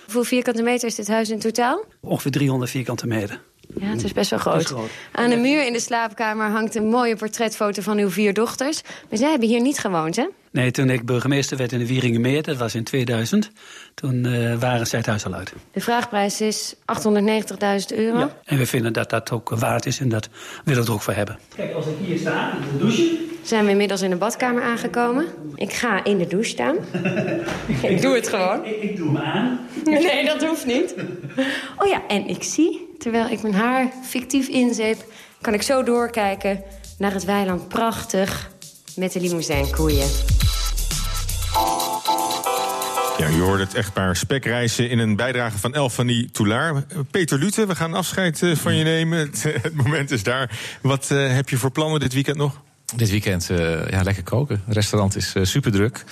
Hoeveel 0.04 0.24
vierkante 0.24 0.62
meter 0.62 0.88
is 0.88 0.96
dit 0.96 1.08
huis 1.08 1.30
in 1.30 1.40
totaal? 1.40 1.84
Ongeveer 2.02 2.32
300 2.32 2.72
vierkante 2.72 3.08
meter. 3.08 3.42
Ja, 3.80 3.86
het 3.86 4.04
is 4.04 4.14
best 4.14 4.30
wel 4.30 4.40
groot. 4.40 4.74
Aan 5.12 5.30
de 5.30 5.36
muur 5.36 5.66
in 5.66 5.74
de 5.74 5.80
slaapkamer 5.80 6.50
hangt 6.50 6.76
een 6.76 6.88
mooie 6.88 7.16
portretfoto 7.16 7.82
van 7.82 7.98
uw 7.98 8.10
vier 8.10 8.34
dochters. 8.34 8.82
Maar 9.10 9.18
zij 9.18 9.30
hebben 9.30 9.48
hier 9.48 9.62
niet 9.62 9.80
gewoond, 9.80 10.16
hè? 10.16 10.26
Nee, 10.52 10.72
toen 10.72 10.90
ik 10.90 11.06
burgemeester 11.06 11.58
werd 11.58 11.72
in 11.72 11.80
de 11.80 11.88
Wieringenmeer, 11.88 12.44
dat 12.44 12.58
was 12.58 12.76
in 12.76 12.84
2000... 12.84 13.52
toen 13.94 14.26
eh, 14.26 14.56
waren 14.56 14.88
zij 14.88 15.00
het 15.00 15.08
huis 15.08 15.26
al 15.26 15.34
uit. 15.34 15.54
De 15.72 15.82
vraagprijs 15.82 16.42
is 16.42 16.76
890.000 16.76 16.78
euro. 17.96 18.32
En 18.44 18.58
we 18.58 18.66
vinden 18.66 18.94
dat 18.94 19.10
dat 19.10 19.32
ook 19.32 19.50
waard 19.50 19.86
is 19.86 20.00
en 20.00 20.10
dat 20.10 20.30
willen 20.64 20.82
we 20.82 20.88
er 20.88 20.94
ook 20.94 21.02
voor 21.02 21.14
hebben. 21.14 21.40
Kijk, 21.56 21.74
als 21.74 21.86
ik 21.86 21.96
hier 22.06 22.18
sta, 22.18 22.52
in 22.52 22.62
de 22.72 22.78
douche... 22.78 23.34
Zijn 23.46 23.66
we 23.66 23.72
inmiddels 23.72 24.02
in 24.02 24.10
de 24.10 24.16
badkamer 24.16 24.64
aangekomen. 24.64 25.26
Ik 25.56 25.74
ga 25.74 26.04
in 26.04 26.18
de 26.18 26.28
douche 26.28 26.50
staan. 26.50 26.76
ik 27.92 28.02
doe 28.02 28.16
het 28.16 28.28
gewoon. 28.28 28.66
Ik, 28.66 28.82
ik 28.82 28.98
doe 28.98 29.08
hem 29.08 29.18
aan. 29.18 29.60
Nee, 29.84 30.26
dat 30.26 30.44
hoeft 30.44 30.66
niet. 30.66 30.96
Oh 31.78 31.88
ja, 31.88 32.08
en 32.08 32.28
ik 32.28 32.44
zie, 32.44 32.85
terwijl 32.98 33.30
ik 33.30 33.42
mijn 33.42 33.54
haar 33.54 33.92
fictief 34.04 34.48
inzeep... 34.48 35.06
kan 35.42 35.54
ik 35.54 35.62
zo 35.62 35.84
doorkijken 35.84 36.64
naar 36.98 37.14
het 37.14 37.26
weiland 37.26 37.68
prachtig 37.68 38.50
met 38.96 39.12
de 39.12 39.22
limousinkoeien. 39.22 40.08
Ja, 43.18 43.28
je 43.28 43.42
hoorde 43.42 43.64
het 43.64 43.74
echtpaar 43.74 44.16
spekreizen 44.16 44.90
in 44.90 45.00
een 45.00 45.16
bijdrage 45.16 45.58
van 45.58 45.74
Elfanie 45.74 46.32
Toulaar. 46.32 46.84
Peter 47.12 47.38
Lute, 47.38 47.68
we 47.68 47.76
gaan 47.76 47.94
afscheid 47.94 48.42
eh, 48.42 48.56
van 48.56 48.76
je 48.76 48.84
nemen. 48.84 49.20
Het, 49.28 49.44
het 49.62 49.76
moment 49.76 50.12
is 50.12 50.24
daar. 50.24 50.60
Wat 50.82 51.12
eh, 51.12 51.34
heb 51.34 51.50
je 51.50 51.58
voor 51.58 51.72
plannen 51.72 52.00
dit 52.00 52.14
weekend 52.14 52.38
nog? 52.38 52.62
Dit 52.96 53.10
weekend 53.10 53.50
eh, 53.50 53.90
ja, 53.90 54.04
lekker 54.04 54.24
koken. 54.24 54.62
Het 54.66 54.74
restaurant 54.74 55.16
is 55.16 55.36
super 55.42 55.72
druk. 55.72 56.04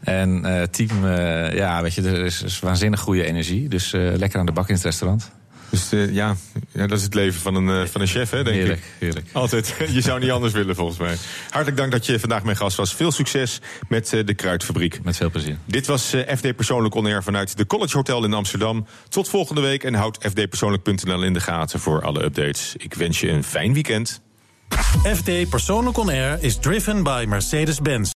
En 0.00 0.44
eh 0.44 0.62
team, 0.62 1.04
eh, 1.04 1.54
ja, 1.54 1.82
weet 1.82 1.94
je, 1.94 2.02
er 2.02 2.24
is, 2.24 2.42
is 2.42 2.60
waanzinnig 2.60 3.00
goede 3.00 3.24
energie. 3.24 3.68
Dus 3.68 3.92
eh, 3.92 4.00
lekker 4.16 4.38
aan 4.38 4.46
de 4.46 4.52
bak 4.52 4.68
in 4.68 4.74
het 4.74 4.84
restaurant. 4.84 5.30
Dus 5.70 5.92
eh, 5.92 6.12
ja, 6.14 6.36
ja, 6.72 6.86
dat 6.86 6.98
is 6.98 7.04
het 7.04 7.14
leven 7.14 7.40
van 7.40 7.54
een, 7.54 7.82
eh, 7.82 7.88
van 7.88 8.00
een 8.00 8.06
chef, 8.06 8.30
hè, 8.30 8.44
denk 8.44 8.56
Heerlijk, 8.56 8.78
ik. 8.78 8.84
heerlijk. 8.98 9.26
Altijd. 9.32 9.74
Je 9.92 10.00
zou 10.00 10.20
niet 10.20 10.30
anders 10.30 10.52
willen, 10.52 10.74
volgens 10.74 10.98
mij. 10.98 11.16
Hartelijk 11.50 11.76
dank 11.76 11.92
dat 11.92 12.06
je 12.06 12.20
vandaag 12.20 12.42
mijn 12.42 12.56
gast 12.56 12.76
was. 12.76 12.94
Veel 12.94 13.12
succes 13.12 13.60
met 13.88 14.12
eh, 14.12 14.26
de 14.26 14.34
Kruidfabriek. 14.34 15.00
Met 15.02 15.16
veel 15.16 15.30
plezier. 15.30 15.56
Dit 15.64 15.86
was 15.86 16.12
eh, 16.12 16.36
FD 16.36 16.56
Persoonlijk 16.56 16.94
On 16.94 17.06
Air 17.06 17.22
vanuit 17.22 17.56
de 17.56 17.66
College 17.66 17.96
Hotel 17.96 18.24
in 18.24 18.32
Amsterdam. 18.32 18.86
Tot 19.08 19.28
volgende 19.28 19.60
week 19.60 19.84
en 19.84 19.94
houd 19.94 20.18
fdpersoonlijk.nl 20.20 21.22
in 21.22 21.32
de 21.32 21.40
gaten 21.40 21.80
voor 21.80 22.02
alle 22.02 22.24
updates. 22.24 22.74
Ik 22.76 22.94
wens 22.94 23.20
je 23.20 23.28
een 23.30 23.44
fijn 23.44 23.72
weekend. 23.72 24.20
FD 25.16 25.48
Persoonlijk 25.48 25.96
On 25.98 26.08
Air 26.08 26.38
is 26.40 26.56
driven 26.56 27.02
by 27.02 27.24
Mercedes-Benz. 27.28 28.08